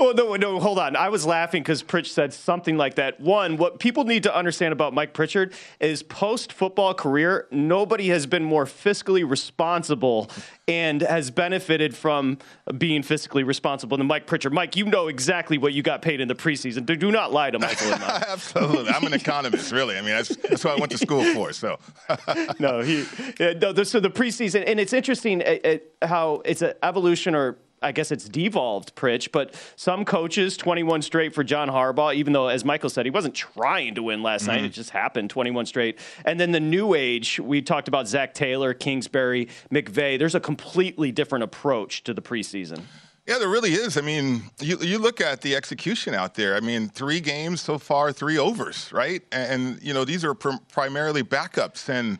Oh 0.02 0.12
no, 0.12 0.34
no, 0.34 0.58
hold 0.58 0.78
on. 0.78 0.96
I 0.96 1.10
was 1.10 1.26
laughing 1.26 1.62
because 1.62 1.82
Pritch 1.82 2.06
said 2.06 2.32
something 2.32 2.78
like 2.78 2.94
that. 2.94 3.20
One, 3.20 3.58
what 3.58 3.78
people 3.78 4.04
need 4.04 4.22
to 4.22 4.34
understand 4.34 4.72
about 4.72 4.94
Mike 4.94 5.12
Pritchard 5.12 5.52
is 5.78 6.02
post 6.02 6.54
football 6.54 6.94
career, 6.94 7.46
nobody 7.50 8.08
has 8.08 8.26
been 8.26 8.42
more 8.42 8.64
fiscally 8.64 9.28
responsible 9.28 10.30
and 10.66 11.02
has 11.02 11.30
benefited 11.30 11.94
from 11.94 12.38
being 12.78 13.02
fiscally 13.02 13.46
responsible 13.46 13.98
than 13.98 14.06
Mike 14.06 14.26
Pritchard. 14.26 14.54
Mike, 14.54 14.74
you 14.74 14.86
know 14.86 15.08
exactly 15.08 15.58
what 15.58 15.74
you 15.74 15.82
got 15.82 16.00
paid 16.00 16.22
in 16.22 16.28
the 16.28 16.34
preseason. 16.34 16.86
Do, 16.86 17.10
not 17.10 17.30
lie 17.30 17.50
to 17.50 17.58
Michael. 17.58 17.92
And 17.92 18.02
Absolutely, 18.02 18.88
I'm 18.88 19.04
an 19.04 19.12
economist, 19.12 19.70
really. 19.70 19.98
I 19.98 20.00
mean, 20.00 20.12
that's, 20.12 20.34
that's 20.36 20.64
what 20.64 20.78
I 20.78 20.80
went 20.80 20.92
to 20.92 20.98
school 20.98 21.24
for. 21.34 21.52
So 21.52 21.78
no, 22.58 22.80
he 22.80 23.04
yeah, 23.38 23.52
no. 23.52 23.74
So 23.82 24.00
the 24.00 24.08
preseason, 24.08 24.64
and 24.66 24.80
it's 24.80 24.94
interesting 24.94 25.42
it, 25.42 25.66
it, 25.66 25.94
how 26.00 26.40
it's 26.46 26.62
an 26.62 26.72
evolution 26.82 27.34
or 27.34 27.58
I 27.82 27.92
guess 27.92 28.10
it's 28.10 28.28
devolved, 28.28 28.94
Pritch, 28.94 29.32
but 29.32 29.54
some 29.74 30.04
coaches, 30.04 30.56
21 30.58 31.00
straight 31.00 31.34
for 31.34 31.42
John 31.42 31.68
Harbaugh, 31.68 32.14
even 32.14 32.34
though, 32.34 32.48
as 32.48 32.62
Michael 32.62 32.90
said, 32.90 33.06
he 33.06 33.10
wasn't 33.10 33.34
trying 33.34 33.94
to 33.94 34.02
win 34.02 34.22
last 34.22 34.42
mm-hmm. 34.42 34.52
night. 34.52 34.64
It 34.64 34.70
just 34.70 34.90
happened, 34.90 35.30
21 35.30 35.64
straight. 35.64 35.98
And 36.26 36.38
then 36.38 36.52
the 36.52 36.60
new 36.60 36.94
age, 36.94 37.40
we 37.40 37.62
talked 37.62 37.88
about 37.88 38.06
Zac 38.06 38.34
Taylor, 38.34 38.74
Kingsbury, 38.74 39.48
McVay. 39.72 40.18
There's 40.18 40.34
a 40.34 40.40
completely 40.40 41.10
different 41.10 41.42
approach 41.42 42.04
to 42.04 42.12
the 42.12 42.20
preseason. 42.22 42.82
Yeah, 43.26 43.38
there 43.38 43.48
really 43.48 43.72
is. 43.72 43.96
I 43.96 44.00
mean, 44.00 44.42
you, 44.60 44.78
you 44.80 44.98
look 44.98 45.20
at 45.20 45.40
the 45.40 45.54
execution 45.54 46.14
out 46.14 46.34
there. 46.34 46.56
I 46.56 46.60
mean, 46.60 46.88
three 46.88 47.20
games 47.20 47.60
so 47.60 47.78
far, 47.78 48.12
three 48.12 48.36
overs, 48.36 48.92
right? 48.92 49.22
And, 49.30 49.52
and 49.52 49.82
you 49.82 49.94
know, 49.94 50.04
these 50.04 50.24
are 50.24 50.34
pr- 50.34 50.58
primarily 50.72 51.22
backups. 51.22 51.88
And 51.88 52.18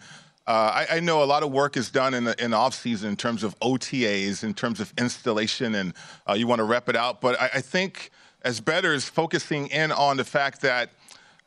uh, 0.50 0.84
I, 0.90 0.96
I, 0.96 1.00
know 1.00 1.22
a 1.22 1.26
lot 1.26 1.44
of 1.44 1.52
work 1.52 1.76
is 1.76 1.92
done 1.92 2.12
in 2.12 2.24
the, 2.24 2.44
in 2.44 2.52
off 2.52 2.74
season 2.74 3.10
in 3.10 3.16
terms 3.16 3.44
of 3.44 3.56
OTAs, 3.60 4.42
in 4.42 4.52
terms 4.52 4.80
of 4.80 4.92
installation, 4.98 5.76
and 5.76 5.94
uh, 6.28 6.32
you 6.32 6.48
want 6.48 6.58
to 6.58 6.64
rep 6.64 6.88
it 6.88 6.96
out. 6.96 7.20
But 7.20 7.40
I, 7.40 7.50
I 7.54 7.60
think 7.60 8.10
as 8.42 8.60
bettors, 8.60 9.08
focusing 9.08 9.68
in 9.68 9.92
on 9.92 10.16
the 10.16 10.24
fact 10.24 10.60
that 10.62 10.90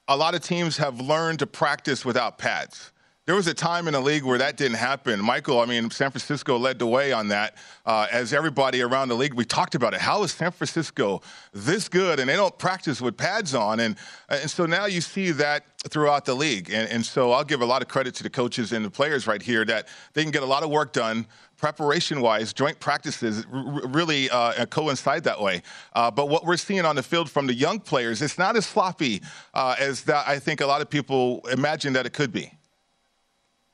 a 0.07 0.15
lot 0.15 0.35
of 0.35 0.41
teams 0.41 0.77
have 0.77 1.01
learned 1.01 1.39
to 1.39 1.47
practice 1.47 2.05
without 2.05 2.37
pads. 2.37 2.92
There 3.25 3.36
was 3.36 3.47
a 3.47 3.53
time 3.53 3.88
in 3.88 3.93
the 3.93 4.01
league 4.01 4.23
where 4.23 4.38
that 4.39 4.57
didn't 4.57 4.75
happen. 4.75 5.23
Michael, 5.23 5.62
I 5.62 5.65
mean, 5.65 5.89
San 5.91 6.12
Francisco 6.12 6.57
led 6.57 6.77
the 6.77 6.86
way 6.86 7.13
on 7.13 7.29
that. 7.29 7.55
Uh, 7.86 8.05
as 8.12 8.33
everybody 8.33 8.81
around 8.81 9.07
the 9.07 9.15
league, 9.15 9.33
we 9.33 9.45
talked 9.45 9.75
about 9.75 9.93
it. 9.93 10.01
How 10.01 10.23
is 10.23 10.33
San 10.33 10.51
Francisco 10.51 11.21
this 11.53 11.88
good 11.88 12.19
and 12.19 12.27
they 12.27 12.36
don't 12.36 12.57
practice 12.57 12.99
with 12.99 13.15
pads 13.15 13.55
on? 13.55 13.79
And, 13.79 13.95
and 14.27 14.51
so 14.51 14.65
now 14.65 14.88
you 14.88 14.99
see 14.99 15.31
that 15.31 15.63
throughout 15.89 16.25
the 16.25 16.33
league. 16.33 16.69
And, 16.69 16.89
and 16.89 17.05
so 17.05 17.31
I'll 17.31 17.45
give 17.45 17.62
a 17.62 17.65
lot 17.65 17.81
of 17.81 17.88
credit 17.88 18.13
to 18.15 18.23
the 18.23 18.29
coaches 18.29 18.73
and 18.73 18.83
the 18.83 18.91
players 18.91 19.25
right 19.25 19.41
here 19.41 19.63
that 19.63 19.88
they 20.12 20.23
can 20.23 20.31
get 20.31 20.43
a 20.43 20.45
lot 20.45 20.63
of 20.63 20.69
work 20.69 20.91
done 20.91 21.25
preparation 21.55 22.19
wise, 22.19 22.51
joint 22.51 22.77
practices 22.81 23.45
really 23.49 24.29
uh, 24.31 24.65
coincide 24.65 25.23
that 25.23 25.39
way. 25.39 25.62
Uh, 25.93 26.12
but 26.12 26.27
what 26.27 26.45
we're 26.45 26.57
seeing 26.57 26.83
on 26.83 26.97
the 26.97 27.03
field 27.03 27.31
from 27.31 27.47
the 27.47 27.53
young 27.53 27.79
players, 27.79 28.21
it's 28.21 28.38
not 28.38 28.57
as 28.57 28.65
sloppy 28.65 29.21
uh, 29.53 29.75
as 29.79 30.01
that 30.03 30.27
I 30.27 30.39
think 30.39 30.59
a 30.59 30.65
lot 30.65 30.81
of 30.81 30.89
people 30.89 31.39
imagine 31.49 31.93
that 31.93 32.05
it 32.05 32.12
could 32.12 32.33
be. 32.33 32.51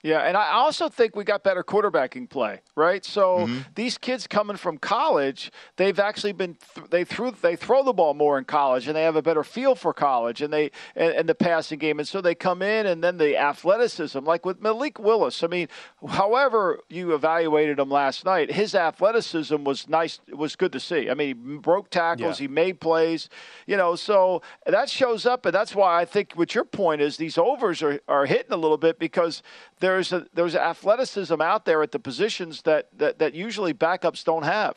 Yeah, 0.01 0.19
and 0.19 0.38
I 0.38 0.51
also 0.51 0.88
think 0.88 1.17
we 1.17 1.25
got 1.25 1.43
better 1.43 1.62
quarterbacking 1.62 2.29
play, 2.29 2.62
right? 2.75 3.03
So 3.03 3.39
mm-hmm. 3.39 3.59
these 3.75 3.97
kids 3.97 4.27
coming 4.27 4.55
from 4.55 4.77
college, 4.77 5.51
they've 5.75 5.99
actually 5.99 6.31
been 6.31 6.55
th- 6.73 6.89
they 6.89 7.03
threw 7.03 7.31
they 7.31 7.57
throw 7.57 7.83
the 7.83 7.91
ball 7.91 8.13
more 8.13 8.38
in 8.38 8.45
college, 8.45 8.88
and 8.88 8.95
they 8.95 9.03
have 9.03 9.17
a 9.17 9.21
better 9.21 9.43
feel 9.43 9.75
for 9.75 9.93
college, 9.93 10.41
and 10.41 10.53
they 10.53 10.71
and, 10.95 11.12
and, 11.13 11.29
the 11.29 11.35
passing 11.35 11.79
game, 11.79 11.99
and 11.99 12.07
so 12.07 12.21
they 12.21 12.33
come 12.33 12.62
in, 12.62 12.85
and 12.85 13.03
then 13.03 13.17
the 13.17 13.35
athleticism, 13.38 14.19
like 14.19 14.45
with 14.45 14.62
Malik 14.62 14.99
Willis. 14.99 15.43
I 15.43 15.47
mean, 15.47 15.67
however 16.07 16.79
you 16.88 17.13
evaluated 17.13 17.77
him 17.77 17.89
last 17.89 18.23
night, 18.23 18.53
his 18.53 18.75
athleticism 18.75 19.65
was 19.65 19.89
nice, 19.89 20.21
was 20.31 20.55
good 20.55 20.71
to 20.71 20.79
see. 20.79 21.09
I 21.09 21.13
mean, 21.13 21.35
he 21.45 21.57
broke 21.57 21.89
tackles, 21.89 22.39
yeah. 22.39 22.47
he 22.47 22.53
made 22.53 22.79
plays, 22.79 23.27
you 23.67 23.75
know. 23.75 23.97
So 23.97 24.43
that 24.65 24.89
shows 24.89 25.25
up, 25.25 25.45
and 25.45 25.53
that's 25.53 25.75
why 25.75 25.99
I 25.99 26.05
think 26.05 26.33
what 26.35 26.55
your 26.55 26.63
point 26.63 27.01
is 27.01 27.17
these 27.17 27.38
overs 27.38 27.83
are 27.83 27.99
are 28.07 28.25
hitting 28.25 28.53
a 28.53 28.57
little 28.57 28.77
bit 28.77 28.97
because 28.97 29.43
there's 29.79 30.11
a 30.11 30.25
there's 30.33 30.55
athleticism 30.55 31.41
out 31.41 31.65
there 31.65 31.81
at 31.81 31.91
the 31.91 31.99
positions 31.99 32.61
that, 32.63 32.89
that, 32.97 33.19
that 33.19 33.33
usually 33.33 33.73
backups 33.73 34.23
don't 34.23 34.43
have. 34.43 34.75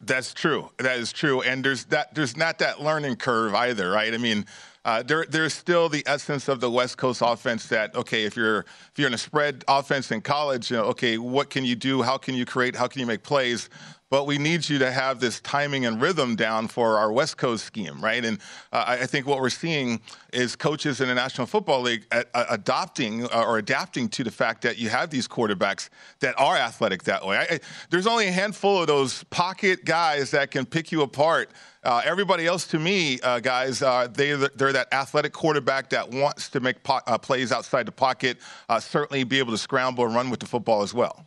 That's 0.00 0.32
true. 0.32 0.70
That 0.78 0.98
is 0.98 1.12
true. 1.12 1.42
And 1.42 1.64
there's 1.64 1.86
that 1.86 2.14
there's 2.14 2.36
not 2.36 2.58
that 2.58 2.80
learning 2.80 3.16
curve 3.16 3.54
either, 3.54 3.90
right? 3.90 4.12
I 4.12 4.18
mean, 4.18 4.46
uh, 4.88 5.02
there, 5.02 5.26
there's 5.28 5.52
still 5.52 5.90
the 5.90 6.02
essence 6.06 6.48
of 6.48 6.60
the 6.60 6.70
West 6.70 6.96
Coast 6.96 7.20
offense 7.22 7.66
that 7.66 7.94
okay, 7.94 8.24
if 8.24 8.34
you're 8.34 8.60
if 8.60 8.92
you're 8.96 9.06
in 9.06 9.12
a 9.12 9.18
spread 9.18 9.62
offense 9.68 10.10
in 10.10 10.22
college, 10.22 10.70
you 10.70 10.78
know, 10.78 10.84
okay, 10.84 11.18
what 11.18 11.50
can 11.50 11.62
you 11.62 11.76
do? 11.76 12.00
How 12.00 12.16
can 12.16 12.34
you 12.34 12.46
create? 12.46 12.74
How 12.74 12.86
can 12.86 13.00
you 13.00 13.06
make 13.06 13.22
plays? 13.22 13.68
but 14.10 14.26
we 14.26 14.38
need 14.38 14.68
you 14.68 14.78
to 14.78 14.90
have 14.90 15.20
this 15.20 15.40
timing 15.40 15.84
and 15.84 16.00
rhythm 16.00 16.34
down 16.34 16.68
for 16.68 16.98
our 16.98 17.12
West 17.12 17.36
Coast 17.36 17.64
scheme, 17.64 18.00
right? 18.00 18.24
And 18.24 18.38
uh, 18.72 18.84
I 18.86 19.06
think 19.06 19.26
what 19.26 19.40
we're 19.40 19.50
seeing 19.50 20.00
is 20.32 20.56
coaches 20.56 21.00
in 21.00 21.08
the 21.08 21.14
National 21.14 21.46
Football 21.46 21.82
League 21.82 22.06
adopting 22.34 23.24
uh, 23.24 23.44
or 23.46 23.58
adapting 23.58 24.08
to 24.10 24.24
the 24.24 24.30
fact 24.30 24.62
that 24.62 24.78
you 24.78 24.88
have 24.88 25.10
these 25.10 25.28
quarterbacks 25.28 25.90
that 26.20 26.34
are 26.38 26.56
athletic 26.56 27.02
that 27.04 27.24
way. 27.26 27.36
I, 27.36 27.54
I, 27.54 27.60
there's 27.90 28.06
only 28.06 28.28
a 28.28 28.32
handful 28.32 28.80
of 28.80 28.86
those 28.86 29.24
pocket 29.24 29.84
guys 29.84 30.30
that 30.30 30.50
can 30.50 30.64
pick 30.64 30.90
you 30.90 31.02
apart. 31.02 31.50
Uh, 31.88 32.02
everybody 32.04 32.46
else, 32.46 32.66
to 32.66 32.78
me, 32.78 33.18
uh, 33.22 33.40
guys, 33.40 33.80
uh, 33.80 34.06
they, 34.12 34.34
they're 34.34 34.74
that 34.74 34.92
athletic 34.92 35.32
quarterback 35.32 35.88
that 35.88 36.10
wants 36.10 36.50
to 36.50 36.60
make 36.60 36.82
po- 36.82 37.00
uh, 37.06 37.16
plays 37.16 37.50
outside 37.50 37.86
the 37.86 37.92
pocket, 37.92 38.36
uh, 38.68 38.78
certainly 38.78 39.24
be 39.24 39.38
able 39.38 39.52
to 39.52 39.56
scramble 39.56 40.04
and 40.04 40.14
run 40.14 40.28
with 40.28 40.38
the 40.38 40.44
football 40.44 40.82
as 40.82 40.92
well. 40.92 41.24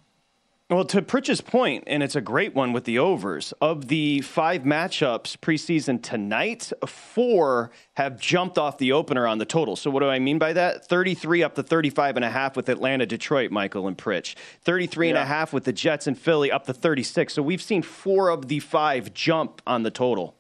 Well, 0.70 0.86
to 0.86 1.02
Pritch's 1.02 1.42
point, 1.42 1.86
and 1.88 2.04
it's 2.04 2.16
a 2.16 2.22
great 2.22 2.54
one 2.54 2.74
with 2.74 2.84
the 2.84 3.00
overs, 3.00 3.56
of 3.60 3.88
the 3.88 4.22
five 4.22 4.62
matchups 4.62 5.36
preseason 5.38 6.00
tonight, 6.00 6.72
four 6.86 7.72
have 7.96 8.20
jumped 8.20 8.60
off 8.60 8.78
the 8.78 8.92
opener 8.92 9.26
on 9.26 9.40
the 9.40 9.46
total. 9.46 9.76
So 9.76 9.90
what 9.90 10.02
do 10.02 10.10
I 10.10 10.20
mean 10.20 10.38
by 10.38 10.54
that? 10.54 10.86
33 10.86 11.42
up 11.42 11.56
to 11.56 11.64
35 11.64 12.18
and 12.18 12.24
a 12.24 12.30
half 12.30 12.56
with 12.56 12.70
Atlanta, 12.70 13.08
Detroit, 13.08 13.50
Michael 13.50 13.88
and 13.88 13.98
Pritch. 13.98 14.36
33 14.62 15.08
yeah. 15.08 15.10
and 15.10 15.18
a 15.18 15.26
half 15.26 15.54
with 15.54 15.64
the 15.64 15.74
Jets 15.74 16.06
and 16.06 16.16
Philly 16.16 16.52
up 16.52 16.68
to 16.68 16.74
36. 16.74 17.34
So 17.34 17.42
we've 17.42 17.64
seen 17.64 17.82
four 17.82 18.30
of 18.30 18.48
the 18.48 18.60
five 18.60 19.12
jump 19.16 19.64
on 19.66 19.82
the 19.82 19.92
total. 19.92 20.36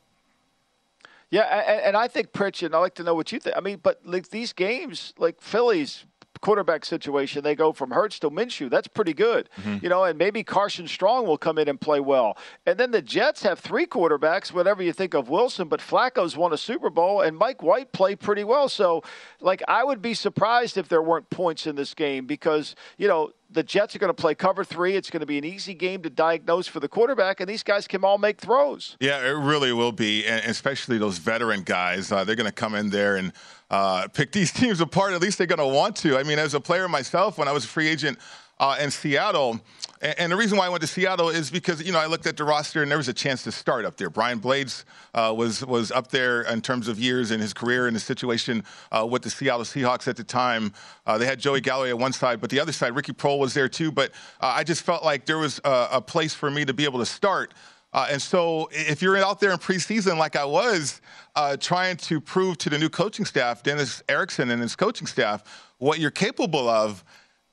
Yeah, 1.32 1.44
and, 1.44 1.96
I 1.96 2.10
think 2.10 2.34
Pritch, 2.34 2.62
and 2.62 2.76
I'd 2.76 2.80
like 2.80 2.96
to 2.96 3.04
know 3.04 3.16
what 3.16 3.32
you 3.32 3.40
think. 3.40 3.56
I 3.56 3.62
mean, 3.62 3.80
but 3.82 4.02
like 4.06 4.30
these 4.30 4.52
games, 4.52 5.14
like 5.18 5.42
Phillies, 5.42 6.06
quarterback 6.42 6.86
situation. 6.86 7.44
They 7.44 7.56
go 7.56 7.72
from 7.72 7.92
Hurts 7.92 8.20
to 8.20 8.30
Minshew. 8.30 8.70
That's 8.70 8.88
pretty 8.88 9.14
good, 9.14 9.50
mm-hmm. 9.58 9.78
you 9.82 9.90
know. 9.90 10.04
And 10.04 10.18
maybe 10.18 10.44
Carson 10.44 10.88
Strong 10.88 11.28
will 11.28 11.38
come 11.38 11.58
in 11.58 11.68
and 11.68 11.80
play 11.80 12.00
well. 12.00 12.38
And 12.66 12.78
then 12.78 12.92
the 12.92 13.02
Jets 13.02 13.44
have 13.44 13.60
three 13.60 13.86
quarterbacks. 13.86 14.52
Whatever 14.52 14.84
you 14.84 14.94
think 14.94 15.14
of 15.14 15.30
Wilson, 15.30 15.68
but 15.68 15.80
Flacco's 15.80 16.36
won 16.36 16.54
a 16.54 16.58
Super 16.58 16.90
Bowl, 16.90 17.22
and 17.22 17.38
Mike 17.38 17.64
White 17.64 17.92
played 17.92 18.20
pretty 18.20 18.44
well. 18.44 18.68
So, 18.68 19.04
like, 19.40 19.62
I 19.68 19.84
would 19.84 20.02
be 20.02 20.14
surprised 20.14 20.78
if 20.78 20.88
there 20.90 21.02
weren't 21.02 21.30
points 21.30 21.68
in 21.68 21.76
this 21.76 21.94
game 21.94 22.26
because 22.26 22.76
you 22.98 23.08
know 23.08 23.32
the 23.52 23.64
Jets 23.64 23.96
are 23.96 24.00
going 24.00 24.10
to 24.10 24.14
play 24.14 24.34
cover 24.34 24.64
three. 24.64 24.96
It's 24.96 25.10
going 25.10 25.20
to 25.20 25.26
be 25.26 25.38
an 25.38 25.44
easy 25.44 25.74
game 25.74 26.02
to 26.04 26.10
diagnose 26.10 26.68
for 26.68 26.80
the 26.80 26.88
quarterback, 26.88 27.40
and 27.40 27.50
these 27.50 27.64
guys 27.64 27.88
can 27.88 28.04
all 28.04 28.18
make 28.18 28.40
throws. 28.40 28.96
Yeah, 29.00 29.20
it 29.20 29.32
really 29.32 29.74
will 29.74 29.92
be, 29.92 30.26
and 30.26 30.44
especially 30.46 30.98
those 30.98 31.18
veteran 31.18 31.64
guys. 31.64 32.12
Uh, 32.12 32.24
they're 32.24 32.36
going 32.36 32.46
to 32.46 32.52
come 32.52 32.76
in 32.76 32.90
there 32.90 33.18
and 33.18 33.34
uh, 33.72 34.08
pick 34.10 34.32
these 34.32 34.52
teams 34.54 34.80
apart. 34.82 35.14
At 35.14 35.22
least 35.22 35.40
they're 35.40 35.48
going 35.48 35.58
to 35.58 35.66
want 35.66 35.96
to. 35.98 36.18
I 36.18 36.24
mean, 36.24 36.38
as 36.38 36.54
a 36.54 36.60
player 36.60 36.88
myself, 36.88 37.40
when 37.40 37.48
I 37.48 37.52
was 37.52 37.66
a 37.66 37.68
free 37.68 37.88
agent 37.88 38.20
uh, 38.62 38.78
in 38.80 38.92
Seattle. 38.92 39.60
And, 40.02 40.20
and, 40.20 40.32
the 40.32 40.36
reason 40.36 40.58
why 40.58 40.68
I 40.68 40.70
went 40.70 40.82
to 40.82 40.88
Seattle 40.88 41.30
is 41.30 41.50
because 41.50 41.82
you 41.82 41.92
know 41.92 42.00
I 42.00 42.06
looked 42.06 42.28
at 42.28 42.38
the 42.38 42.44
roster 42.44 42.84
and 42.84 42.92
there 42.92 42.98
was 42.98 43.08
a 43.08 43.14
chance 43.14 43.44
to 43.44 43.52
start 43.52 43.86
up 43.86 43.98
there. 43.98 44.10
Brian 44.12 44.38
Blades 44.38 44.86
uh, 45.16 45.34
was 45.36 45.66
was 45.66 45.92
up 45.92 46.12
there 46.12 46.44
in 46.44 46.62
terms 46.62 46.88
of 46.88 47.00
years 47.00 47.32
in 47.32 47.40
his 47.40 47.54
career 47.54 47.88
and 47.88 47.96
the 47.96 48.00
situation 48.00 48.64
uh, 48.92 49.06
with 49.10 49.24
the 49.24 49.32
Seattle 49.32 49.66
Seahawks 49.66 50.08
at 50.08 50.16
the 50.16 50.24
time. 50.24 50.74
Uh, 51.08 51.18
they 51.18 51.26
had 51.26 51.40
Joey 51.40 51.60
Galloway 51.60 51.90
at 51.90 51.98
one 51.98 52.14
side, 52.14 52.40
but 52.40 52.52
the 52.52 52.60
other 52.60 52.72
side, 52.72 52.96
Ricky 52.96 53.14
Proehl 53.14 53.40
was 53.40 53.56
there 53.56 53.68
too. 53.68 53.92
But 53.92 54.12
uh, 54.40 54.54
I 54.56 54.64
just 54.64 54.84
felt 54.84 55.04
like 55.04 55.26
there 55.26 55.40
was 55.40 55.60
a, 55.66 55.88
a, 55.94 56.02
place 56.02 56.34
for 56.34 56.52
me 56.52 56.64
to 56.66 56.74
be 56.74 56.86
able 56.86 57.00
to 57.00 57.06
start. 57.06 57.54
Uh, 57.94 58.08
and 58.10 58.22
so, 58.22 58.70
if 58.72 59.02
you're 59.02 59.18
out 59.18 59.40
there 59.40 59.52
in 59.52 59.58
preseason 59.58 60.18
like 60.18 60.36
I 60.36 60.46
was, 60.46 61.02
trying 61.60 61.98
to 61.98 62.22
prove 62.22 62.58
to 62.60 62.70
the 62.70 62.78
new 62.78 62.90
coaching 62.90 63.26
staff, 63.26 63.64
Dennis 63.64 64.02
Erickson 64.08 64.50
and 64.52 64.62
his 64.62 64.76
coaching 64.76 65.08
staff, 65.08 65.44
what 65.78 66.00
you're 66.00 66.12
capable 66.12 66.70
of, 66.70 67.04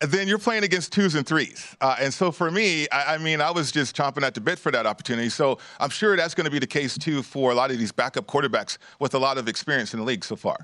then 0.00 0.28
you're 0.28 0.38
playing 0.38 0.62
against 0.62 0.92
twos 0.92 1.14
and 1.14 1.26
threes. 1.26 1.76
Uh, 1.80 1.96
and 1.98 2.14
so 2.14 2.30
for 2.30 2.50
me, 2.50 2.86
I, 2.90 3.14
I, 3.14 3.18
mean, 3.18 3.40
I 3.40 3.50
was 3.50 3.72
just 3.72 3.96
chomping 3.96 4.22
at 4.22 4.34
the 4.34 4.40
bit 4.40 4.58
for 4.58 4.70
that 4.70 4.86
opportunity. 4.86 5.28
So 5.28 5.58
I'm 5.80 5.90
sure 5.90 6.16
that's 6.16 6.34
going 6.34 6.44
to 6.44 6.50
be 6.50 6.60
the 6.60 6.66
case 6.66 6.96
too 6.96 7.22
for 7.22 7.50
a 7.50 7.54
lot 7.54 7.70
of 7.70 7.78
these 7.78 7.90
backup 7.90 8.26
quarterbacks 8.26 8.78
with 9.00 9.14
a 9.14 9.18
lot 9.18 9.38
of 9.38 9.48
experience 9.48 9.94
in 9.94 10.00
the 10.00 10.06
league 10.06 10.24
so 10.24 10.36
far. 10.36 10.58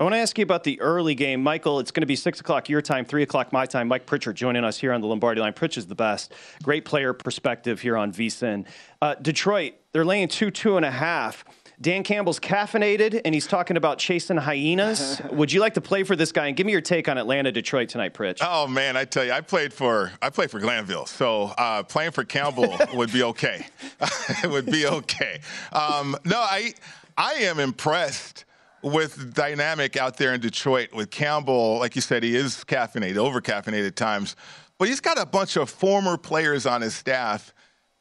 I 0.00 0.02
want 0.02 0.14
to 0.14 0.18
ask 0.18 0.38
you 0.38 0.44
about 0.44 0.64
the 0.64 0.80
early 0.80 1.14
game. 1.14 1.42
Michael, 1.42 1.78
it's 1.78 1.90
going 1.90 2.00
to 2.00 2.06
be 2.06 2.16
6 2.16 2.40
o'clock 2.40 2.70
your 2.70 2.80
time, 2.80 3.04
3 3.04 3.22
o'clock 3.22 3.52
my 3.52 3.66
time. 3.66 3.86
Mike 3.86 4.06
Pritchard 4.06 4.34
joining 4.34 4.64
us 4.64 4.78
here 4.78 4.94
on 4.94 5.02
the 5.02 5.06
Lombardi 5.06 5.42
line. 5.42 5.52
Pritchard's 5.52 5.88
the 5.88 5.94
best. 5.94 6.32
Great 6.62 6.86
player 6.86 7.12
perspective 7.12 7.82
here 7.82 7.98
on 7.98 8.10
VSIN. 8.10 8.64
Uh, 9.02 9.14
Detroit, 9.16 9.74
they're 9.92 10.06
laying 10.06 10.28
two, 10.28 10.50
two 10.50 10.78
and 10.78 10.86
a 10.86 10.90
half. 10.90 11.44
Dan 11.82 12.02
Campbell's 12.02 12.40
caffeinated, 12.40 13.20
and 13.26 13.34
he's 13.34 13.46
talking 13.46 13.76
about 13.76 13.98
chasing 13.98 14.38
hyenas. 14.38 15.20
Would 15.32 15.52
you 15.52 15.60
like 15.60 15.74
to 15.74 15.82
play 15.82 16.02
for 16.02 16.16
this 16.16 16.32
guy? 16.32 16.46
And 16.46 16.56
give 16.56 16.64
me 16.64 16.72
your 16.72 16.80
take 16.80 17.06
on 17.06 17.18
Atlanta, 17.18 17.52
Detroit 17.52 17.90
tonight, 17.90 18.14
Pritch. 18.14 18.38
Oh 18.40 18.66
man, 18.66 18.96
I 18.96 19.04
tell 19.04 19.24
you, 19.26 19.32
I 19.32 19.42
played 19.42 19.70
for 19.70 20.12
I 20.22 20.30
played 20.30 20.50
for 20.50 20.60
Glanville, 20.60 21.06
so 21.06 21.52
uh, 21.58 21.82
playing 21.82 22.12
for 22.12 22.24
Campbell 22.24 22.74
would 22.94 23.12
be 23.12 23.22
okay. 23.22 23.66
it 24.42 24.50
would 24.50 24.66
be 24.66 24.86
okay. 24.86 25.40
Um, 25.74 26.16
no, 26.24 26.38
I 26.38 26.72
I 27.18 27.32
am 27.34 27.60
impressed 27.60 28.46
with 28.82 29.34
dynamic 29.34 29.96
out 29.96 30.16
there 30.16 30.34
in 30.34 30.40
Detroit 30.40 30.92
with 30.92 31.10
Campbell. 31.10 31.78
Like 31.78 31.94
you 31.96 32.02
said, 32.02 32.22
he 32.22 32.34
is 32.34 32.64
caffeinated, 32.64 33.16
over 33.16 33.40
caffeinated 33.40 33.88
at 33.88 33.96
times, 33.96 34.36
but 34.78 34.88
he's 34.88 35.00
got 35.00 35.18
a 35.18 35.26
bunch 35.26 35.56
of 35.56 35.68
former 35.68 36.16
players 36.16 36.66
on 36.66 36.80
his 36.80 36.94
staff 36.94 37.52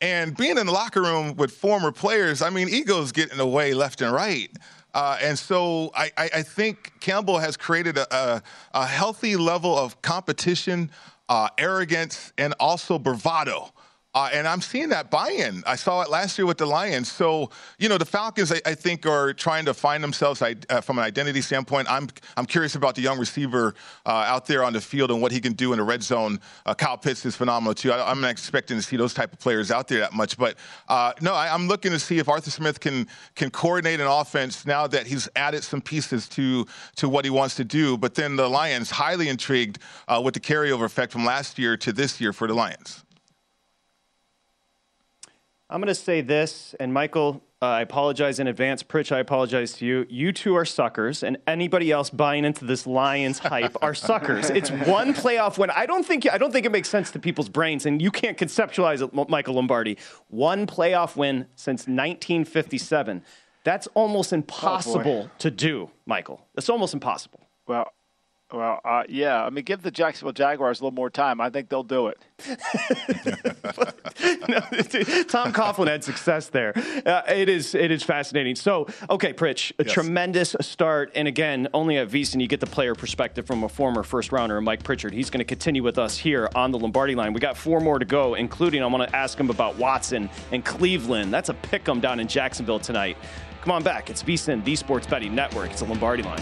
and 0.02 0.36
being 0.36 0.58
in 0.58 0.66
the 0.66 0.72
locker 0.72 1.02
room 1.02 1.36
with 1.36 1.52
former 1.52 1.92
players, 1.92 2.42
I 2.42 2.50
mean, 2.50 2.70
egos 2.70 3.12
get 3.12 3.32
in 3.32 3.38
the 3.38 3.48
way 3.48 3.74
left 3.74 4.02
and 4.02 4.14
right. 4.14 4.50
Uh, 4.94 5.18
and 5.22 5.38
so 5.38 5.92
I, 5.94 6.12
I, 6.18 6.42
think 6.42 6.94
Campbell 7.00 7.38
has 7.38 7.56
created 7.56 7.96
a, 7.98 8.16
a, 8.16 8.42
a 8.74 8.86
healthy 8.88 9.36
level 9.36 9.78
of 9.78 10.02
competition, 10.02 10.90
uh, 11.28 11.50
arrogance, 11.60 12.34
and 12.40 12.56
also 12.60 12.98
bravado 12.98 13.72
uh, 14.16 14.30
and 14.34 14.48
I'm 14.48 14.62
seeing 14.62 14.90
that 14.90 15.12
buy-in. 15.12 15.62
I 15.68 15.76
saw 15.76 16.02
it 16.02 16.10
last 16.10 16.38
year 16.40 16.48
with 16.48 16.58
the 16.58 16.66
Lions. 16.66 17.12
So, 17.12 17.52
you 17.78 17.88
know, 17.90 18.00
the 18.00 18.06
Falcons, 18.06 18.52
I, 18.52 18.60
I 18.66 18.74
think, 18.74 19.06
are 19.06 19.34
trying 19.34 19.66
to 19.66 19.74
find 19.74 20.04
themselves 20.04 20.42
uh, 20.42 20.82
from 20.82 20.98
an 20.98 21.06
identity 21.06 21.42
standpoint. 21.42 21.90
I'm 21.92 22.08
I'm 22.36 22.48
curious 22.48 22.74
about 22.74 22.96
the 22.96 23.02
young 23.02 23.20
receiver 23.20 23.76
uh, 24.08 24.10
out 24.10 24.48
there 24.48 24.64
on 24.64 24.74
the 24.74 24.82
field 24.82 25.12
and 25.12 25.22
what 25.22 25.32
he 25.32 25.40
can 25.40 25.54
do 25.54 25.74
in 25.74 25.78
the 25.78 25.84
red 25.84 26.02
zone. 26.02 26.40
Uh, 26.66 26.74
Kyle 26.74 26.98
Pitts 26.98 27.24
is 27.24 27.36
phenomenal 27.36 27.76
too. 27.76 27.92
I, 27.92 28.10
am 28.10 28.20
not 28.22 28.32
expecting 28.32 28.78
to 28.78 28.84
see 28.84 28.98
those 28.98 29.14
type 29.14 29.32
of 29.32 29.38
players 29.38 29.70
out 29.70 29.88
there 29.88 30.00
that 30.00 30.14
much, 30.14 30.38
but 30.38 30.58
uh, 30.88 31.14
no, 31.22 31.36
I, 31.36 31.54
am 31.54 31.68
looking 31.68 31.92
to 31.92 32.00
see 32.00 32.18
if 32.18 32.28
Arthur 32.28 32.50
Smith 32.50 32.80
can 32.80 33.06
can 33.36 33.52
coordinate 33.52 34.00
an 34.00 34.08
offense 34.08 34.66
now 34.66 34.88
that 34.88 35.06
he's 35.06 35.30
added 35.36 35.64
some 35.64 35.82
pieces 35.82 36.28
to 36.30 36.66
to 36.96 37.08
what 37.08 37.26
he 37.26 37.32
wants 37.32 37.54
to 37.56 37.64
do. 37.64 37.96
But 37.96 38.16
then 38.16 38.38
the 38.38 38.50
Lions, 38.50 38.90
highly 38.90 39.30
intrigued 39.30 39.78
uh, 40.08 40.20
with 40.24 40.34
the 40.34 40.40
carryover 40.40 40.86
effect 40.86 41.12
from 41.12 41.26
last 41.26 41.60
year 41.60 41.78
to 41.78 41.94
this 41.94 42.20
year 42.20 42.34
for 42.34 42.48
the 42.48 42.56
Lions. 42.56 43.04
I'm 45.72 45.80
going 45.82 45.88
to 45.88 45.96
say 45.96 46.22
this, 46.22 46.74
and 46.80 46.92
Michael, 46.92 47.44
uh, 47.62 47.66
I 47.66 47.82
apologize 47.82 48.40
in 48.40 48.48
advance. 48.48 48.82
Pritch, 48.82 49.16
I 49.16 49.20
apologize 49.20 49.74
to 49.74 49.86
you. 49.86 50.08
You 50.10 50.32
two 50.32 50.56
are 50.56 50.66
suckers, 50.66 51.22
and 51.22 51.38
anybody 51.46 51.92
else 51.92 52.10
buying 52.10 52.44
into 52.44 52.66
this 52.66 52.88
Lions 52.88 53.38
hype 53.40 53.76
are 53.84 53.94
suckers. 53.94 54.50
It's 54.50 54.72
one 54.72 55.14
playoff 55.14 55.60
win. 55.60 55.70
I 55.70 55.86
don't 55.86 56.04
think 56.04 56.28
I 56.32 56.40
don't 56.40 56.52
think 56.52 56.66
it 56.66 56.72
makes 56.72 56.90
sense 56.90 57.12
to 57.12 57.20
people's 57.20 57.50
brains, 57.50 57.86
and 57.86 58.02
you 58.02 58.10
can't 58.10 58.36
conceptualize 58.36 59.06
it, 59.06 59.30
Michael 59.30 59.56
Lombardi. 59.56 59.98
One 60.30 60.66
playoff 60.66 61.16
win 61.16 61.46
since 61.56 61.82
1957. 61.82 63.22
That's 63.64 63.88
almost 63.94 64.34
impossible 64.34 65.28
oh 65.28 65.32
to 65.38 65.52
do, 65.52 65.92
Michael. 66.08 66.42
That's 66.56 66.70
almost 66.70 66.96
impossible. 66.96 67.42
Well, 67.68 67.92
well, 68.52 68.82
uh, 68.84 69.04
yeah. 69.08 69.44
I 69.44 69.50
mean, 69.52 69.64
give 69.64 69.84
the 69.84 69.92
Jacksonville 69.92 70.34
Jaguars 70.34 70.80
a 70.80 70.84
little 70.84 70.96
more 70.96 71.12
time. 71.12 71.40
I 71.40 71.52
think 71.52 71.70
they'll 71.70 71.84
do 71.84 72.08
it. 72.08 72.18
no, 74.48 74.60
Tom 75.24 75.54
Coughlin 75.54 75.88
had 75.88 76.04
success 76.04 76.50
there. 76.50 76.74
Uh, 77.06 77.22
it 77.28 77.48
is 77.48 77.76
it 77.76 77.92
is 77.92 78.02
fascinating. 78.02 78.56
So, 78.56 78.88
okay, 79.10 79.34
Pritch, 79.34 79.72
a 79.78 79.84
yes. 79.84 79.94
tremendous 79.94 80.56
start, 80.62 81.12
and 81.14 81.28
again, 81.28 81.68
only 81.74 81.98
at 81.98 82.10
VSIN 82.10 82.42
you 82.42 82.48
get 82.48 82.60
the 82.60 82.66
player 82.66 82.96
perspective 82.96 83.46
from 83.46 83.64
a 83.64 83.70
former 83.70 84.02
first 84.02 84.32
rounder, 84.32 84.60
Mike 84.62 84.84
Pritchard. 84.84 85.14
He's 85.14 85.30
going 85.30 85.40
to 85.40 85.46
continue 85.46 85.84
with 85.84 86.00
us 86.00 86.18
here 86.18 86.50
on 86.56 86.72
the 86.72 86.80
Lombardi 86.80 87.14
line. 87.14 87.34
We 87.34 87.40
got 87.40 87.56
four 87.56 87.80
more 87.80 88.00
to 88.00 88.06
go, 88.06 88.34
including 88.34 88.82
I 88.82 88.88
want 88.88 89.08
to 89.08 89.16
ask 89.16 89.40
him 89.40 89.52
about 89.52 89.78
Watson 89.78 90.28
and 90.52 90.66
Cleveland. 90.66 91.32
That's 91.32 91.50
a 91.50 91.54
pick 91.54 91.88
'em 91.88 92.00
down 92.00 92.20
in 92.20 92.28
Jacksonville 92.28 92.80
tonight. 92.80 93.16
Come 93.62 93.72
on 93.72 93.84
back. 93.84 94.10
It's 94.10 94.24
VSIN, 94.24 94.64
the 94.64 94.76
Sports 94.76 95.06
Betting 95.06 95.36
Network. 95.36 95.72
It's 95.72 95.82
a 95.82 95.86
Lombardi 95.86 96.24
line. 96.24 96.42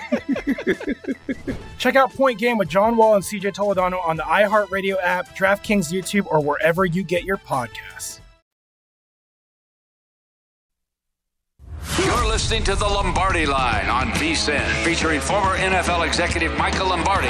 Check 1.77 1.95
out 1.95 2.13
Point 2.13 2.39
Game 2.39 2.57
with 2.57 2.69
John 2.69 2.97
Wall 2.97 3.15
and 3.15 3.23
CJ 3.23 3.53
Toledano 3.53 4.03
on 4.05 4.17
the 4.17 4.23
iHeartRadio 4.23 4.95
app, 5.01 5.35
DraftKings 5.35 5.91
YouTube, 5.91 6.25
or 6.27 6.41
wherever 6.41 6.85
you 6.85 7.03
get 7.03 7.23
your 7.23 7.37
podcasts. 7.37 8.19
You're 11.97 12.27
listening 12.27 12.63
to 12.63 12.75
the 12.75 12.85
Lombardi 12.85 13.45
Line 13.45 13.87
on 13.89 14.07
VSIN, 14.11 14.65
featuring 14.83 15.19
former 15.19 15.57
NFL 15.57 16.07
executive 16.07 16.55
Michael 16.57 16.87
Lombardi. 16.87 17.27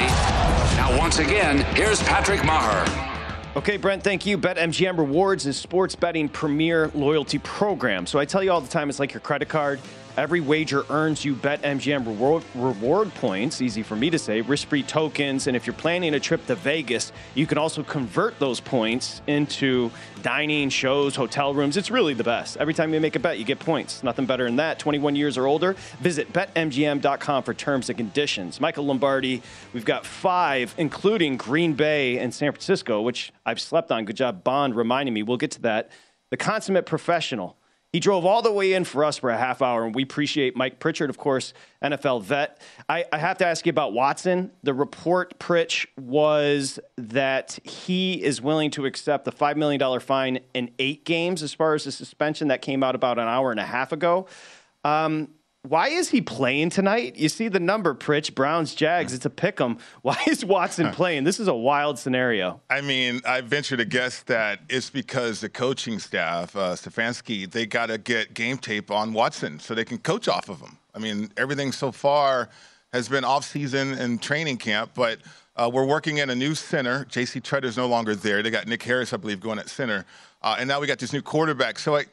Now, 0.76 0.96
once 0.98 1.18
again, 1.18 1.58
here's 1.74 2.02
Patrick 2.02 2.40
Meagher. 2.40 3.10
Okay, 3.54 3.76
Brent, 3.76 4.02
thank 4.02 4.24
you. 4.24 4.38
BetMGM 4.38 4.96
Rewards 4.96 5.46
is 5.46 5.58
sports 5.58 5.94
betting 5.94 6.28
premier 6.28 6.90
loyalty 6.94 7.38
program. 7.38 8.06
So 8.06 8.18
I 8.18 8.24
tell 8.24 8.42
you 8.42 8.50
all 8.50 8.62
the 8.62 8.68
time, 8.68 8.88
it's 8.88 8.98
like 8.98 9.12
your 9.12 9.20
credit 9.20 9.50
card. 9.50 9.78
Every 10.18 10.40
wager 10.40 10.84
earns 10.90 11.24
you 11.24 11.34
BetMGM 11.34 12.06
reward, 12.06 12.44
reward 12.54 13.14
points, 13.14 13.62
easy 13.62 13.82
for 13.82 13.96
me 13.96 14.10
to 14.10 14.18
say, 14.18 14.42
risk 14.42 14.68
free 14.68 14.82
tokens. 14.82 15.46
And 15.46 15.56
if 15.56 15.66
you're 15.66 15.72
planning 15.72 16.12
a 16.12 16.20
trip 16.20 16.46
to 16.48 16.54
Vegas, 16.54 17.12
you 17.34 17.46
can 17.46 17.56
also 17.56 17.82
convert 17.82 18.38
those 18.38 18.60
points 18.60 19.22
into 19.26 19.90
dining, 20.20 20.68
shows, 20.68 21.16
hotel 21.16 21.54
rooms. 21.54 21.78
It's 21.78 21.90
really 21.90 22.12
the 22.12 22.24
best. 22.24 22.58
Every 22.58 22.74
time 22.74 22.92
you 22.92 23.00
make 23.00 23.16
a 23.16 23.20
bet, 23.20 23.38
you 23.38 23.46
get 23.46 23.58
points. 23.58 24.02
Nothing 24.02 24.26
better 24.26 24.44
than 24.44 24.56
that. 24.56 24.78
21 24.78 25.16
years 25.16 25.38
or 25.38 25.46
older, 25.46 25.76
visit 26.00 26.30
betmgm.com 26.30 27.42
for 27.42 27.54
terms 27.54 27.88
and 27.88 27.96
conditions. 27.96 28.60
Michael 28.60 28.84
Lombardi, 28.84 29.40
we've 29.72 29.86
got 29.86 30.04
five, 30.04 30.74
including 30.76 31.38
Green 31.38 31.72
Bay 31.72 32.18
and 32.18 32.34
San 32.34 32.52
Francisco, 32.52 33.00
which 33.00 33.32
I've 33.46 33.62
slept 33.62 33.90
on. 33.90 34.04
Good 34.04 34.16
job, 34.16 34.44
Bond, 34.44 34.76
reminding 34.76 35.14
me. 35.14 35.22
We'll 35.22 35.38
get 35.38 35.52
to 35.52 35.62
that. 35.62 35.90
The 36.28 36.36
consummate 36.36 36.84
professional 36.84 37.56
he 37.92 38.00
drove 38.00 38.24
all 38.24 38.40
the 38.40 38.50
way 38.50 38.72
in 38.72 38.84
for 38.84 39.04
us 39.04 39.18
for 39.18 39.28
a 39.28 39.36
half 39.36 39.60
hour, 39.60 39.84
and 39.84 39.94
we 39.94 40.02
appreciate 40.02 40.56
Mike 40.56 40.78
Pritchard, 40.78 41.10
of 41.10 41.18
course, 41.18 41.52
NFL 41.82 42.22
vet. 42.22 42.58
I, 42.88 43.04
I 43.12 43.18
have 43.18 43.36
to 43.38 43.46
ask 43.46 43.66
you 43.66 43.70
about 43.70 43.92
Watson. 43.92 44.50
The 44.62 44.72
report, 44.72 45.38
Pritch, 45.38 45.86
was 45.98 46.80
that 46.96 47.58
he 47.64 48.22
is 48.22 48.40
willing 48.40 48.70
to 48.70 48.86
accept 48.86 49.26
the 49.26 49.32
$5 49.32 49.56
million 49.56 50.00
fine 50.00 50.40
in 50.54 50.70
eight 50.78 51.04
games 51.04 51.42
as 51.42 51.52
far 51.52 51.74
as 51.74 51.84
the 51.84 51.92
suspension 51.92 52.48
that 52.48 52.62
came 52.62 52.82
out 52.82 52.94
about 52.94 53.18
an 53.18 53.28
hour 53.28 53.50
and 53.50 53.60
a 53.60 53.66
half 53.66 53.92
ago. 53.92 54.26
Um, 54.84 55.28
why 55.62 55.88
is 55.88 56.10
he 56.10 56.20
playing 56.20 56.70
tonight? 56.70 57.14
You 57.16 57.28
see 57.28 57.46
the 57.46 57.60
number, 57.60 57.94
Pritch, 57.94 58.34
Browns, 58.34 58.74
Jags. 58.74 59.12
It's 59.12 59.24
a 59.24 59.30
pick 59.30 59.60
'em. 59.60 59.78
Why 60.02 60.18
is 60.26 60.44
Watson 60.44 60.90
playing? 60.90 61.22
This 61.22 61.38
is 61.38 61.46
a 61.46 61.54
wild 61.54 62.00
scenario. 62.00 62.60
I 62.68 62.80
mean, 62.80 63.20
I 63.24 63.42
venture 63.42 63.76
to 63.76 63.84
guess 63.84 64.22
that 64.24 64.60
it's 64.68 64.90
because 64.90 65.40
the 65.40 65.48
coaching 65.48 66.00
staff, 66.00 66.56
uh, 66.56 66.74
Stefanski, 66.74 67.48
they 67.48 67.66
got 67.66 67.86
to 67.86 67.98
get 67.98 68.34
game 68.34 68.58
tape 68.58 68.90
on 68.90 69.12
Watson 69.12 69.60
so 69.60 69.74
they 69.74 69.84
can 69.84 69.98
coach 69.98 70.26
off 70.26 70.48
of 70.48 70.60
him. 70.60 70.78
I 70.96 70.98
mean, 70.98 71.30
everything 71.36 71.70
so 71.70 71.92
far 71.92 72.48
has 72.92 73.08
been 73.08 73.24
off 73.24 73.44
season 73.44 73.92
and 73.92 74.20
training 74.20 74.56
camp, 74.56 74.90
but 74.94 75.20
uh, 75.56 75.70
we're 75.72 75.86
working 75.86 76.18
in 76.18 76.28
a 76.28 76.34
new 76.34 76.56
center. 76.56 77.04
J.C. 77.04 77.40
Tretter's 77.40 77.76
no 77.76 77.86
longer 77.86 78.16
there. 78.16 78.42
They 78.42 78.50
got 78.50 78.66
Nick 78.66 78.82
Harris, 78.82 79.12
I 79.12 79.16
believe, 79.16 79.38
going 79.38 79.60
at 79.60 79.68
center, 79.68 80.04
uh, 80.42 80.56
and 80.58 80.66
now 80.66 80.80
we 80.80 80.88
got 80.88 80.98
this 80.98 81.12
new 81.12 81.22
quarterback. 81.22 81.78
So 81.78 81.96
I, 81.96 82.06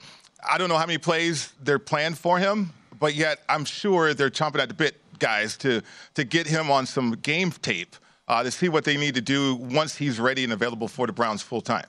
I 0.47 0.59
don't 0.59 0.69
know 0.69 0.77
how 0.77 0.85
many 0.85 0.99
plays 0.99 1.51
they're 1.63 1.79
planned 1.79 2.17
for 2.17 2.37
him 2.37 2.73
but 2.99 3.15
yet 3.15 3.39
I'm 3.49 3.65
sure 3.65 4.13
they're 4.13 4.29
chomping 4.29 4.59
at 4.59 4.67
the 4.67 4.73
bit, 4.73 4.95
guys, 5.19 5.57
to 5.57 5.81
to 6.15 6.23
get 6.23 6.47
him 6.47 6.69
on 6.69 6.85
some 6.85 7.11
game 7.11 7.51
tape 7.51 7.95
uh, 8.27 8.43
to 8.43 8.51
see 8.51 8.69
what 8.69 8.83
they 8.83 8.97
need 8.97 9.15
to 9.15 9.21
do 9.21 9.55
once 9.55 9.95
he's 9.95 10.19
ready 10.19 10.43
and 10.43 10.53
available 10.53 10.87
for 10.87 11.07
the 11.07 11.13
Browns 11.13 11.41
full 11.41 11.61
time. 11.61 11.87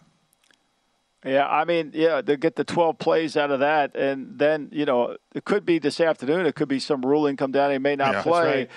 Yeah, 1.25 1.47
I 1.47 1.67
mean, 1.67 1.91
yeah, 1.93 2.23
to 2.23 2.37
get 2.39 2.57
the 2.57 2.65
12 2.65 2.99
plays 2.99 3.37
out 3.37 3.51
of 3.51 3.61
that, 3.61 3.95
and 3.95 4.39
then 4.39 4.71
you 4.73 4.87
know 4.87 5.17
it 5.35 5.45
could 5.45 5.67
be 5.67 5.79
this 5.79 6.01
afternoon. 6.01 6.47
It 6.47 6.55
could 6.55 6.69
be 6.69 6.81
some 6.81 7.03
ruling 7.03 7.37
come 7.37 7.53
down. 7.53 7.71
He 7.71 7.79
may 7.79 7.95
not 7.95 8.15
yeah, 8.15 8.23
play. 8.23 8.59
Right. 8.59 8.71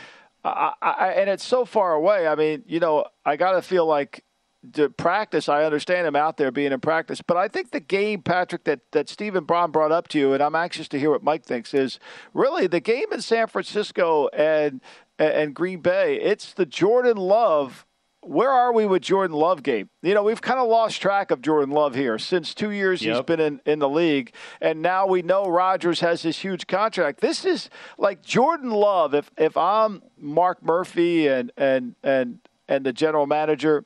I, 0.45 0.73
I, 0.81 1.07
and 1.11 1.29
it's 1.29 1.45
so 1.45 1.63
far 1.63 1.93
away. 1.93 2.27
I 2.27 2.35
mean, 2.35 2.63
you 2.67 2.81
know, 2.81 3.05
I 3.25 3.37
got 3.37 3.53
to 3.53 3.61
feel 3.61 3.85
like 3.85 4.25
to 4.73 4.89
practice, 4.89 5.49
I 5.49 5.65
understand 5.65 6.07
him 6.07 6.15
out 6.15 6.37
there 6.37 6.51
being 6.51 6.71
in 6.71 6.79
practice, 6.79 7.21
but 7.21 7.35
I 7.35 7.47
think 7.47 7.71
the 7.71 7.79
game, 7.81 8.21
Patrick, 8.21 8.63
that, 8.63 8.79
that 8.91 9.09
Stephen 9.09 9.43
Braun 9.43 9.71
brought 9.71 9.91
up 9.91 10.07
to 10.09 10.19
you, 10.19 10.33
and 10.33 10.41
I'm 10.41 10.55
anxious 10.55 10.87
to 10.89 10.99
hear 10.99 11.11
what 11.11 11.21
Mike 11.23 11.43
thinks, 11.43 11.73
is 11.73 11.99
really 12.33 12.67
the 12.67 12.79
game 12.79 13.11
in 13.11 13.21
San 13.21 13.47
Francisco 13.47 14.29
and 14.29 14.81
and 15.19 15.53
Green 15.53 15.79
Bay. 15.79 16.19
It's 16.19 16.53
the 16.53 16.65
Jordan 16.65 17.17
Love. 17.17 17.85
Where 18.21 18.49
are 18.49 18.71
we 18.73 18.85
with 18.85 19.01
Jordan 19.01 19.35
Love 19.35 19.63
game? 19.63 19.89
You 20.01 20.13
know, 20.13 20.23
we've 20.23 20.41
kind 20.41 20.59
of 20.59 20.69
lost 20.69 21.01
track 21.01 21.29
of 21.29 21.41
Jordan 21.41 21.71
Love 21.71 21.93
here 21.93 22.17
since 22.17 22.53
two 22.53 22.71
years 22.71 23.03
yep. 23.03 23.15
he's 23.15 23.25
been 23.25 23.39
in, 23.39 23.61
in 23.65 23.79
the 23.79 23.89
league. 23.89 24.33
And 24.61 24.81
now 24.81 25.05
we 25.05 25.21
know 25.21 25.45
Rodgers 25.45 25.99
has 25.99 26.21
this 26.21 26.39
huge 26.39 26.65
contract. 26.65 27.19
This 27.19 27.43
is 27.43 27.69
like 27.97 28.23
Jordan 28.23 28.71
Love. 28.71 29.13
If 29.13 29.29
if 29.37 29.57
I'm 29.57 30.01
Mark 30.17 30.63
Murphy 30.63 31.27
and 31.27 31.51
and 31.57 31.95
and 32.01 32.39
and 32.67 32.85
the 32.85 32.93
general 32.93 33.27
manager, 33.27 33.85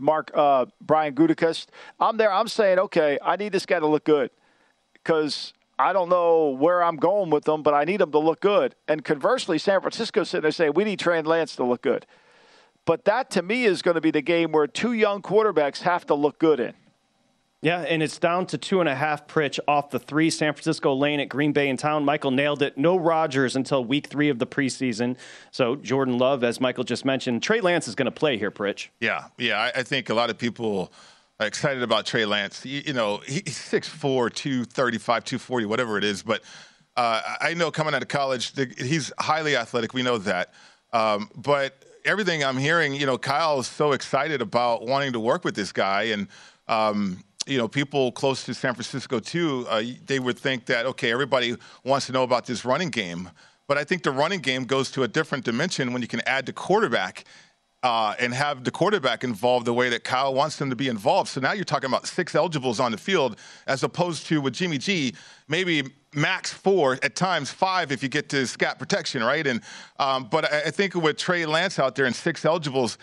Mark 0.00 0.30
uh, 0.34 0.66
Brian 0.80 1.14
Gutekunst. 1.14 1.66
I'm 2.00 2.16
there. 2.16 2.32
I'm 2.32 2.48
saying, 2.48 2.78
okay, 2.78 3.18
I 3.22 3.36
need 3.36 3.52
this 3.52 3.66
guy 3.66 3.80
to 3.80 3.86
look 3.86 4.04
good 4.04 4.30
because 4.94 5.52
I 5.78 5.92
don't 5.92 6.08
know 6.08 6.48
where 6.48 6.82
I'm 6.82 6.96
going 6.96 7.30
with 7.30 7.44
them, 7.44 7.62
but 7.62 7.72
I 7.74 7.84
need 7.84 8.00
them 8.00 8.10
to 8.12 8.18
look 8.18 8.40
good. 8.40 8.74
And 8.88 9.04
conversely, 9.04 9.58
San 9.58 9.80
Francisco 9.80 10.24
sitting 10.24 10.42
there 10.42 10.50
saying 10.50 10.72
we 10.74 10.84
need 10.84 10.98
Trey 10.98 11.22
Lance 11.22 11.54
to 11.56 11.64
look 11.64 11.82
good. 11.82 12.06
But 12.84 13.04
that 13.04 13.30
to 13.32 13.42
me 13.42 13.64
is 13.64 13.82
going 13.82 13.96
to 13.96 14.00
be 14.00 14.10
the 14.10 14.22
game 14.22 14.50
where 14.50 14.66
two 14.66 14.92
young 14.92 15.22
quarterbacks 15.22 15.82
have 15.82 16.06
to 16.06 16.14
look 16.14 16.38
good 16.38 16.58
in. 16.58 16.74
Yeah, 17.60 17.80
and 17.80 18.04
it's 18.04 18.18
down 18.18 18.46
to 18.46 18.58
two 18.58 18.78
and 18.78 18.88
a 18.88 18.94
half 18.94 19.26
Pritch 19.26 19.58
off 19.66 19.90
the 19.90 19.98
three. 19.98 20.30
San 20.30 20.52
Francisco 20.52 20.94
lane 20.94 21.18
at 21.18 21.28
Green 21.28 21.52
Bay 21.52 21.68
in 21.68 21.76
town. 21.76 22.04
Michael 22.04 22.30
nailed 22.30 22.62
it. 22.62 22.78
No 22.78 22.96
Rodgers 22.96 23.56
until 23.56 23.84
week 23.84 24.06
three 24.06 24.28
of 24.28 24.38
the 24.38 24.46
preseason. 24.46 25.16
So 25.50 25.74
Jordan 25.74 26.18
Love, 26.18 26.44
as 26.44 26.60
Michael 26.60 26.84
just 26.84 27.04
mentioned, 27.04 27.42
Trey 27.42 27.60
Lance 27.60 27.88
is 27.88 27.96
going 27.96 28.06
to 28.06 28.12
play 28.12 28.38
here, 28.38 28.52
Pritch. 28.52 28.88
Yeah, 29.00 29.24
yeah. 29.38 29.58
I, 29.58 29.80
I, 29.80 29.82
think 29.82 30.08
a 30.08 30.14
lot 30.14 30.30
of 30.30 30.38
people 30.38 30.92
are 31.40 31.48
excited 31.48 31.82
about 31.82 32.06
Trey 32.06 32.24
Lance. 32.26 32.64
You, 32.64 32.82
you 32.86 32.92
know, 32.92 33.18
he's 33.26 33.58
6'4", 33.58 34.32
235, 34.32 35.24
240, 35.24 35.66
whatever 35.66 35.98
it 35.98 36.04
is. 36.04 36.22
But 36.22 36.44
uh, 36.96 37.22
I 37.40 37.54
know 37.54 37.72
coming 37.72 37.92
out 37.92 38.02
of 38.02 38.08
college, 38.08 38.52
the, 38.52 38.72
he's 38.78 39.12
highly 39.18 39.56
athletic. 39.56 39.94
We 39.94 40.04
know 40.04 40.18
that. 40.18 40.54
Um, 40.92 41.28
but 41.34 41.84
everything 42.04 42.44
I'm 42.44 42.56
hearing, 42.56 42.94
you 42.94 43.04
know, 43.04 43.18
Kyle 43.18 43.58
is 43.58 43.66
so 43.66 43.90
excited 43.92 44.42
about 44.42 44.86
wanting 44.86 45.12
to 45.14 45.20
work 45.20 45.44
with 45.44 45.56
this 45.56 45.72
guy. 45.72 46.04
And, 46.04 46.28
um, 46.68 47.24
you 47.48 47.58
know, 47.58 47.68
people 47.68 48.12
close 48.12 48.44
to 48.44 48.54
San 48.54 48.74
Francisco 48.74 49.20
too, 49.20 49.66
uh, 49.68 49.82
they 50.06 50.18
would 50.18 50.38
think 50.38 50.66
that 50.66 50.86
okay, 50.86 51.10
everybody 51.10 51.56
wants 51.84 52.06
to 52.06 52.12
know 52.12 52.22
about 52.22 52.46
this 52.46 52.64
running 52.64 52.90
game, 52.90 53.30
but 53.66 53.78
I 53.78 53.84
think 53.84 54.02
the 54.02 54.10
running 54.10 54.40
game 54.40 54.64
goes 54.64 54.90
to 54.92 55.02
a 55.02 55.08
different 55.08 55.44
dimension 55.44 55.92
when 55.92 56.02
you 56.02 56.08
can 56.08 56.20
add 56.26 56.46
the 56.46 56.52
quarterback. 56.52 57.24
Uh, 57.80 58.12
and 58.18 58.34
have 58.34 58.64
the 58.64 58.72
quarterback 58.72 59.22
involved 59.22 59.64
the 59.64 59.72
way 59.72 59.88
that 59.88 60.02
Kyle 60.02 60.34
wants 60.34 60.56
them 60.56 60.68
to 60.68 60.74
be 60.74 60.88
involved. 60.88 61.30
So 61.30 61.40
now 61.40 61.52
you're 61.52 61.64
talking 61.64 61.88
about 61.88 62.08
six 62.08 62.34
eligibles 62.34 62.80
on 62.80 62.90
the 62.90 62.98
field, 62.98 63.38
as 63.68 63.84
opposed 63.84 64.26
to 64.26 64.40
with 64.40 64.54
Jimmy 64.54 64.78
G, 64.78 65.14
maybe 65.46 65.84
max 66.12 66.52
four 66.52 66.98
at 67.04 67.14
times 67.14 67.52
five 67.52 67.92
if 67.92 68.02
you 68.02 68.08
get 68.08 68.28
to 68.30 68.48
scat 68.48 68.80
protection, 68.80 69.22
right? 69.22 69.46
And 69.46 69.60
um, 70.00 70.28
but 70.28 70.52
I, 70.52 70.62
I 70.66 70.70
think 70.72 70.96
with 70.96 71.18
Trey 71.18 71.46
Lance 71.46 71.78
out 71.78 71.94
there 71.94 72.06
and 72.06 72.16
six 72.16 72.44
eligibles, 72.44 72.98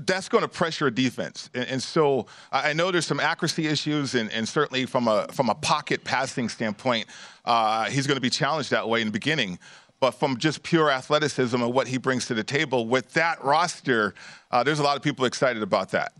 that's 0.00 0.28
going 0.28 0.42
to 0.42 0.48
pressure 0.48 0.88
a 0.88 0.94
defense. 0.94 1.50
And, 1.54 1.66
and, 1.66 1.82
so 1.82 2.26
I 2.52 2.72
know 2.72 2.90
there's 2.90 3.06
some 3.06 3.20
accuracy 3.20 3.66
issues, 3.66 4.14
and, 4.14 4.30
and 4.32 4.46
certainly 4.46 4.84
from 4.86 5.08
a 5.08 5.26
from 5.28 5.48
a 5.48 5.54
pocket 5.54 6.04
passing 6.04 6.48
standpoint, 6.48 7.06
uh, 7.44 7.86
he's 7.86 8.06
going 8.06 8.16
to 8.16 8.20
be 8.20 8.30
challenged 8.30 8.70
that 8.70 8.88
way 8.88 9.00
in 9.00 9.06
the 9.06 9.12
beginning. 9.12 9.58
But 10.00 10.12
from 10.12 10.36
just 10.36 10.62
pure 10.62 10.90
athleticism 10.90 11.60
and 11.60 11.72
what 11.72 11.88
he 11.88 11.98
brings 11.98 12.26
to 12.26 12.34
the 12.34 12.44
table 12.44 12.86
with 12.86 13.14
that 13.14 13.42
roster, 13.42 14.14
uh, 14.50 14.62
there's 14.62 14.78
a 14.78 14.84
lot 14.84 14.96
of 14.96 15.02
people 15.02 15.24
excited 15.24 15.62
about 15.62 15.90
that. 15.90 16.12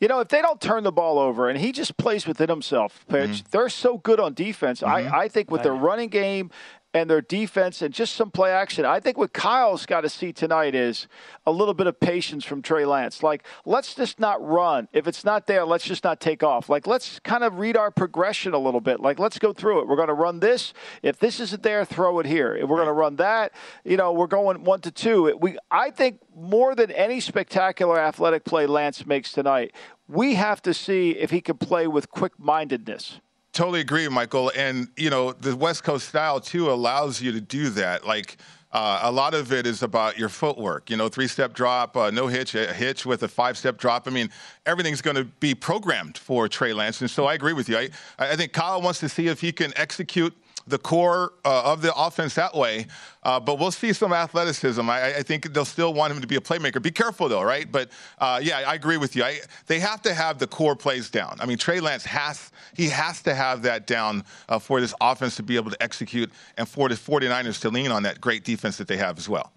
You 0.00 0.08
know, 0.08 0.20
if 0.20 0.28
they 0.28 0.42
don't 0.42 0.60
turn 0.60 0.82
the 0.82 0.92
ball 0.92 1.18
over 1.18 1.48
and 1.48 1.58
he 1.58 1.72
just 1.72 1.96
plays 1.96 2.26
within 2.26 2.50
himself, 2.50 3.06
Pritch, 3.08 3.28
mm-hmm. 3.28 3.46
they're 3.50 3.70
so 3.70 3.96
good 3.98 4.20
on 4.20 4.34
defense. 4.34 4.80
Mm-hmm. 4.80 5.14
I, 5.14 5.20
I 5.20 5.28
think 5.28 5.50
with 5.50 5.62
their 5.62 5.74
running 5.74 6.10
game 6.10 6.50
and 6.96 7.10
their 7.10 7.20
defense 7.20 7.82
and 7.82 7.92
just 7.92 8.14
some 8.14 8.30
play 8.30 8.50
action. 8.50 8.86
I 8.86 9.00
think 9.00 9.18
what 9.18 9.34
Kyle's 9.34 9.84
got 9.84 10.00
to 10.00 10.08
see 10.08 10.32
tonight 10.32 10.74
is 10.74 11.08
a 11.44 11.52
little 11.52 11.74
bit 11.74 11.86
of 11.86 12.00
patience 12.00 12.42
from 12.42 12.62
Trey 12.62 12.86
Lance. 12.86 13.22
Like, 13.22 13.44
let's 13.66 13.94
just 13.94 14.18
not 14.18 14.42
run. 14.42 14.88
If 14.94 15.06
it's 15.06 15.22
not 15.22 15.46
there, 15.46 15.66
let's 15.66 15.84
just 15.84 16.04
not 16.04 16.20
take 16.20 16.42
off. 16.42 16.70
Like, 16.70 16.86
let's 16.86 17.18
kind 17.20 17.44
of 17.44 17.58
read 17.58 17.76
our 17.76 17.90
progression 17.90 18.54
a 18.54 18.58
little 18.58 18.80
bit. 18.80 19.00
Like, 19.00 19.18
let's 19.18 19.38
go 19.38 19.52
through 19.52 19.80
it. 19.80 19.88
We're 19.88 19.96
going 19.96 20.08
to 20.08 20.14
run 20.14 20.40
this. 20.40 20.72
If 21.02 21.18
this 21.18 21.38
isn't 21.38 21.62
there, 21.62 21.84
throw 21.84 22.18
it 22.18 22.24
here. 22.24 22.56
If 22.56 22.66
we're 22.66 22.76
going 22.76 22.86
to 22.86 22.92
run 22.92 23.16
that, 23.16 23.52
you 23.84 23.98
know, 23.98 24.12
we're 24.12 24.26
going 24.26 24.64
one 24.64 24.80
to 24.80 24.90
two. 24.90 25.36
We, 25.38 25.58
I 25.70 25.90
think 25.90 26.20
more 26.34 26.74
than 26.74 26.90
any 26.92 27.20
spectacular 27.20 28.00
athletic 28.00 28.44
play 28.44 28.66
Lance 28.66 29.04
makes 29.04 29.32
tonight, 29.32 29.74
we 30.08 30.36
have 30.36 30.62
to 30.62 30.72
see 30.72 31.10
if 31.10 31.30
he 31.30 31.42
can 31.42 31.58
play 31.58 31.86
with 31.86 32.10
quick 32.10 32.32
mindedness. 32.38 33.20
Totally 33.56 33.80
agree, 33.80 34.06
Michael. 34.06 34.52
And, 34.54 34.88
you 34.98 35.08
know, 35.08 35.32
the 35.32 35.56
West 35.56 35.82
Coast 35.82 36.06
style, 36.10 36.40
too, 36.40 36.70
allows 36.70 37.22
you 37.22 37.32
to 37.32 37.40
do 37.40 37.70
that. 37.70 38.06
Like, 38.06 38.36
uh, 38.70 39.00
a 39.04 39.10
lot 39.10 39.32
of 39.32 39.50
it 39.50 39.66
is 39.66 39.82
about 39.82 40.18
your 40.18 40.28
footwork. 40.28 40.90
You 40.90 40.98
know, 40.98 41.08
three 41.08 41.26
step 41.26 41.54
drop, 41.54 41.96
uh, 41.96 42.10
no 42.10 42.26
hitch, 42.26 42.54
a 42.54 42.70
hitch 42.74 43.06
with 43.06 43.22
a 43.22 43.28
five 43.28 43.56
step 43.56 43.78
drop. 43.78 44.06
I 44.06 44.10
mean, 44.10 44.28
everything's 44.66 45.00
going 45.00 45.16
to 45.16 45.24
be 45.24 45.54
programmed 45.54 46.18
for 46.18 46.48
Trey 46.48 46.74
Lance. 46.74 47.00
And 47.00 47.10
so 47.10 47.24
I 47.24 47.32
agree 47.32 47.54
with 47.54 47.70
you. 47.70 47.78
I, 47.78 47.88
I 48.18 48.36
think 48.36 48.52
Kyle 48.52 48.82
wants 48.82 49.00
to 49.00 49.08
see 49.08 49.28
if 49.28 49.40
he 49.40 49.52
can 49.52 49.72
execute 49.76 50.36
the 50.66 50.78
core 50.78 51.32
uh, 51.44 51.72
of 51.72 51.80
the 51.80 51.94
offense 51.94 52.34
that 52.34 52.54
way. 52.54 52.86
Uh, 53.22 53.38
but 53.38 53.58
we'll 53.58 53.70
see 53.70 53.92
some 53.92 54.12
athleticism. 54.12 54.88
I, 54.88 55.16
I, 55.16 55.22
think 55.22 55.52
they'll 55.52 55.64
still 55.64 55.94
want 55.94 56.12
him 56.12 56.20
to 56.20 56.26
be 56.26 56.36
a 56.36 56.40
playmaker. 56.40 56.82
Be 56.82 56.90
careful 56.90 57.28
though, 57.28 57.42
right? 57.42 57.70
But 57.70 57.90
uh, 58.18 58.40
yeah, 58.42 58.64
I 58.66 58.74
agree 58.74 58.96
with 58.96 59.14
you. 59.16 59.24
I, 59.24 59.38
they 59.66 59.78
have 59.80 60.02
to 60.02 60.14
have 60.14 60.38
the 60.38 60.46
core 60.46 60.76
plays 60.76 61.10
down. 61.10 61.36
I 61.40 61.46
mean, 61.46 61.58
Trey 61.58 61.80
Lance 61.80 62.04
has 62.06 62.50
he 62.74 62.88
has 62.88 63.22
to 63.22 63.34
have 63.34 63.62
that 63.62 63.86
down 63.86 64.24
uh, 64.48 64.58
for 64.58 64.80
this 64.80 64.94
offense 65.00 65.36
to 65.36 65.42
be 65.42 65.56
able 65.56 65.70
to 65.70 65.82
execute, 65.82 66.30
and 66.56 66.68
for 66.68 66.88
the 66.88 66.94
49ers 66.94 67.60
to 67.62 67.70
lean 67.70 67.90
on 67.90 68.02
that 68.04 68.20
great 68.20 68.44
defense 68.44 68.76
that 68.78 68.88
they 68.88 68.96
have 68.96 69.18
as 69.18 69.28
well. 69.28 69.52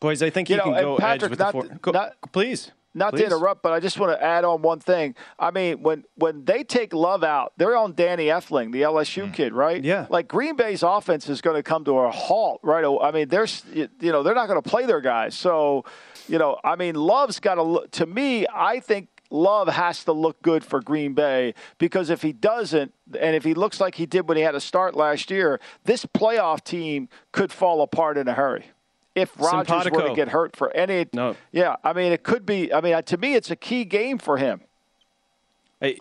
Boys, 0.00 0.22
I 0.22 0.30
think 0.30 0.48
you, 0.48 0.54
you 0.54 0.58
know, 0.58 0.72
can 0.72 0.82
go 0.82 0.96
Patrick, 0.98 1.22
edge 1.24 1.30
with 1.30 1.38
not, 1.40 1.46
the 1.46 1.52
four. 1.52 1.78
Go, 1.82 1.90
not, 1.90 2.16
please. 2.32 2.70
Not 2.94 3.12
Please. 3.12 3.20
to 3.20 3.26
interrupt, 3.26 3.62
but 3.62 3.72
I 3.72 3.80
just 3.80 3.98
want 3.98 4.18
to 4.18 4.24
add 4.24 4.44
on 4.44 4.62
one 4.62 4.80
thing. 4.80 5.14
I 5.38 5.50
mean, 5.50 5.82
when 5.82 6.04
when 6.14 6.44
they 6.44 6.64
take 6.64 6.92
Love 6.92 7.22
out, 7.22 7.52
they're 7.56 7.76
on 7.76 7.94
Danny 7.94 8.26
Etling, 8.26 8.72
the 8.72 8.82
LSU 8.82 9.28
mm. 9.28 9.34
kid, 9.34 9.52
right? 9.52 9.82
Yeah. 9.82 10.06
Like 10.08 10.26
Green 10.26 10.56
Bay's 10.56 10.82
offense 10.82 11.28
is 11.28 11.40
going 11.40 11.56
to 11.56 11.62
come 11.62 11.84
to 11.84 11.98
a 11.98 12.10
halt, 12.10 12.60
right? 12.62 12.84
I 12.84 13.10
mean, 13.10 13.28
there's 13.28 13.62
you 13.72 13.88
know 14.00 14.22
they're 14.22 14.34
not 14.34 14.48
going 14.48 14.60
to 14.60 14.68
play 14.68 14.86
their 14.86 15.00
guys, 15.00 15.34
so 15.34 15.84
you 16.28 16.38
know, 16.38 16.58
I 16.64 16.76
mean, 16.76 16.94
Love's 16.94 17.40
got 17.40 17.56
to. 17.56 17.86
To 17.98 18.06
me, 18.06 18.46
I 18.52 18.80
think 18.80 19.08
Love 19.30 19.68
has 19.68 20.04
to 20.04 20.12
look 20.12 20.40
good 20.42 20.64
for 20.64 20.80
Green 20.80 21.14
Bay 21.14 21.54
because 21.78 22.10
if 22.10 22.22
he 22.22 22.32
doesn't, 22.32 22.94
and 23.18 23.36
if 23.36 23.44
he 23.44 23.54
looks 23.54 23.80
like 23.80 23.96
he 23.96 24.06
did 24.06 24.28
when 24.28 24.36
he 24.36 24.42
had 24.42 24.54
a 24.54 24.60
start 24.60 24.94
last 24.94 25.30
year, 25.30 25.60
this 25.84 26.06
playoff 26.06 26.64
team 26.64 27.08
could 27.32 27.52
fall 27.52 27.82
apart 27.82 28.16
in 28.16 28.28
a 28.28 28.34
hurry 28.34 28.66
if 29.14 29.38
Rodgers 29.38 29.90
were 29.90 30.08
to 30.08 30.14
get 30.14 30.28
hurt 30.28 30.56
for 30.56 30.70
any. 30.74 31.06
No. 31.12 31.36
Yeah, 31.52 31.76
I 31.84 31.92
mean, 31.92 32.12
it 32.12 32.22
could 32.22 32.46
be. 32.46 32.72
I 32.72 32.80
mean, 32.80 33.02
to 33.02 33.16
me, 33.16 33.34
it's 33.34 33.50
a 33.50 33.56
key 33.56 33.84
game 33.84 34.18
for 34.18 34.36
him. 34.36 34.62
Hey, 35.80 35.98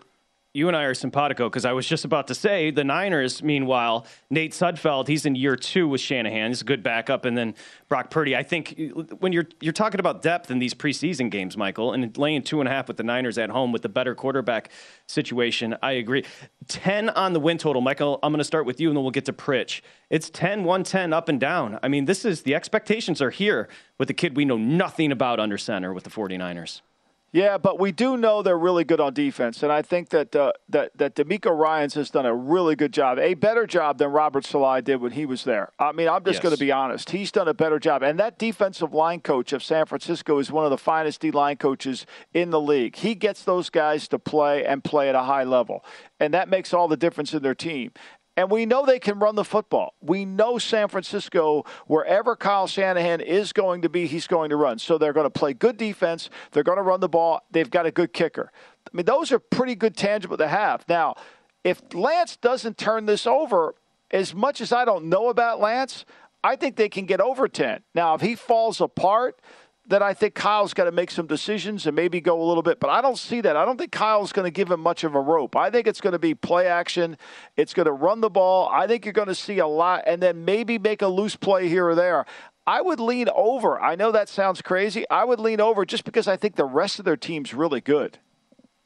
you 0.58 0.68
and 0.68 0.76
I 0.76 0.86
are 0.86 0.96
simpatico 0.96 1.48
because 1.50 1.66
I 1.66 1.74
was 1.74 1.88
just 1.88 2.04
about 2.04 2.28
to 2.28 2.36
say 2.36 2.72
the 2.72 2.84
Niners, 2.84 3.44
meanwhile, 3.44 4.08
Nate 4.32 4.54
Sudfeld, 4.54 5.08
he's 5.08 5.24
in 5.24 5.36
year 5.36 5.56
two 5.56 5.88
with 5.88 6.02
Shanahan. 6.02 6.50
He's 6.50 6.62
a 6.62 6.66
good 6.66 6.82
backup. 6.82 7.26
And 7.26 7.38
then 7.38 7.54
Brock 7.90 8.10
Purdy. 8.10 8.36
I 8.36 8.42
think 8.42 8.76
when 9.20 9.32
you're 9.32 9.48
you're 9.62 9.72
talking 9.72 10.00
about 10.00 10.24
depth 10.24 10.50
in 10.50 10.58
these 10.58 10.74
preseason 10.74 11.30
games, 11.30 11.56
Michael, 11.56 11.94
and 11.94 12.18
laying 12.18 12.42
two 12.42 12.60
and 12.60 12.68
a 12.68 12.72
half 12.72 12.88
with 12.88 12.98
the 12.98 13.04
Niners 13.04 13.38
at 13.38 13.52
home 13.52 13.72
with 13.72 13.84
the 13.84 13.90
better 13.90 14.16
quarterback 14.16 14.72
situation, 15.06 15.78
I 15.84 15.92
agree. 15.92 16.26
10 16.68 17.12
on 17.12 17.34
the 17.34 17.40
win 17.40 17.60
total. 17.60 17.84
Michael, 17.84 18.18
I'm 18.24 18.32
going 18.32 18.40
to 18.40 18.44
start 18.44 18.66
with 18.66 18.80
you 18.80 18.90
and 18.90 18.98
then 18.98 19.04
we'll 19.04 19.12
get 19.12 19.26
to 19.26 19.34
Pritch. 19.34 19.82
It's 20.10 20.32
10, 20.32 20.64
110 20.64 21.14
up 21.14 21.30
and 21.30 21.40
down. 21.40 21.78
I 21.84 21.88
mean, 21.88 22.06
this 22.06 22.26
is 22.26 22.42
the 22.42 22.56
expectations 22.56 23.22
are 23.22 23.30
here 23.30 23.70
with 24.00 24.08
the 24.08 24.14
kid 24.16 24.36
we 24.36 24.44
know 24.44 24.58
nothing 24.58 25.12
about 25.12 25.40
under 25.40 25.60
center 25.60 25.94
with 25.94 26.04
the 26.04 26.10
49ers. 26.10 26.82
Yeah, 27.38 27.60
but 27.60 27.80
we 27.80 27.92
do 27.92 28.18
know 28.18 28.42
they're 28.42 28.58
really 28.58 28.84
good 28.84 29.00
on 29.00 29.14
defense, 29.14 29.62
and 29.62 29.72
I 29.72 29.84
think 29.84 30.10
that 30.10 30.36
uh, 30.36 30.54
that 30.70 30.98
that 30.98 31.14
DeMeco 31.14 31.56
Ryans 31.56 31.94
has 31.94 32.10
done 32.10 32.26
a 32.26 32.34
really 32.34 32.76
good 32.76 32.92
job, 32.92 33.20
a 33.20 33.36
better 33.36 33.68
job 33.68 34.00
than 34.00 34.10
Robert 34.10 34.44
Saleh 34.44 34.84
did 34.84 35.02
when 35.02 35.12
he 35.12 35.28
was 35.28 35.44
there. 35.44 35.72
I 35.78 35.92
mean, 35.92 36.10
I'm 36.10 36.24
just 36.24 36.38
yes. 36.38 36.42
going 36.42 36.56
to 36.56 36.60
be 36.60 36.72
honest; 36.72 37.12
he's 37.12 37.32
done 37.32 37.48
a 37.48 37.54
better 37.54 37.78
job, 37.78 38.02
and 38.02 38.20
that 38.20 38.40
defensive 38.40 38.92
line 38.92 39.20
coach 39.20 39.54
of 39.54 39.62
San 39.62 39.86
Francisco 39.86 40.40
is 40.40 40.52
one 40.52 40.66
of 40.66 40.72
the 40.72 40.80
finest 40.80 41.22
D 41.22 41.30
line 41.30 41.58
coaches 41.58 42.08
in 42.34 42.50
the 42.50 42.60
league. 42.60 42.96
He 42.96 43.14
gets 43.14 43.44
those 43.44 43.70
guys 43.70 44.08
to 44.08 44.18
play 44.18 44.66
and 44.66 44.84
play 44.84 45.08
at 45.08 45.14
a 45.14 45.22
high 45.22 45.44
level, 45.44 45.86
and 46.20 46.34
that 46.34 46.50
makes 46.50 46.74
all 46.74 46.88
the 46.88 46.98
difference 46.98 47.36
in 47.36 47.44
their 47.44 47.54
team. 47.54 47.92
And 48.38 48.52
we 48.52 48.68
know 48.68 48.86
they 48.86 49.00
can 49.00 49.18
run 49.18 49.36
the 49.36 49.44
football. 49.44 49.96
We 50.00 50.24
know 50.24 50.60
San 50.60 50.90
Francisco, 50.90 51.66
wherever 51.88 52.36
Kyle 52.36 52.68
Shanahan 52.68 53.20
is 53.20 53.52
going 53.52 53.82
to 53.82 53.90
be, 53.90 54.06
he's 54.06 54.28
going 54.28 54.52
to 54.52 54.56
run. 54.56 54.78
So 54.78 55.00
they're 55.00 55.12
going 55.12 55.26
to 55.26 55.32
play 55.32 55.54
good 55.54 55.76
defense. 55.76 56.30
They're 56.52 56.64
going 56.64 56.78
to 56.78 56.84
run 56.84 57.00
the 57.00 57.10
ball. 57.10 57.42
They've 57.50 57.70
got 57.70 57.88
a 57.88 57.92
good 57.92 58.14
kicker. 58.14 58.52
I 58.86 58.96
mean, 58.96 59.06
those 59.06 59.32
are 59.32 59.40
pretty 59.40 59.74
good 59.74 59.98
tangible 59.98 60.38
to 60.38 60.48
have. 60.48 60.86
Now, 60.88 61.16
if 61.64 61.82
Lance 61.96 62.38
doesn't 62.38 62.78
turn 62.78 63.08
this 63.08 63.26
over, 63.26 63.74
as 64.12 64.36
much 64.36 64.62
as 64.62 64.72
I 64.72 64.86
don't 64.86 65.06
know 65.06 65.30
about 65.30 65.60
Lance, 65.60 66.06
I 66.44 66.56
think 66.56 66.76
they 66.76 66.90
can 66.90 67.06
get 67.06 67.20
over 67.20 67.48
10. 67.48 67.82
Now, 67.96 68.14
if 68.14 68.22
he 68.22 68.36
falls 68.36 68.80
apart, 68.80 69.42
that 69.88 70.02
I 70.02 70.14
think 70.14 70.36
Kyle's 70.36 70.74
got 70.74 70.86
to 70.86 70.92
make 70.92 71.12
some 71.12 71.28
decisions 71.28 71.88
and 71.88 71.96
maybe 71.96 72.20
go 72.20 72.42
a 72.42 72.44
little 72.44 72.64
bit. 72.64 72.80
But 72.80 72.90
I 72.90 73.02
don't 73.02 73.18
see 73.18 73.42
that. 73.42 73.56
I 73.56 73.66
don't 73.66 73.78
think 73.78 73.92
Kyle's 73.92 74.34
going 74.34 74.46
to 74.46 74.52
give 74.52 74.70
him 74.70 74.82
much 74.82 75.04
of 75.04 75.16
a 75.16 75.20
rope. 75.20 75.56
I 75.56 75.70
think 75.70 75.88
it's 75.88 76.02
going 76.02 76.14
to 76.14 76.20
be 76.20 76.36
play 76.36 76.68
action. 76.68 77.18
It's 77.56 77.74
going 77.74 77.86
to 77.86 77.92
run 77.92 78.22
the 78.22 78.30
ball. 78.30 78.70
I 78.72 78.88
think 78.88 79.06
you're 79.06 79.14
going 79.14 79.30
to 79.30 79.36
see 79.36 79.60
a 79.60 79.68
lot 79.68 80.04
and 80.06 80.22
then 80.22 80.44
maybe 80.46 80.78
make 80.78 81.02
a 81.02 81.08
loose 81.08 81.36
play 81.36 81.70
here 81.70 81.88
or 81.88 81.96
there. 81.96 82.26
I 82.66 82.82
would 82.82 83.00
lean 83.00 83.28
over. 83.34 83.80
I 83.80 83.96
know 83.96 84.12
that 84.12 84.28
sounds 84.28 84.62
crazy. 84.62 85.06
I 85.10 85.24
would 85.24 85.40
lean 85.40 85.62
over 85.62 85.86
just 85.86 86.04
because 86.04 86.28
I 86.28 86.36
think 86.36 86.56
the 86.56 86.66
rest 86.66 87.00
of 87.00 87.06
their 87.06 87.16
team's 87.16 87.54
really 87.54 87.80
good. 87.80 88.20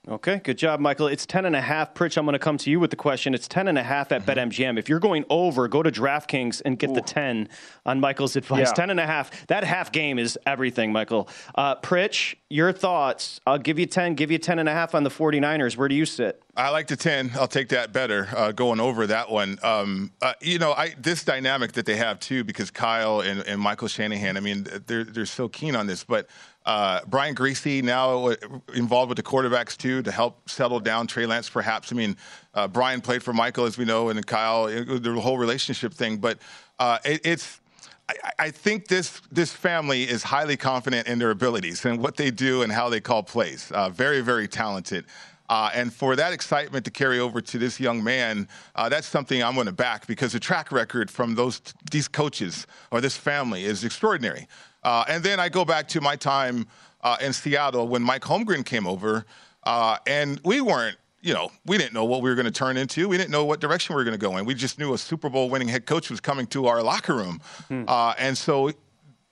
Okay, 0.08 0.41
good 0.43 0.58
job, 0.58 0.80
Michael. 0.80 1.06
It's 1.06 1.28
10 1.28 1.45
and 1.45 1.56
a 1.56 1.62
half. 1.62 1.93
Pritch, 1.93 2.18
I'm 2.18 2.26
going 2.26 2.34
to 2.34 2.39
come 2.39 2.58
to 2.58 2.72
you 2.72 2.80
with 2.80 2.89
the 2.89 2.95
question. 2.95 3.36
It's 3.36 3.47
10 3.47 3.68
and 3.68 3.78
a 3.78 3.84
half 3.84 4.12
at 4.12 4.26
mm-hmm. 4.26 4.32
BetMGM. 4.32 4.80
If 4.80 4.89
you're 4.89 4.99
going 4.99 5.26
over, 5.30 5.68
go 5.68 5.84
to 5.84 5.91
DraftKings 5.91 6.60
and 6.66 6.80
get 6.80 6.89
Ooh. 6.89 6.95
the 6.95 7.02
10 7.02 7.47
on 7.86 7.99
Michael's 7.99 8.36
advice. 8.36 8.70
Yeah. 8.70 8.74
10 8.74 8.89
and 8.89 8.99
a 8.99 9.06
half. 9.06 9.45
That 9.45 9.64
half 9.64 9.91
game 9.91 10.18
is 10.18 10.39
everything, 10.47 10.91
Michael. 10.91 11.30
Uh, 11.54 11.76
Pritch, 11.76 12.34
your 12.49 12.72
thoughts. 12.72 13.41
I'll 13.45 13.60
give 13.60 13.78
you 13.78 13.86
10, 13.86 14.16
give 14.16 14.32
you 14.32 14.39
10 14.39 14.58
and 14.58 14.68
a 14.68 14.72
half 14.72 14.95
on 14.95 15.04
the 15.04 15.12
49ers. 15.12 15.78
Where 15.78 15.88
do 15.88 15.93
you 15.93 16.08
sit? 16.08 16.41
I 16.56 16.70
like 16.70 16.88
the 16.88 16.97
10. 16.97 17.32
I'll 17.36 17.47
take 17.47 17.70
that 17.70 17.93
better, 17.93 18.28
uh, 18.36 18.52
going 18.52 18.82
over 18.82 19.08
that 19.08 19.32
one. 19.32 19.58
Um, 19.64 20.12
uh, 20.22 20.34
you 20.41 20.60
know, 20.60 20.74
I, 20.74 20.93
this 20.99 21.24
dynamic 21.24 21.72
that 21.74 21.86
they 21.86 21.95
have, 21.95 22.20
too, 22.20 22.43
because 22.43 22.70
Kyle 22.70 23.22
and, 23.22 23.41
and 23.47 23.60
Michael 23.62 23.88
Shanahan, 23.88 24.36
I 24.36 24.41
mean, 24.41 24.68
they're, 24.86 25.06
they're 25.06 25.26
so 25.26 25.47
keen 25.47 25.76
on 25.76 25.88
this, 25.88 26.04
but– 26.04 26.28
uh, 26.66 26.99
Brian 27.08 27.34
Griese 27.34 27.82
now 27.84 28.28
involved 28.74 29.10
with 29.10 29.16
the 29.16 29.24
quarterbacks 29.24 29.76
too 29.76 30.02
to 30.04 30.12
help 30.12 30.47
settle 30.49 30.80
down 30.80 31.08
Trey 31.08 31.26
Lance, 31.26 31.49
perhaps. 31.49 31.91
I 31.91 31.95
mean, 31.95 32.16
uh, 32.54 32.68
Brian 32.68 33.02
played 33.02 33.24
for 33.24 33.34
Michael, 33.34 33.66
as 33.66 33.78
we 33.78 33.86
know, 33.86 34.10
and 34.10 34.26
Kyle, 34.26 34.68
the 34.68 35.20
whole 35.20 35.38
relationship 35.38 35.93
thing. 35.93 36.18
But 36.18 36.39
uh, 36.78 36.99
it, 37.04 37.22
it's 37.24 37.62
I, 38.08 38.16
I, 38.38 38.52
think 38.52 38.88
this 38.88 39.22
this 39.32 39.52
family 39.52 40.04
is 40.04 40.22
highly 40.22 40.56
confident 40.56 41.08
in 41.08 41.18
their 41.18 41.32
abilities 41.32 41.84
and 41.84 41.99
what 41.99 42.16
they 42.16 42.30
do 42.30 42.62
and 42.62 42.72
how 42.72 42.89
they 42.89 43.02
call 43.02 43.24
plays. 43.24 43.72
Uh, 43.72 43.89
very, 43.89 44.22
very 44.22 44.47
talented. 44.47 45.06
Uh, 45.52 45.70
and 45.74 45.93
for 45.93 46.16
that 46.16 46.32
excitement 46.32 46.86
to 46.86 46.91
carry 46.91 47.20
over 47.20 47.41
to 47.41 47.58
this 47.58 47.78
young 47.78 48.02
man, 48.02 48.47
uh, 48.76 48.88
that's 48.88 49.06
something 49.06 49.43
I'm 49.43 49.54
going 49.54 49.66
to 49.66 49.74
back 49.74 50.08
because 50.08 50.32
the 50.32 50.39
track 50.39 50.72
record 50.72 51.12
from 51.12 51.36
those 51.36 51.62
these 51.91 52.08
coaches 52.08 52.66
or 52.89 53.02
this 53.02 53.18
family 53.18 53.66
is 53.66 53.84
extraordinary. 53.84 54.47
Uh, 54.82 55.04
and 55.10 55.22
then 55.22 55.41
I 55.41 55.49
go 55.49 55.66
back 55.66 55.89
to 55.89 55.99
my 55.99 56.16
time 56.16 56.68
uh, 57.02 57.18
in 57.20 57.34
Seattle 57.34 57.89
when 57.89 58.02
Mike 58.02 58.22
Holmgren 58.22 58.66
came 58.66 58.88
over, 58.88 59.26
uh, 59.64 59.97
and 60.08 60.39
we 60.45 60.62
weren't, 60.62 60.95
you 61.20 61.34
know, 61.34 61.52
we 61.66 61.78
didn't 61.78 61.93
know 61.93 62.06
what 62.06 62.22
we 62.22 62.30
were 62.30 62.36
going 62.38 62.45
to 62.45 62.52
turn 62.52 62.78
into. 62.78 63.10
We 63.10 63.18
didn't 63.18 63.32
know 63.32 63.43
what 63.43 63.60
direction 63.60 63.93
we 63.93 63.99
were 63.99 64.06
going 64.06 64.18
to 64.18 64.26
go 64.26 64.38
in. 64.38 64.45
We 64.45 64.54
just 64.54 64.80
knew 64.80 64.93
a 64.93 64.97
Super 64.97 65.30
Bowl 65.30 65.49
winning 65.49 65.68
head 65.68 65.86
coach 65.86 66.10
was 66.10 66.22
coming 66.22 66.47
to 66.47 66.68
our 66.68 66.82
locker 66.82 67.16
room. 67.16 67.41
Hmm. 67.68 67.84
Uh, 67.89 68.14
and 68.18 68.38
so 68.38 68.72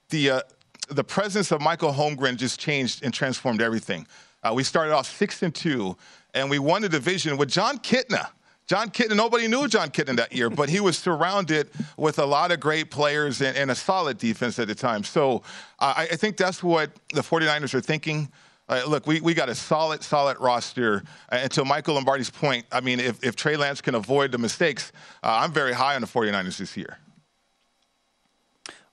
the, 0.10 0.32
uh, 0.32 0.42
the 0.90 1.04
presence 1.06 1.54
of 1.54 1.62
Michael 1.62 1.94
Holmgren 1.94 2.36
just 2.36 2.60
changed 2.60 3.06
and 3.06 3.14
transformed 3.14 3.62
everything. 3.62 4.06
Uh, 4.44 4.54
we 4.54 4.64
started 4.64 4.94
off 4.94 5.08
six 5.08 5.44
and 5.44 5.54
two, 5.54 5.98
and 6.34 6.50
we 6.50 6.60
won 6.60 6.82
the 6.82 6.90
division 6.90 7.38
with 7.38 7.50
Jon 7.50 7.78
Kitna 7.80 8.30
Jon 8.70 8.92
Kitna, 8.92 9.16
nobody 9.16 9.48
knew 9.48 9.68
Jon 9.68 9.90
Kitna 9.90 10.16
that 10.18 10.32
year, 10.32 10.48
but 10.48 10.70
he 10.70 10.80
was 10.80 10.96
surrounded 10.96 11.72
with 11.98 12.20
a 12.20 12.26
lot 12.26 12.52
of 12.52 12.60
great 12.60 12.92
players 12.92 13.42
and, 13.42 13.58
and 13.58 13.72
a 13.72 13.76
solid 13.76 14.20
defense 14.20 14.60
at 14.60 14.68
the 14.68 14.76
time. 14.76 15.04
So 15.04 15.42
uh, 15.80 15.96
I, 15.98 16.04
I, 16.04 16.16
think 16.16 16.38
that's 16.38 16.62
what 16.62 16.92
the 17.12 17.22
49ers 17.22 17.74
are 17.74 17.82
thinking. 17.82 18.30
Uh, 18.68 18.84
look, 18.88 19.08
we, 19.08 19.22
we 19.22 19.34
got 19.34 19.50
a 19.50 19.56
solid, 19.56 20.04
solid 20.04 20.40
roster. 20.40 21.02
Uh, 21.32 21.38
and 21.38 21.52
to 21.54 21.66
Michael 21.66 21.96
Lombardi's 21.96 22.30
point, 22.30 22.64
I 22.72 22.80
mean, 22.80 23.00
if, 23.00 23.24
if 23.24 23.36
Trey 23.36 23.58
Lance 23.58 23.82
can 23.82 23.96
avoid 23.96 24.32
the 24.32 24.38
mistakes, 24.38 24.92
uh, 25.24 25.40
I'm 25.42 25.52
very 25.52 25.74
high 25.74 25.96
on 25.96 26.02
the 26.02 26.08
49ers 26.08 26.60
this 26.60 26.78
year. 26.78 27.00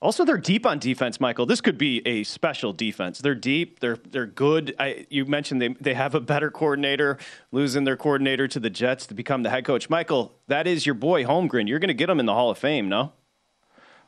Also, 0.02 0.26
they're 0.26 0.36
deep 0.36 0.66
on 0.66 0.78
defense, 0.78 1.18
Michael. 1.20 1.46
This 1.46 1.62
could 1.62 1.78
be 1.78 2.06
a 2.06 2.22
special 2.24 2.74
defense. 2.74 3.18
They're 3.18 3.34
deep. 3.34 3.80
They're 3.80 3.96
they're 3.96 4.26
good. 4.26 4.74
I, 4.78 5.06
you 5.08 5.24
mentioned 5.24 5.62
they 5.62 5.68
they 5.80 5.94
have 5.94 6.14
a 6.14 6.20
better 6.20 6.50
coordinator, 6.50 7.16
losing 7.50 7.84
their 7.84 7.96
coordinator 7.96 8.46
to 8.48 8.60
the 8.60 8.68
Jets 8.68 9.06
to 9.06 9.14
become 9.14 9.42
the 9.42 9.50
head 9.50 9.64
coach. 9.64 9.88
Michael, 9.88 10.34
that 10.48 10.66
is 10.66 10.84
your 10.84 10.94
boy 10.94 11.24
Holmgren. 11.24 11.66
You're 11.66 11.78
going 11.78 11.88
to 11.88 11.94
get 11.94 12.10
him 12.10 12.20
in 12.20 12.26
the 12.26 12.34
Hall 12.34 12.50
of 12.50 12.58
Fame, 12.58 12.88
no? 12.90 13.12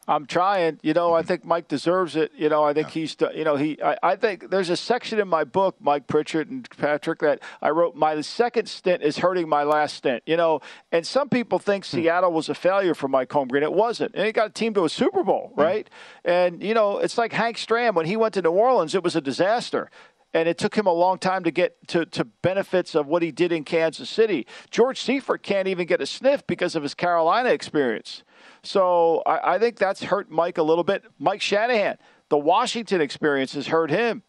I'm 0.09 0.25
trying. 0.25 0.81
You 0.83 0.95
know, 0.95 1.13
I 1.13 1.23
think 1.23 1.45
Mike 1.45 1.69
deserves 1.69 2.17
it. 2.17 2.33
You 2.35 2.49
know, 2.49 2.65
I 2.65 2.73
think 2.73 2.89
he's. 2.89 3.15
You 3.35 3.45
know, 3.45 3.57
he. 3.57 3.81
I, 3.83 3.97
I, 4.03 4.17
think 4.17 4.51
there's 4.51 4.71
a 4.71 4.77
section 4.77 5.21
in 5.21 5.29
my 5.29 5.45
book, 5.45 5.77
Mike 5.81 6.07
Pritchard 6.07 6.51
and 6.51 6.69
Patrick, 6.79 7.21
that 7.21 7.41
I 7.61 7.71
wrote. 7.71 7.95
My 7.95 8.19
second 8.23 8.69
stint 8.69 9.03
is 9.03 9.19
hurting 9.19 9.49
my 9.49 9.65
last 9.65 9.97
stint. 9.97 10.23
You 10.25 10.39
know, 10.39 10.61
and 10.91 11.07
some 11.07 11.29
people 11.29 11.59
think 11.59 11.85
hmm. 11.85 11.99
Seattle 11.99 12.33
was 12.33 12.49
a 12.49 12.55
failure 12.55 12.95
for 12.95 13.07
Mike 13.07 13.29
Holmgren. 13.29 13.63
It 13.63 13.73
wasn't, 13.73 14.15
and 14.15 14.25
he 14.25 14.33
got 14.33 14.47
a 14.49 14.53
team 14.53 14.73
to 14.75 14.85
a 14.87 14.89
Super 14.89 15.23
Bowl, 15.23 15.53
hmm. 15.55 15.61
right? 15.61 15.91
And 16.25 16.63
you 16.63 16.73
know, 16.73 16.99
it's 16.99 17.19
like 17.19 17.35
Hank 17.35 17.59
Stram 17.59 17.95
when 17.95 18.07
he 18.07 18.17
went 18.17 18.33
to 18.35 18.43
New 18.43 18.51
Orleans. 18.51 18.95
It 18.95 19.05
was 19.05 19.15
a 19.15 19.21
disaster 19.21 19.91
and 20.35 20.49
it 20.49 20.59
took 20.59 20.75
him 20.75 20.87
a 20.87 20.93
long 20.93 21.19
time 21.19 21.43
to 21.45 21.51
get 21.51 21.77
to, 21.89 22.05
to 22.05 22.25
benefits 22.25 22.95
of 22.95 23.07
what 23.07 23.23
he 23.23 23.33
did 23.33 23.51
in 23.51 23.65
Kansas 23.65 24.11
City. 24.11 24.47
George 24.71 25.01
Seifert 25.01 25.43
can't 25.43 25.69
even 25.69 25.87
get 25.87 26.03
a 26.03 26.07
sniff 26.07 26.47
because 26.47 26.77
of 26.77 26.83
his 26.83 26.95
Carolina 26.95 27.49
experience. 27.49 28.23
So 28.69 29.23
I, 29.25 29.55
I 29.55 29.59
think 29.59 29.77
that's 29.77 30.03
hurt 30.03 30.31
Mike 30.31 30.59
a 30.59 30.63
little 30.63 30.85
bit. 30.85 31.03
Mike 31.19 31.41
Shanahan, 31.41 31.97
the 32.29 32.37
Washington 32.37 33.01
experience 33.01 33.55
has 33.55 33.69
hurt 33.69 33.91
him. 33.91 34.23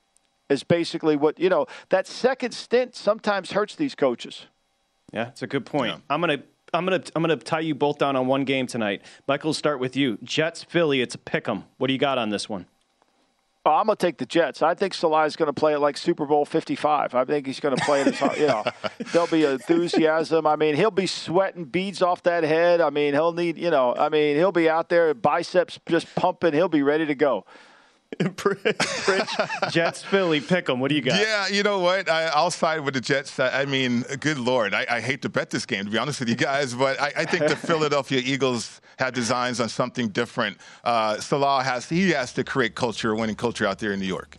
Is 0.49 0.63
basically 0.63 1.15
what 1.15 1.37
you 1.39 1.49
know. 1.49 1.67
That 1.89 2.07
second 2.07 2.53
stint 2.53 2.95
sometimes 2.95 3.51
hurts 3.51 3.75
these 3.75 3.93
coaches. 3.93 4.47
Yeah, 5.13 5.27
it's 5.27 5.43
a 5.43 5.47
good 5.47 5.65
point. 5.65 5.91
Yeah. 5.91 5.97
I'm 6.09 6.21
gonna 6.21 6.41
I'm 6.73 6.85
gonna 6.85 7.03
I'm 7.15 7.21
gonna 7.21 7.35
tie 7.35 7.59
you 7.59 7.75
both 7.75 7.99
down 7.99 8.15
on 8.15 8.25
one 8.27 8.45
game 8.45 8.65
tonight. 8.65 9.03
Michael, 9.27 9.53
start 9.53 9.79
with 9.79 9.95
you. 9.95 10.17
Jets 10.23 10.63
Philly. 10.63 11.01
It's 11.01 11.13
a 11.13 11.19
pick 11.19 11.47
'em. 11.47 11.65
What 11.77 11.87
do 11.87 11.93
you 11.93 11.99
got 11.99 12.17
on 12.17 12.29
this 12.29 12.47
one? 12.49 12.65
Oh, 13.65 13.71
I'm 13.71 13.87
going 13.87 13.97
to 13.97 14.05
take 14.05 14.17
the 14.17 14.25
Jets. 14.25 14.61
I 14.61 14.73
think 14.73 14.93
Saleh 14.93 15.27
is 15.27 15.35
going 15.35 15.47
to 15.47 15.53
play 15.53 15.73
it 15.73 15.79
like 15.79 15.97
Super 15.97 16.25
Bowl 16.25 16.45
55. 16.45 17.13
I 17.13 17.25
think 17.25 17.45
he's 17.45 17.59
going 17.59 17.75
to 17.75 17.83
play 17.83 18.01
it 18.01 18.07
as, 18.07 18.37
you 18.37 18.47
know, 18.47 18.63
there'll 19.11 19.27
be 19.27 19.43
enthusiasm. 19.43 20.47
I 20.47 20.55
mean, 20.55 20.75
he'll 20.75 20.91
be 20.91 21.07
sweating 21.07 21.65
beads 21.65 22.01
off 22.01 22.23
that 22.23 22.45
head. 22.45 22.79
I 22.79 22.89
mean, 22.89 23.13
he'll 23.13 23.33
need, 23.33 23.57
you 23.57 23.69
know, 23.69 23.93
I 23.93 24.07
mean, 24.07 24.37
he'll 24.37 24.53
be 24.53 24.69
out 24.69 24.87
there, 24.87 25.13
biceps 25.13 25.77
just 25.87 26.13
pumping. 26.15 26.53
He'll 26.53 26.69
be 26.69 26.83
ready 26.83 27.05
to 27.05 27.15
go. 27.15 27.45
Jets, 29.71 30.03
Philly, 30.03 30.41
pick 30.41 30.65
them. 30.65 30.79
What 30.79 30.89
do 30.89 30.95
you 30.95 31.01
got? 31.01 31.19
Yeah, 31.19 31.47
you 31.47 31.63
know 31.63 31.79
what? 31.79 32.09
I, 32.09 32.43
will 32.43 32.51
side 32.51 32.81
with 32.81 32.95
the 32.95 33.01
Jets. 33.01 33.39
I, 33.39 33.61
I 33.61 33.65
mean, 33.65 34.01
good 34.19 34.37
lord, 34.37 34.73
I, 34.73 34.85
I, 34.89 34.99
hate 34.99 35.21
to 35.21 35.29
bet 35.29 35.51
this 35.51 35.65
game 35.65 35.85
to 35.85 35.91
be 35.91 35.97
honest 35.97 36.19
with 36.19 36.27
you 36.27 36.35
guys, 36.35 36.73
but 36.73 36.99
I, 36.99 37.13
I 37.17 37.25
think 37.25 37.47
the 37.47 37.55
Philadelphia 37.67 38.21
Eagles 38.23 38.81
had 38.97 39.13
designs 39.13 39.59
on 39.59 39.69
something 39.69 40.09
different. 40.09 40.57
Uh, 40.83 41.19
Saleh 41.19 41.63
has 41.63 41.87
he 41.87 42.09
has 42.11 42.33
to 42.33 42.43
create 42.43 42.75
culture, 42.75 43.15
winning 43.15 43.35
culture 43.35 43.65
out 43.65 43.79
there 43.79 43.93
in 43.93 43.99
New 43.99 44.07
York. 44.07 44.37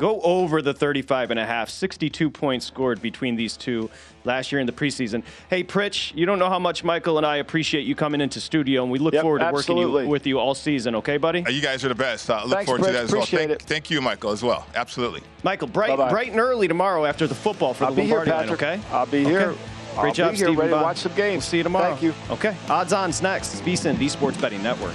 Go 0.00 0.18
over 0.22 0.62
the 0.62 0.72
35 0.72 1.30
and 1.30 1.38
a 1.38 1.44
half, 1.44 1.68
62 1.68 2.30
points 2.30 2.64
scored 2.64 3.02
between 3.02 3.36
these 3.36 3.54
two 3.54 3.90
last 4.24 4.50
year 4.50 4.58
in 4.58 4.66
the 4.66 4.72
preseason. 4.72 5.22
Hey, 5.50 5.62
Pritch, 5.62 6.16
you 6.16 6.24
don't 6.24 6.38
know 6.38 6.48
how 6.48 6.58
much 6.58 6.82
Michael 6.82 7.18
and 7.18 7.26
I 7.26 7.36
appreciate 7.36 7.82
you 7.82 7.94
coming 7.94 8.22
into 8.22 8.40
studio, 8.40 8.82
and 8.82 8.90
we 8.90 8.98
look 8.98 9.12
yep, 9.12 9.20
forward 9.20 9.40
to 9.40 9.44
absolutely. 9.44 9.92
working 9.92 10.06
you, 10.06 10.10
with 10.10 10.26
you 10.26 10.38
all 10.38 10.54
season. 10.54 10.94
Okay, 10.94 11.18
buddy? 11.18 11.44
Uh, 11.44 11.50
you 11.50 11.60
guys 11.60 11.84
are 11.84 11.90
the 11.90 11.94
best. 11.94 12.30
Uh, 12.30 12.42
look 12.44 12.54
Thanks, 12.54 12.64
forward 12.64 12.80
Pritch, 12.80 12.86
to 12.86 12.92
that 12.92 13.04
as 13.04 13.12
well. 13.12 13.20
Appreciate 13.20 13.48
thank, 13.48 13.50
it. 13.50 13.62
thank 13.62 13.90
you, 13.90 14.00
Michael, 14.00 14.30
as 14.30 14.42
well. 14.42 14.66
Absolutely. 14.74 15.20
Michael, 15.42 15.68
bright, 15.68 15.94
bright 16.08 16.30
and 16.30 16.40
early 16.40 16.66
tomorrow 16.66 17.04
after 17.04 17.26
the 17.26 17.34
football 17.34 17.74
for 17.74 17.84
I'll 17.84 17.92
the 17.92 18.00
Lombardi 18.00 18.30
here, 18.30 18.40
line, 18.40 18.50
okay? 18.50 18.80
I'll 18.92 19.04
be 19.04 19.20
okay. 19.20 19.30
here. 19.30 19.48
Great 19.48 19.98
I'll 19.98 20.12
job, 20.14 20.30
be 20.30 20.38
here, 20.38 20.46
Stephen 20.46 20.56
ready 20.60 20.72
to 20.72 20.76
watch 20.76 20.96
some 20.96 21.14
games. 21.14 21.42
We'll 21.42 21.50
see 21.50 21.56
you 21.58 21.62
tomorrow. 21.62 21.90
Thank 21.90 22.02
you. 22.04 22.14
Okay. 22.30 22.56
Odds 22.70 22.94
on's 22.94 23.20
next. 23.20 23.52
It's 23.52 23.60
VSIN, 23.60 23.98
the 23.98 24.08
Sports 24.08 24.38
Betting 24.38 24.62
Network. 24.62 24.94